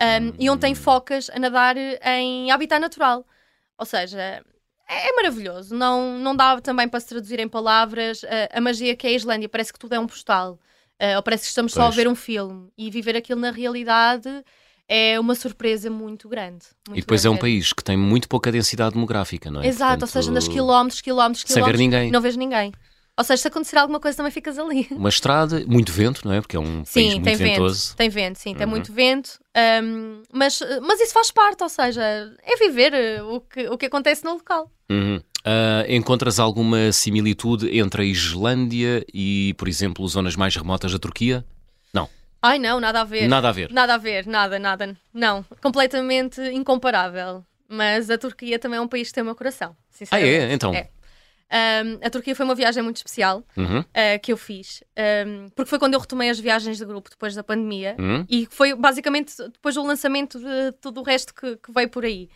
Um, 0.00 0.32
e 0.38 0.48
onde 0.48 0.62
tem 0.62 0.74
focas 0.74 1.28
a 1.28 1.38
nadar 1.38 1.76
em 1.76 2.50
habitat 2.50 2.80
natural. 2.80 3.26
Ou 3.76 3.84
seja, 3.84 4.42
é, 4.90 5.08
é 5.08 5.12
maravilhoso. 5.14 5.74
Não, 5.74 6.18
não 6.18 6.34
dá 6.34 6.60
também 6.60 6.88
para 6.88 7.00
se 7.00 7.06
traduzir 7.08 7.38
em 7.40 7.48
palavras 7.48 8.22
a, 8.24 8.58
a 8.58 8.60
magia 8.60 8.94
que 8.96 9.06
é 9.06 9.10
a 9.10 9.12
Islândia. 9.14 9.48
Parece 9.48 9.72
que 9.72 9.78
tudo 9.78 9.94
é 9.94 9.98
um 9.98 10.06
postal. 10.06 10.58
Uh, 11.00 11.16
ou 11.16 11.22
parece 11.22 11.44
que 11.44 11.48
estamos 11.48 11.72
só 11.72 11.82
a 11.82 11.84
Pois. 11.86 11.96
ver 11.96 12.08
um 12.08 12.14
filme. 12.14 12.68
E 12.76 12.90
viver 12.90 13.16
aquilo 13.16 13.40
na 13.40 13.50
realidade 13.50 14.28
é 14.88 15.18
uma 15.20 15.34
surpresa 15.34 15.88
muito 15.88 16.28
grande. 16.28 16.66
muito 16.88 16.98
E 16.98 17.00
depois 17.00 17.24
é 17.24 17.30
um 17.30 17.34
grande 17.34 17.40
país 17.42 17.72
que 17.72 17.82
tem 17.82 17.96
muito 17.96 18.28
pouca 18.28 18.50
densidade 18.50 18.94
demográfica, 18.94 19.50
não 19.50 19.62
é? 19.62 19.66
Exato, 19.68 19.92
ou 19.92 19.98
Portanto, 20.00 20.10
seja, 20.12 20.30
andas 20.30 20.48
quilómetros, 20.48 21.00
quilómetros, 21.00 21.44
Sem 21.46 21.54
ver 21.54 21.60
quilómetros. 21.60 21.80
ninguém. 21.80 22.10
Não 22.10 22.20
vês 22.20 22.36
ninguém. 22.36 22.72
Ou 23.20 23.24
seja, 23.24 23.42
se 23.42 23.48
acontecer 23.48 23.76
alguma 23.76 24.00
coisa 24.00 24.16
também 24.16 24.32
ficas 24.32 24.58
ali. 24.58 24.88
Uma 24.92 25.10
estrada, 25.10 25.62
muito 25.66 25.92
vento, 25.92 26.26
não 26.26 26.32
é? 26.32 26.40
Porque 26.40 26.56
é 26.56 26.58
um 26.60 26.76
país 26.84 26.88
Sim, 26.88 27.10
muito 27.10 27.24
tem 27.24 27.36
vento. 27.36 27.50
ventoso. 27.50 27.94
Tem 27.96 28.08
vento, 28.08 28.38
sim, 28.38 28.54
tem 28.54 28.64
Uhum. 28.64 28.70
muito 28.70 28.92
vento. 28.92 29.38
um, 29.84 30.22
mas, 30.32 30.58
mas 30.82 31.00
isso 31.00 31.12
faz 31.12 31.30
parte, 31.30 31.62
ou 31.62 31.68
seja, 31.68 32.02
é 32.02 32.56
viver 32.56 32.92
uh, 33.22 33.34
o 33.34 33.40
que, 33.42 33.68
o 33.68 33.76
que 33.76 33.86
acontece 33.86 34.24
no 34.24 34.32
local. 34.32 34.70
Uhum. 34.90 35.20
Ah, 35.44 35.84
encontras 35.88 36.38
alguma 36.38 36.92
similitude 36.92 37.78
entre 37.78 38.02
a 38.02 38.04
Islândia 38.06 39.04
e, 39.12 39.54
por 39.58 39.68
exemplo, 39.68 40.06
zonas 40.08 40.34
mais 40.34 40.56
remotas 40.56 40.92
da 40.92 40.98
Turquia? 40.98 41.44
Ai 42.42 42.58
não, 42.58 42.80
nada 42.80 43.02
a 43.02 43.04
ver. 43.04 43.28
Nada 43.28 43.50
a 43.50 43.52
ver. 43.52 43.70
Nada 43.70 43.94
a 43.94 43.98
ver, 43.98 44.26
nada, 44.26 44.58
nada. 44.58 44.96
Não, 45.12 45.44
completamente 45.62 46.40
incomparável. 46.40 47.44
Mas 47.68 48.08
a 48.08 48.16
Turquia 48.16 48.58
também 48.58 48.78
é 48.78 48.80
um 48.80 48.88
país 48.88 49.08
que 49.08 49.14
tem 49.14 49.22
o 49.22 49.26
meu 49.26 49.34
coração. 49.34 49.76
Ah, 49.78 49.84
Sinceramente. 49.90 50.34
é? 50.44 50.52
Então. 50.54 50.72
É. 50.74 50.88
Um, 51.52 52.06
a 52.06 52.10
Turquia 52.10 52.34
foi 52.36 52.44
uma 52.44 52.54
viagem 52.54 52.82
muito 52.82 52.98
especial 52.98 53.42
Uhum. 53.56 53.80
uh, 53.80 53.84
que 54.22 54.32
eu 54.32 54.36
fiz. 54.36 54.84
Um, 55.26 55.48
porque 55.50 55.68
foi 55.68 55.78
quando 55.78 55.94
eu 55.94 56.00
retomei 56.00 56.30
as 56.30 56.38
viagens 56.38 56.78
de 56.78 56.84
grupo 56.84 57.10
depois 57.10 57.34
da 57.34 57.42
pandemia. 57.42 57.96
Uhum. 57.98 58.24
E 58.28 58.46
foi 58.50 58.74
basicamente 58.74 59.34
depois 59.36 59.74
do 59.74 59.82
lançamento 59.82 60.38
de 60.38 60.72
tudo 60.80 61.00
o 61.00 61.04
resto 61.04 61.34
que, 61.34 61.56
que 61.56 61.72
veio 61.72 61.88
por 61.88 62.04
aí. 62.04 62.28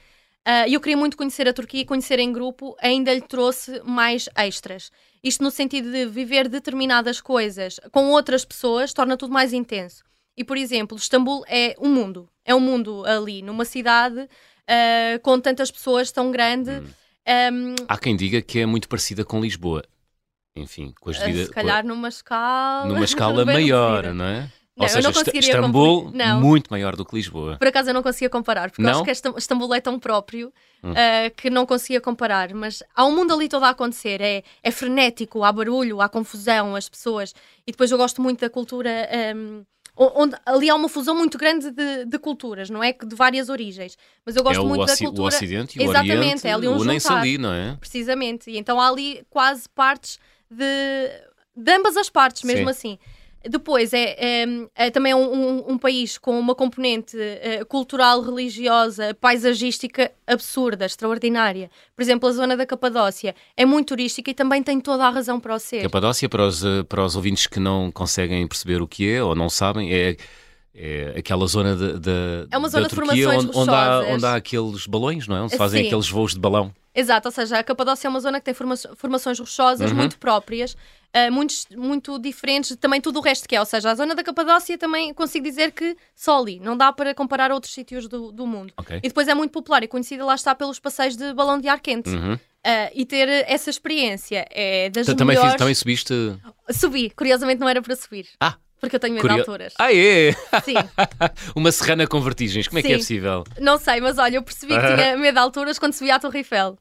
Ah, 0.45 0.67
E 0.69 0.75
eu 0.75 0.81
queria 0.81 0.97
muito 0.97 1.17
conhecer 1.17 1.49
a 1.49 1.53
Turquia 1.53 1.83
e 1.83 1.85
conhecer 1.85 2.19
em 2.19 2.33
grupo 2.33 2.77
ainda 2.81 3.15
lhe 3.15 3.21
trouxe 3.21 3.81
mais 3.85 4.29
extras. 4.37 4.91
Isto 5.23 5.43
no 5.43 5.51
sentido 5.51 5.91
de 5.91 6.07
viver 6.07 6.49
determinadas 6.49 7.21
coisas 7.21 7.81
com 7.93 8.11
outras 8.11 8.45
pessoas 8.45 8.93
torna 8.93 9.17
tudo 9.17 9.33
mais 9.33 9.53
intenso. 9.53 10.05
E, 10.37 10.43
por 10.45 10.57
exemplo, 10.57 10.99
Istambul 10.99 11.45
é 11.49 11.77
um 11.81 11.89
mundo. 11.89 12.29
É 12.45 12.55
um 12.55 12.61
mundo 12.61 13.05
ali, 13.07 13.41
numa 13.41 13.65
cidade 13.65 14.29
ah, 14.69 15.19
com 15.23 15.39
tantas 15.41 15.71
pessoas 15.71 16.11
tão 16.11 16.31
grande. 16.31 16.83
Ahm, 17.27 17.75
Há 17.89 17.97
quem 17.99 18.17
diga 18.17 18.41
que 18.43 18.59
é 18.61 18.67
muito 18.67 18.89
parecida 18.89 19.25
com 19.25 19.41
Lisboa. 19.41 19.83
Enfim, 20.57 20.95
com 21.01 21.11
as 21.11 21.21
ah, 21.21 21.33
se 21.33 21.51
calhar 21.51 21.85
numa 21.85 22.09
escala. 22.09 22.87
numa 22.87 23.05
escala 23.05 23.45
maior, 23.45 24.13
não 24.15 24.25
é? 24.25 24.51
Não, 24.77 24.85
Ou 24.85 24.87
eu 24.87 24.89
seja, 24.89 25.39
Istambul, 25.39 26.13
muito 26.41 26.69
maior 26.69 26.97
do 26.97 27.05
que 27.05 27.15
Lisboa. 27.15 27.57
Por 27.59 27.69
acaso 27.69 27.91
eu 27.91 27.95
não 27.95 28.03
conseguia 28.03 28.29
comparar, 28.29 28.71
porque 28.71 28.83
eu 28.83 28.87
Não? 28.87 28.91
acho 28.93 29.05
que 29.05 29.11
Istam- 29.13 29.35
Istambul 29.39 29.73
é 29.73 29.81
tão 29.81 30.01
próprio 30.01 30.53
Hum. 30.83 30.93
ah, 30.97 31.31
que 31.37 31.49
não 31.49 31.65
conseguia 31.65 32.01
comparar. 32.01 32.53
Mas 32.55 32.83
há 32.95 33.05
um 33.07 33.15
mundo 33.15 33.33
ali 33.33 33.49
todo 33.49 33.63
a 33.65 33.71
acontecer, 33.71 34.21
é, 34.21 34.43
é 34.63 34.71
frenético, 34.73 35.45
há 35.45 35.53
barulho, 35.53 36.01
há 36.01 36.09
confusão, 36.09 36.75
as 36.75 36.89
pessoas. 36.89 37.33
E 37.67 37.71
depois 37.71 37.91
eu 37.93 37.97
gosto 37.99 38.21
muito 38.21 38.41
da 38.41 38.51
cultura. 38.51 39.09
o- 39.13 39.65
onde, 39.97 40.37
ali 40.45 40.69
há 40.69 40.75
uma 40.75 40.89
fusão 40.89 41.15
muito 41.17 41.39
grande 41.39 41.71
de, 41.71 42.05
de 42.05 42.19
culturas, 42.19 42.69
não 42.69 42.83
é? 42.83 42.93
Que 42.93 43.07
De 43.07 43.15
várias 43.15 43.49
origens. 43.49 43.97
Mas 44.27 44.35
eu 44.37 44.43
gosto 44.43 44.59
é 44.59 44.63
o, 44.63 44.67
muito 44.67 44.85
da 44.87 44.93
oci- 44.93 45.05
o 45.05 45.09
cultura. 45.09 45.35
Ocidente 45.35 45.79
e 45.79 45.81
o 45.81 45.91
Exatamente, 45.91 46.17
Oriente 46.19 46.47
é 46.49 46.53
ali 46.53 46.69
um 46.69 46.77
unem-se 46.77 47.07
juntar. 47.09 47.21
ali, 47.21 47.39
não 47.39 47.53
é? 47.53 47.77
Precisamente. 47.79 48.51
E 48.51 48.59
então 48.59 48.81
há 48.81 48.89
ali 48.89 49.25
quase 49.31 49.69
partes 49.69 50.19
de, 50.51 50.65
de 51.57 51.73
ambas 51.73 51.97
as 51.97 52.11
partes, 52.11 52.43
mesmo 52.43 52.65
Sim. 52.67 52.71
assim. 52.71 52.99
Depois 53.49 53.93
é, 53.93 54.17
é, 54.19 54.47
é 54.75 54.91
também 54.91 55.13
um, 55.15 55.21
um- 55.33 55.73
um 55.73 55.79
país 55.79 56.17
com 56.17 56.39
uma 56.41 56.55
componente 56.55 57.17
eh, 57.21 57.63
cultural, 57.69 58.23
religiosa, 58.23 59.15
paisagística 59.21 60.11
absurda, 60.27 60.87
extraordinária. 60.87 61.71
Por 61.95 62.03
exemplo, 62.03 62.29
a 62.29 62.33
zona 62.33 62.57
da 62.57 62.65
Capadócia 62.65 63.35
é 63.57 63.67
muito 63.67 63.89
turística 63.89 64.31
e 64.31 64.35
também 64.35 64.63
tem 64.63 64.81
toda 64.81 65.05
a 65.07 65.11
razão 65.11 65.39
para 65.39 65.55
o 65.55 65.59
ser. 65.59 65.83
Capadócia, 65.83 66.29
para 66.29 66.47
os, 66.47 66.65
eh, 66.65 66.83
para 66.89 67.05
os 67.05 67.17
ouvintes 67.17 67.47
que 67.47 67.61
não 67.61 67.91
conseguem 67.93 68.47
perceber 68.49 68.81
o 68.81 68.89
que 68.89 69.09
é 69.11 69.23
ou 69.23 69.35
não 69.35 69.51
sabem, 69.51 69.93
é, 69.93 70.17
é 70.75 71.15
aquela 71.19 71.47
zona 71.47 71.77
de, 71.77 71.99
de- 71.99 72.49
É 72.51 72.57
uma 72.57 72.69
zona 72.69 72.85
da 72.85 72.89
Turquia 72.89 73.25
formações 73.29 73.45
onde, 73.45 73.59
onde, 73.59 73.71
há, 73.71 74.01
onde 74.09 74.25
há 74.27 74.35
aqueles 74.37 74.87
balões, 74.87 75.29
não 75.29 75.37
é? 75.37 75.43
Onde 75.43 75.53
se 75.53 75.59
fazem 75.59 75.83
Sim. 75.83 75.87
aqueles 75.89 76.09
voos 76.09 76.33
de 76.33 76.41
balão. 76.41 76.73
Exato, 76.95 77.29
ou 77.29 77.33
seja, 77.33 77.59
a 77.59 77.63
Capadócia 77.65 78.07
é 78.07 78.11
uma 78.11 78.21
zona 78.21 78.39
que 78.39 78.45
tem 78.47 78.55
forma- 78.55 78.77
formações 78.97 79.39
rochosas 79.39 79.91
Uhum. 79.91 79.97
muito 79.97 80.17
próprias, 80.19 80.77
eh, 81.15 81.31
muitos- 81.31 81.67
muito 81.75 82.19
diferentes 82.19 82.71
de 82.71 82.77
também 82.77 83.01
tudo 83.01 83.21
o 83.21 83.23
resto 83.23 83.49
que 83.49 83.57
é. 83.57 83.61
Ou 83.61 83.65
seja, 83.65 83.91
a 83.91 83.95
zona 83.95 84.15
da 84.15 84.23
Capadócia 84.23 84.77
também 84.77 85.15
consigo 85.15 85.45
dizer 85.45 85.71
que 85.73 85.97
só 86.15 86.39
ali, 86.41 86.61
não 86.61 86.77
dá 86.77 86.93
para 86.93 87.15
comparar 87.15 87.51
a 87.51 87.55
outros 87.55 87.73
sítios 87.73 88.07
do, 88.09 88.31
do 88.33 88.47
mundo. 88.47 88.73
Ok. 88.77 88.99
E 88.99 89.09
depois 89.09 89.29
é 89.29 89.35
muito 89.35 89.53
popular 89.53 89.83
e 89.83 89.89
conhecida 89.89 90.25
lá 90.25 90.35
está 90.35 90.55
pelos 90.55 90.79
passeios 90.79 91.17
de 91.17 91.33
balão 91.33 91.59
de 91.61 91.69
ar 91.69 91.81
quente. 91.81 92.11
Uhum. 92.11 92.39
Eh, 92.67 92.93
e 92.95 93.05
ter 93.07 93.29
essa 93.47 93.71
experiência 93.71 94.47
é 94.51 94.89
das 94.91 95.07
Também, 95.07 95.27
melhores. 95.29 95.53
fiz, 95.53 95.59
também 95.59 95.75
subiste. 95.75 96.15
Subi, 96.73 97.11
curiosamente 97.11 97.61
não 97.61 97.69
era 97.69 97.81
para 97.83 97.95
subir. 97.95 98.27
Ah, 98.41 98.57
Porque 98.81 98.97
eu 98.97 99.01
tenho 99.01 99.15
medo 99.15 99.23
curio- 99.23 99.37
de 99.37 99.41
alturas. 99.43 99.75
Ah, 99.79 99.93
é? 99.95 100.33
Sim, 100.65 100.75
Uma 101.55 101.71
serrana 101.71 102.07
com 102.07 102.21
vertigens. 102.21 102.67
Como 102.67 102.79
é 102.79 102.83
que 102.83 102.89
é 102.89 102.93
Sim. 102.93 102.99
possível? 102.99 103.45
não 103.61 103.79
sei, 103.79 104.01
mas 104.01 104.17
olha, 104.19 104.37
eu 104.37 104.43
percebi 104.43 104.75
que 104.75 104.95
tinha 104.95 105.17
medo 105.17 105.35
de 105.35 105.39
alturas 105.41 105.79
quando 105.79 105.93
subi 105.93 106.11
à 106.11 106.19
Torre 106.19 106.39
Eiffel. 106.39 106.79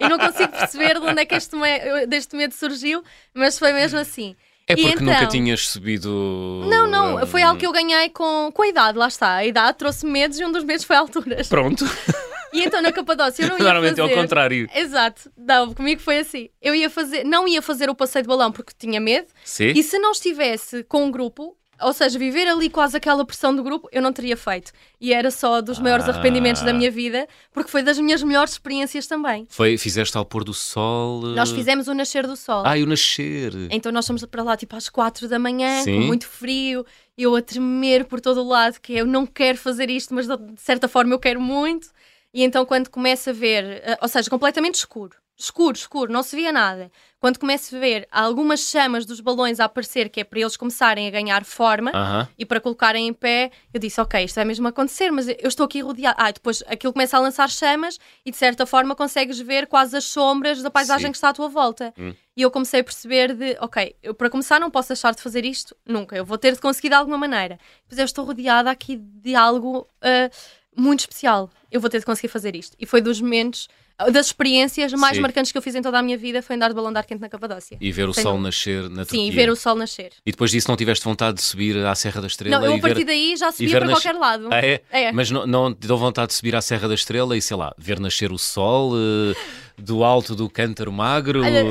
E 0.00 0.08
não 0.08 0.18
consigo 0.18 0.48
perceber 0.48 0.94
de 0.98 1.06
onde 1.06 1.20
é 1.20 1.24
que 1.24 1.34
este, 1.34 1.56
me- 1.56 2.06
deste 2.06 2.36
medo 2.36 2.54
surgiu, 2.54 3.02
mas 3.34 3.58
foi 3.58 3.72
mesmo 3.72 3.98
assim. 3.98 4.34
É 4.66 4.76
porque 4.76 5.02
nunca 5.02 5.16
então? 5.16 5.28
tinhas 5.28 5.66
subido. 5.66 6.62
Não, 6.68 6.86
não, 6.86 7.20
eh, 7.20 7.26
foi 7.26 7.42
algo 7.42 7.58
que 7.58 7.66
eu 7.66 7.72
ganhei 7.72 8.10
com, 8.10 8.50
com 8.52 8.62
a 8.62 8.68
idade, 8.68 8.98
lá 8.98 9.08
está. 9.08 9.36
A 9.36 9.44
idade 9.46 9.78
trouxe 9.78 10.04
medos 10.04 10.38
e 10.38 10.44
um 10.44 10.52
dos 10.52 10.62
medos 10.62 10.84
foi 10.84 10.96
alturas. 10.96 11.48
Pronto. 11.48 11.84
E 12.50 12.62
então 12.64 12.80
na 12.80 12.90
Capadócia 12.90 13.42
eu 13.42 13.48
não 13.50 13.58
ia 13.58 13.62
Normalmente 13.64 14.00
é 14.00 14.02
fazer... 14.02 14.14
ao 14.14 14.22
contrário. 14.22 14.70
Exato, 14.74 15.30
não, 15.36 15.74
comigo 15.74 16.00
foi 16.00 16.20
assim. 16.20 16.48
Eu 16.62 16.74
ia 16.74 16.88
fazer, 16.88 17.22
não 17.22 17.46
ia 17.46 17.60
fazer 17.60 17.90
o 17.90 17.94
passeio 17.94 18.22
de 18.22 18.26
balão 18.26 18.50
porque 18.50 18.72
tinha 18.78 18.98
medo, 18.98 19.28
Sim. 19.44 19.72
e 19.76 19.82
se 19.82 19.98
não 19.98 20.12
estivesse 20.12 20.82
com 20.84 21.04
um 21.04 21.10
grupo, 21.10 21.54
ou 21.80 21.92
seja, 21.92 22.18
viver 22.18 22.46
ali 22.48 22.68
quase 22.70 22.96
aquela 22.96 23.24
pressão 23.24 23.54
do 23.54 23.62
grupo, 23.62 23.88
eu 23.92 24.00
não 24.02 24.12
teria 24.12 24.36
feito. 24.36 24.72
E 25.00 25.12
era 25.12 25.30
só 25.30 25.60
dos 25.60 25.78
maiores 25.78 26.06
Ah. 26.06 26.10
arrependimentos 26.12 26.62
da 26.62 26.72
minha 26.72 26.90
vida, 26.90 27.26
porque 27.52 27.70
foi 27.70 27.82
das 27.82 27.98
minhas 27.98 28.22
melhores 28.22 28.52
experiências 28.52 29.06
também. 29.06 29.46
Foi, 29.50 29.76
fizeste 29.78 30.16
ao 30.16 30.24
pôr 30.24 30.44
do 30.44 30.52
sol. 30.54 31.32
eh, 31.32 31.34
Nós 31.36 31.50
fizemos 31.50 31.88
o 31.88 31.94
nascer 31.94 32.26
do 32.26 32.36
sol. 32.36 32.62
Ah, 32.66 32.76
e 32.76 32.82
o 32.82 32.86
nascer. 32.86 33.52
Então 33.70 33.90
nós 33.92 34.06
fomos 34.06 34.24
para 34.24 34.42
lá 34.42 34.56
tipo 34.56 34.74
às 34.76 34.88
quatro 34.88 35.28
da 35.28 35.38
manhã, 35.38 35.82
Sim. 35.82 36.00
com 36.00 36.06
muito 36.06 36.26
frio, 36.26 36.84
eu 37.16 37.34
a 37.36 37.42
tremer 37.42 38.04
por 38.06 38.20
todo 38.20 38.40
o 38.42 38.48
lado, 38.48 38.80
que 38.80 38.92
eu 38.94 39.06
não 39.06 39.26
quero 39.26 39.58
fazer 39.58 39.90
isto, 39.90 40.14
mas 40.14 40.26
de 40.26 40.36
certa 40.60 40.88
forma 40.88 41.14
eu 41.14 41.18
quero 41.18 41.40
muito. 41.40 41.88
E 42.34 42.42
então 42.44 42.64
quando 42.66 42.88
começo 42.90 43.30
a 43.30 43.32
ver, 43.32 43.64
eh, 43.84 43.98
ou 44.02 44.08
seja, 44.08 44.28
completamente 44.28 44.74
escuro, 44.74 45.16
escuro, 45.38 45.76
escuro, 45.76 46.12
não 46.12 46.22
se 46.22 46.34
via 46.34 46.50
nada. 46.50 46.90
Quando 47.20 47.38
começo 47.38 47.74
a 47.74 47.78
ver 47.78 48.08
algumas 48.10 48.60
chamas 48.60 49.06
dos 49.06 49.20
balões 49.20 49.60
a 49.60 49.64
aparecer, 49.64 50.08
que 50.08 50.20
é 50.20 50.24
para 50.24 50.40
eles 50.40 50.56
começarem 50.56 51.06
a 51.06 51.10
ganhar 51.10 51.44
forma 51.44 51.92
Aham. 51.94 52.28
e 52.36 52.44
para 52.44 52.60
colocarem 52.60 53.06
em 53.06 53.12
pé, 53.12 53.52
eu 53.72 53.78
disse, 53.78 54.00
ok, 54.00 54.24
isto 54.24 54.34
vai 54.34 54.44
mesmo 54.44 54.66
acontecer, 54.66 55.10
mas 55.10 55.28
eu 55.28 55.48
estou 55.48 55.66
aqui 55.66 55.80
rodeado. 55.80 56.16
Ah, 56.18 56.30
depois 56.32 56.62
aquilo 56.66 56.92
começa 56.92 57.16
a 57.16 57.20
lançar 57.20 57.48
chamas 57.48 57.98
e 58.26 58.30
de 58.32 58.36
certa 58.36 58.66
forma 58.66 58.96
consegues 58.96 59.38
ver 59.38 59.68
quase 59.68 59.96
as 59.96 60.04
sombras 60.04 60.60
da 60.60 60.70
paisagem 60.70 61.06
Sim. 61.06 61.12
que 61.12 61.16
está 61.16 61.28
à 61.28 61.32
tua 61.32 61.48
volta. 61.48 61.94
Hum. 61.96 62.12
E 62.36 62.42
eu 62.42 62.50
comecei 62.50 62.80
a 62.80 62.84
perceber 62.84 63.34
de, 63.34 63.56
ok, 63.60 63.96
eu 64.02 64.14
para 64.14 64.30
começar 64.30 64.60
não 64.60 64.70
posso 64.70 64.88
deixar 64.88 65.14
de 65.14 65.22
fazer 65.22 65.44
isto 65.44 65.76
nunca, 65.86 66.16
eu 66.16 66.24
vou 66.24 66.38
ter 66.38 66.52
de 66.52 66.60
conseguir 66.60 66.88
de 66.88 66.94
alguma 66.94 67.18
maneira. 67.18 67.58
Pois 67.88 67.98
eu 67.98 68.04
estou 68.04 68.24
rodeada 68.24 68.70
aqui 68.70 68.96
de 68.96 69.34
algo 69.34 69.88
ah, 70.02 70.30
muito 70.76 71.00
especial, 71.00 71.50
eu 71.70 71.80
vou 71.80 71.90
ter 71.90 71.98
de 71.98 72.06
conseguir 72.06 72.28
fazer 72.28 72.54
isto. 72.54 72.76
E 72.78 72.86
foi 72.86 73.00
dos 73.00 73.20
momentos, 73.20 73.68
das 74.12 74.26
experiências 74.26 74.92
mais 74.92 75.16
Sim. 75.16 75.22
marcantes 75.22 75.50
que 75.50 75.58
eu 75.58 75.62
fiz 75.62 75.74
em 75.74 75.82
toda 75.82 75.98
a 75.98 76.02
minha 76.02 76.16
vida, 76.16 76.40
foi 76.40 76.54
andar 76.56 76.68
de 76.68 76.74
balão 76.74 76.92
de 76.92 76.98
ar 76.98 77.04
quente 77.04 77.20
na 77.20 77.28
Capadócia. 77.28 77.76
E 77.80 77.90
ver 77.90 78.08
o 78.08 78.14
Sem 78.14 78.22
sol 78.22 78.38
nascer 78.38 78.88
na 78.88 79.04
Sim, 79.04 79.10
Turquia. 79.10 79.26
e 79.26 79.30
ver 79.30 79.50
o 79.50 79.56
sol 79.56 79.74
nascer. 79.74 80.12
E 80.24 80.30
depois 80.30 80.50
disso 80.52 80.68
não 80.70 80.76
tiveste 80.76 81.04
vontade 81.04 81.38
de 81.38 81.42
subir 81.42 81.76
à 81.84 81.94
Serra 81.94 82.20
da 82.20 82.26
Estrela 82.28 82.58
Não, 82.60 82.66
eu 82.66 82.74
a 82.74 82.78
partir 82.78 82.98
ver... 82.98 83.04
daí 83.06 83.36
já 83.36 83.50
subia 83.50 83.70
para 83.78 83.86
nas- 83.86 83.94
qualquer 84.00 84.18
lado. 84.18 84.48
Ah, 84.52 84.60
é? 84.64 84.80
É. 84.90 85.12
Mas 85.12 85.30
não, 85.30 85.46
não 85.46 85.74
te 85.74 85.86
deu 85.86 85.96
vontade 85.96 86.28
de 86.28 86.34
subir 86.34 86.54
à 86.54 86.60
Serra 86.62 86.86
da 86.88 86.94
Estrela 86.94 87.36
e, 87.36 87.42
sei 87.42 87.56
lá, 87.56 87.74
ver 87.76 87.98
nascer 87.98 88.30
o 88.30 88.38
sol 88.38 88.92
eh, 88.96 89.34
do 89.78 90.02
alto 90.04 90.34
do 90.34 90.48
cântaro 90.50 90.92
magro 90.92 91.40
Olha, 91.42 91.64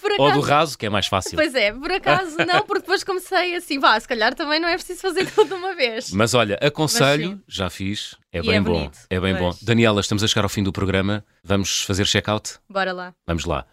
por 0.00 0.12
ou 0.12 0.16
do 0.32 0.38
acaso- 0.38 0.40
raso, 0.40 0.78
que 0.78 0.86
é 0.86 0.90
mais 0.90 1.06
fácil. 1.06 1.34
Pois 1.36 1.54
é, 1.54 1.72
por 1.72 1.90
acaso 1.90 2.36
não, 2.46 2.62
porque 2.62 2.80
depois 2.80 3.02
comecei 3.04 3.54
assim, 3.56 3.78
vá, 3.78 3.98
se 3.98 4.06
calhar 4.06 4.34
também 4.34 4.60
não 4.60 4.68
é 4.68 4.74
preciso 4.76 5.00
fazer 5.00 5.26
tudo 5.32 5.48
de 5.48 5.54
uma 5.54 5.74
vez. 5.74 6.12
Mas 6.12 6.34
olha, 6.34 6.58
aconselho, 6.62 7.40
Mas 7.46 7.54
já 7.56 7.68
fiz, 7.68 8.14
é 8.32 8.38
E 8.38 8.42
bem 8.42 8.54
é 8.56 8.60
bom. 8.60 8.72
bonito, 8.74 8.98
É 9.10 9.20
bem 9.20 9.36
pois. 9.36 9.56
bom. 9.56 9.58
Daniela, 9.62 10.00
estamos 10.00 10.22
a 10.22 10.26
chegar 10.28 10.44
ao 10.44 10.48
fim 10.48 10.62
do 10.62 10.72
programa. 10.72 11.24
Vamos 11.42 11.82
fazer 11.82 12.06
check-out? 12.06 12.54
Bora 12.70 12.92
lá. 12.92 13.12
Vamos 13.26 13.44
lá. 13.44 13.66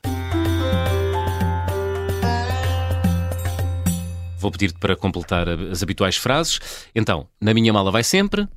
Vou 4.37 4.51
pedir-te 4.51 4.77
para 4.79 4.95
completar 4.95 5.47
as 5.49 5.81
habituais 5.81 6.17
frases. 6.17 6.59
Então, 6.93 7.27
na 7.41 7.53
minha 7.53 7.73
mala 7.73 7.89
vai 7.91 8.03
sempre. 8.03 8.47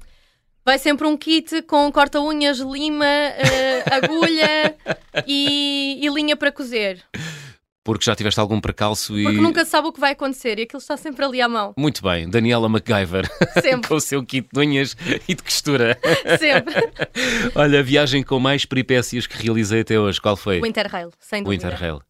Vai 0.69 0.79
sempre 0.79 1.07
um 1.07 1.17
kit 1.17 1.63
com 1.63 1.91
corta-unhas, 1.91 2.59
lima, 2.59 3.07
eh, 3.07 3.83
agulha 3.91 4.77
e, 5.27 5.99
e 6.05 6.09
linha 6.11 6.37
para 6.37 6.53
cozer. 6.53 7.03
Porque 7.83 8.05
já 8.05 8.15
tiveste 8.15 8.39
algum 8.39 8.61
percalço 8.61 9.19
e. 9.19 9.23
Porque 9.23 9.41
nunca 9.41 9.65
sabe 9.65 9.89
o 9.89 9.93
que 9.95 9.99
vai 9.99 10.13
acontecer 10.13 10.59
e 10.59 10.63
aquilo 10.65 10.79
está 10.79 10.95
sempre 10.99 11.25
ali 11.25 11.41
à 11.41 11.49
mão. 11.49 11.73
Muito 11.75 12.03
bem, 12.03 12.29
Daniela 12.29 12.69
MacGyver, 12.69 13.27
Sempre. 13.63 13.89
com 13.89 13.95
o 13.95 14.01
seu 14.01 14.23
kit 14.23 14.47
de 14.53 14.61
unhas 14.61 14.95
e 15.27 15.35
de 15.35 15.43
costura. 15.43 15.99
Sempre. 16.39 16.75
Olha, 17.55 17.79
a 17.81 17.83
viagem 17.83 18.23
com 18.23 18.39
mais 18.39 18.67
peripécias 18.67 19.27
que 19.27 19.43
realizei 19.43 19.81
até 19.81 19.99
hoje, 19.99 20.21
qual 20.21 20.37
foi? 20.37 20.61
O 20.61 20.67
Interrail, 20.67 21.11
sem 21.19 21.41
O 21.41 21.45
dúvida. 21.45 21.67
Interrail. 21.69 22.03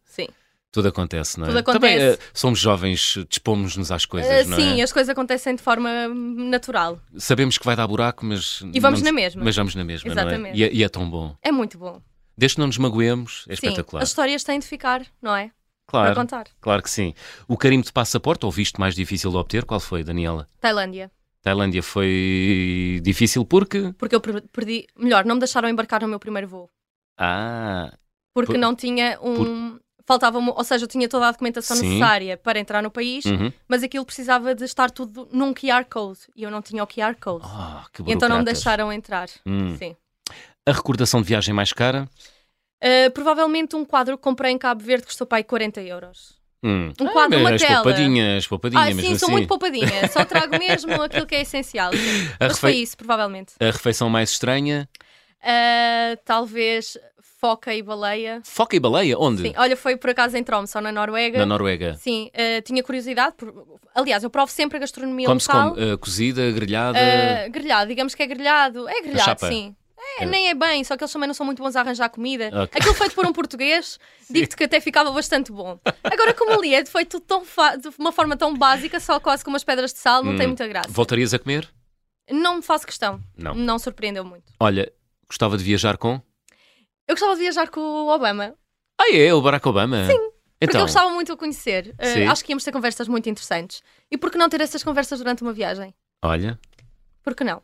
Sim. 0.69 0.71
Tudo 0.71 0.87
acontece, 0.89 1.39
não 1.39 1.47
é? 1.47 1.49
Tudo 1.49 1.63
Também 1.63 1.95
acontece. 1.97 2.21
eh, 2.21 2.29
somos 2.33 2.59
jovens, 2.59 3.15
dispomos-nos 3.27 3.91
às 3.91 4.05
coisas, 4.05 4.45
Ah, 4.45 4.49
não 4.49 4.55
sim, 4.57 4.79
é? 4.79 4.83
as 4.83 4.93
coisas 4.93 5.09
acontecem 5.09 5.55
de 5.55 5.63
forma 5.63 6.07
natural. 6.07 6.99
Sabemos 7.17 7.57
que 7.57 7.65
vai 7.65 7.75
dar 7.75 7.87
buraco, 7.87 8.23
mas. 8.25 8.61
E 8.71 8.79
vamos 8.79 9.01
não 9.01 9.05
na 9.07 9.11
mesma. 9.11 9.43
Mas 9.43 9.55
vamos 9.55 9.73
na 9.73 9.83
mesma, 9.83 10.13
não 10.13 10.21
é? 10.21 10.25
Exatamente. 10.25 10.57
E, 10.59 10.63
é? 10.63 10.71
e 10.71 10.83
é 10.83 10.89
tão 10.89 11.09
bom. 11.09 11.35
É 11.41 11.51
muito 11.51 11.77
bom. 11.77 11.99
Desde 12.37 12.55
que 12.55 12.59
não 12.59 12.67
nos 12.67 12.77
magoemos, 12.77 13.45
é 13.49 13.55
Sim, 13.55 13.65
espetacular. 13.67 14.03
as 14.03 14.09
histórias 14.09 14.43
têm 14.43 14.59
de 14.59 14.67
ficar, 14.67 15.03
não 15.21 15.35
é? 15.35 15.51
Claro, 15.87 16.13
Para 16.13 16.21
contar. 16.21 16.45
claro 16.61 16.83
que 16.83 16.89
sim. 16.89 17.15
O 17.47 17.57
carimbo 17.57 17.83
de 17.83 17.91
passaporte, 17.91 18.45
ou 18.45 18.51
visto 18.51 18.79
mais 18.79 18.93
difícil 18.93 19.31
de 19.31 19.37
obter, 19.37 19.65
qual 19.65 19.79
foi, 19.79 20.03
Daniela? 20.03 20.47
Tailândia. 20.61 21.09
Tailândia 21.41 21.81
foi 21.81 23.01
difícil 23.03 23.43
porque. 23.43 23.91
Porque 23.97 24.13
eu 24.15 24.21
per- 24.21 24.43
perdi. 24.53 24.85
Melhor, 24.95 25.25
não 25.25 25.35
me 25.35 25.39
deixaram 25.39 25.67
embarcar 25.67 26.01
no 26.03 26.07
meu 26.07 26.19
primeiro 26.19 26.47
voo. 26.47 26.69
Ah, 27.17 27.91
Porque 28.35 28.53
Por- 28.53 28.59
não 28.59 28.75
tinha 28.75 29.17
um. 29.21 29.79
Faltava, 30.09 30.39
ou 30.39 30.63
seja, 30.63 30.85
eu 30.85 30.87
tinha 30.87 31.07
toda 31.07 31.27
a 31.27 31.31
documentação 31.31 31.77
Sim. 31.77 31.87
necessária 31.89 32.35
para 32.35 32.57
entrar 32.57 32.81
no 32.81 32.89
país, 32.89 33.25
uhum. 33.25 33.53
mas 33.67 33.83
aquilo 33.83 34.03
precisava 34.03 34.55
de 34.55 34.65
estar 34.65 34.89
tudo 34.89 35.29
num 35.31 35.53
QR 35.53 35.85
Code 35.87 36.21
e 36.35 36.41
eu 36.41 36.49
não 36.49 36.63
tinha 36.63 36.83
o 36.83 36.87
QR 36.87 37.13
Code. 37.21 37.45
Ah, 37.45 37.85
e 38.07 38.11
então 38.11 38.27
não 38.27 38.39
me 38.39 38.43
deixaram 38.43 38.91
entrar. 38.91 39.29
Hum. 39.45 39.77
Sim. 39.77 39.95
A 40.65 40.71
recordação 40.71 41.21
de 41.21 41.27
viagem 41.27 41.53
mais 41.53 41.71
cara? 41.73 42.09
Uh, 42.83 43.11
provavelmente 43.11 43.75
um 43.75 43.85
quadro 43.85 44.17
que 44.17 44.23
comprei 44.23 44.51
em 44.51 44.57
Cabo 44.57 44.83
Verde 44.83 45.05
custou 45.05 45.27
pai 45.27 45.43
40 45.43 45.79
euros. 45.81 46.33
Hum. 46.63 46.91
Um 46.99 47.07
quadro, 47.09 47.37
Ah, 47.37 47.41
uma 47.41 47.51
mas 47.51 47.61
tela. 47.61 47.83
poupadinhas, 47.83 48.47
poupadinha 48.47 48.81
Ah, 48.81 48.85
mesmo 48.87 49.01
sim, 49.01 49.15
sou 49.15 49.27
assim. 49.27 49.31
muito 49.31 49.47
poupadinha. 49.47 50.07
Só 50.11 50.25
trago 50.25 50.57
mesmo 50.57 50.91
aquilo 51.03 51.27
que 51.27 51.35
é 51.35 51.41
essencial. 51.41 51.93
sim. 51.93 52.29
A 52.39 52.47
Mas 52.47 52.57
foi 52.57 52.77
isso, 52.77 52.97
provavelmente. 52.97 53.53
A 53.59 53.65
refeição 53.65 54.09
mais 54.09 54.31
estranha? 54.31 54.89
Uh, 55.41 56.17
talvez 56.25 56.97
foca 57.39 57.73
e 57.73 57.81
baleia. 57.81 58.41
Foca 58.43 58.75
e 58.75 58.79
baleia? 58.79 59.17
Onde? 59.17 59.41
Sim. 59.43 59.53
Olha, 59.57 59.75
foi 59.77 59.95
por 59.95 60.09
acaso 60.09 60.35
em 60.37 60.43
Tromsø, 60.43 60.79
na 60.81 60.91
Noruega. 60.91 61.39
Na 61.39 61.45
Noruega. 61.45 61.95
Sim, 61.95 62.29
uh, 62.33 62.61
tinha 62.61 62.83
curiosidade. 62.83 63.35
por- 63.37 63.79
Aliás, 63.95 64.23
eu 64.23 64.29
provo 64.29 64.51
sempre 64.51 64.77
a 64.77 64.79
gastronomia 64.81 65.25
Come-se 65.27 65.47
local. 65.47 65.73
como? 65.73 65.93
Uh, 65.93 65.97
cozida, 65.97 66.51
grelhada? 66.51 66.99
Uh, 66.99 67.51
grelhado, 67.51 67.87
digamos 67.89 68.13
que 68.15 68.23
é 68.23 68.27
grelhado. 68.27 68.87
É 68.89 69.01
grelhado, 69.01 69.45
sim. 69.47 69.75
É, 70.19 70.23
É. 70.23 70.25
Nem 70.25 70.47
é 70.49 70.53
bem, 70.53 70.83
só 70.83 70.95
que 70.95 71.03
eles 71.03 71.11
também 71.11 71.27
não 71.27 71.33
são 71.33 71.45
muito 71.45 71.61
bons 71.61 71.75
a 71.75 71.81
arranjar 71.81 72.09
comida. 72.09 72.47
Ok. 72.63 72.79
Aquilo 72.79 72.93
feito 72.93 73.13
por 73.15 73.25
um 73.25 73.33
português, 73.33 73.99
digo-te 74.29 74.55
que 74.55 74.63
até 74.63 74.79
ficava 74.79 75.11
bastante 75.11 75.51
bom. 75.51 75.77
Agora, 76.03 76.33
como 76.33 76.51
ali 76.53 76.73
é 76.73 76.85
foi 76.85 77.03
tudo 77.05 77.23
tão 77.25 77.41
de 77.41 77.89
uma 77.99 78.11
forma 78.11 78.37
tão 78.37 78.55
básica, 78.55 78.99
só 78.99 79.19
quase 79.19 79.43
com 79.43 79.49
umas 79.49 79.63
pedras 79.63 79.91
de 79.93 79.99
sal, 79.99 80.23
não 80.23 80.35
tem 80.37 80.45
Hum. 80.45 80.49
muita 80.49 80.67
graça. 80.67 80.89
Voltarias 80.89 81.33
a 81.33 81.39
comer? 81.39 81.67
Não 82.31 82.57
me 82.57 82.61
faço 82.61 82.85
questão. 82.85 83.19
Não. 83.37 83.53
Não 83.55 83.77
surpreendeu 83.79 84.23
muito. 84.23 84.53
Olha, 84.59 84.91
gostava 85.27 85.57
de 85.57 85.63
viajar 85.63 85.97
com? 85.97 86.21
Eu 87.09 87.15
gostava 87.15 87.33
de 87.33 87.39
viajar 87.41 87.69
com 87.69 87.79
o 87.81 88.07
Obama, 88.13 88.53
Ah, 89.01 89.11
é? 89.11 89.33
O 89.33 89.41
Barack 89.41 89.67
Obama? 89.67 90.05
Sim. 90.05 90.15
porque 90.15 90.31
Então, 90.61 90.81
eu 90.81 90.85
gostava 90.85 91.09
muito 91.09 91.27
de 91.27 91.33
o 91.33 91.37
conhecer. 91.37 91.95
Uh, 91.97 92.29
acho 92.29 92.45
que 92.45 92.51
íamos 92.51 92.63
ter 92.63 92.71
conversas 92.71 93.07
muito 93.07 93.27
interessantes. 93.27 93.81
E 94.11 94.17
por 94.17 94.29
que 94.29 94.37
não 94.37 94.47
ter 94.47 94.61
essas 94.61 94.83
conversas 94.83 95.17
durante 95.17 95.41
uma 95.41 95.51
viagem? 95.51 95.91
olha, 96.23 96.59
Por 97.23 97.33
que 97.33 97.43
não? 97.43 97.63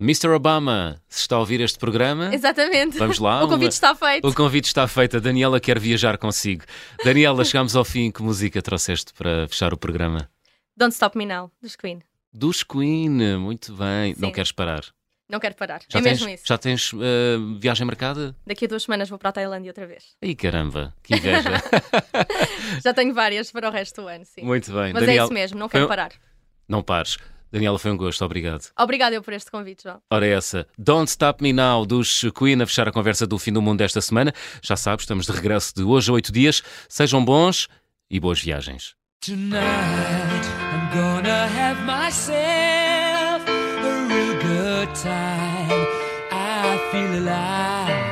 Mr. 0.00 0.28
Obama, 0.28 1.00
se 1.08 1.20
está 1.20 1.36
a 1.36 1.38
ouvir 1.38 1.60
este 1.62 1.78
programa, 1.78 2.34
Exatamente. 2.34 2.98
vamos 2.98 3.18
lá. 3.18 3.38
o 3.44 3.48
convite 3.48 3.62
uma- 3.64 3.68
está 3.68 3.94
feito. 3.94 4.28
O 4.28 4.34
convite 4.34 4.66
está 4.66 4.86
feito. 4.86 5.16
A 5.16 5.20
Daniela 5.20 5.58
quer 5.58 5.78
viajar 5.78 6.18
consigo. 6.18 6.64
Daniela, 7.02 7.44
chegamos 7.46 7.74
ao 7.76 7.84
fim. 7.84 8.10
Que 8.10 8.22
música 8.22 8.60
trouxeste 8.60 9.14
para 9.14 9.48
fechar 9.48 9.72
o 9.72 9.76
programa? 9.78 10.28
Don't 10.76 10.92
Stop 10.92 11.16
Me 11.16 11.24
Now, 11.24 11.50
dos 11.62 11.76
Queen. 11.76 12.02
Dos 12.32 12.62
Queen, 12.62 13.38
muito 13.38 13.72
bem. 13.74 14.14
Não 14.18 14.28
Sim. 14.28 14.34
queres 14.34 14.52
parar? 14.52 14.84
Não 15.32 15.40
quero 15.40 15.54
parar. 15.54 15.80
Já 15.88 15.98
é 15.98 16.02
tens, 16.02 16.20
mesmo 16.20 16.28
isso. 16.28 16.44
Já 16.46 16.58
tens 16.58 16.92
eh, 16.92 17.38
viagem 17.58 17.86
marcada? 17.86 18.36
Daqui 18.46 18.66
a 18.66 18.68
duas 18.68 18.82
semanas 18.82 19.08
vou 19.08 19.18
para 19.18 19.30
a 19.30 19.32
Tailândia 19.32 19.70
outra 19.70 19.86
vez. 19.86 20.14
Ai 20.22 20.34
caramba, 20.34 20.94
que 21.02 21.14
inveja. 21.14 21.48
Já 22.84 22.92
tenho 22.92 23.14
várias 23.14 23.50
para 23.50 23.66
o 23.66 23.72
resto 23.72 24.02
do 24.02 24.08
ano, 24.08 24.26
sim. 24.26 24.42
muito 24.42 24.70
bem. 24.70 24.92
Mas 24.92 25.02
é 25.02 25.06
Daniela, 25.06 25.24
isso 25.24 25.32
mesmo, 25.32 25.58
não 25.58 25.70
quero 25.70 25.86
um- 25.86 25.88
parar. 25.88 26.12
Não 26.68 26.82
pares. 26.82 27.16
Daniela, 27.50 27.78
foi 27.78 27.90
um 27.90 27.96
gosto. 27.96 28.22
Obrigado. 28.24 28.70
Obrigada 28.78 29.14
eu 29.16 29.22
por 29.22 29.32
este 29.32 29.50
convite, 29.50 29.82
João. 29.84 30.02
Ora, 30.10 30.26
essa. 30.26 30.66
Don't 30.78 31.08
Stop 31.10 31.42
Me 31.42 31.52
Now 31.52 31.84
dos 31.86 32.22
Queen 32.36 32.60
a 32.62 32.66
fechar 32.66 32.86
a 32.88 32.92
conversa 32.92 33.26
do 33.26 33.38
fim 33.38 33.52
do 33.52 33.60
mundo 33.62 33.78
desta 33.78 34.00
semana. 34.02 34.32
Já 34.62 34.76
sabes, 34.76 35.04
estamos 35.04 35.26
de 35.26 35.32
regresso 35.32 35.74
de 35.74 35.82
hoje 35.82 36.10
a 36.10 36.14
oito 36.14 36.30
dias. 36.32 36.62
Sejam 36.88 37.24
bons 37.24 37.68
e 38.10 38.20
boas 38.20 38.40
viagens. 38.40 38.94
Tonight 39.20 39.56
I'm 39.56 40.90
gonna 40.94 41.46
have 41.46 41.80
myself 41.84 42.71
time. 44.94 45.86
I 46.30 46.88
feel 46.92 47.18
alive. 47.20 48.11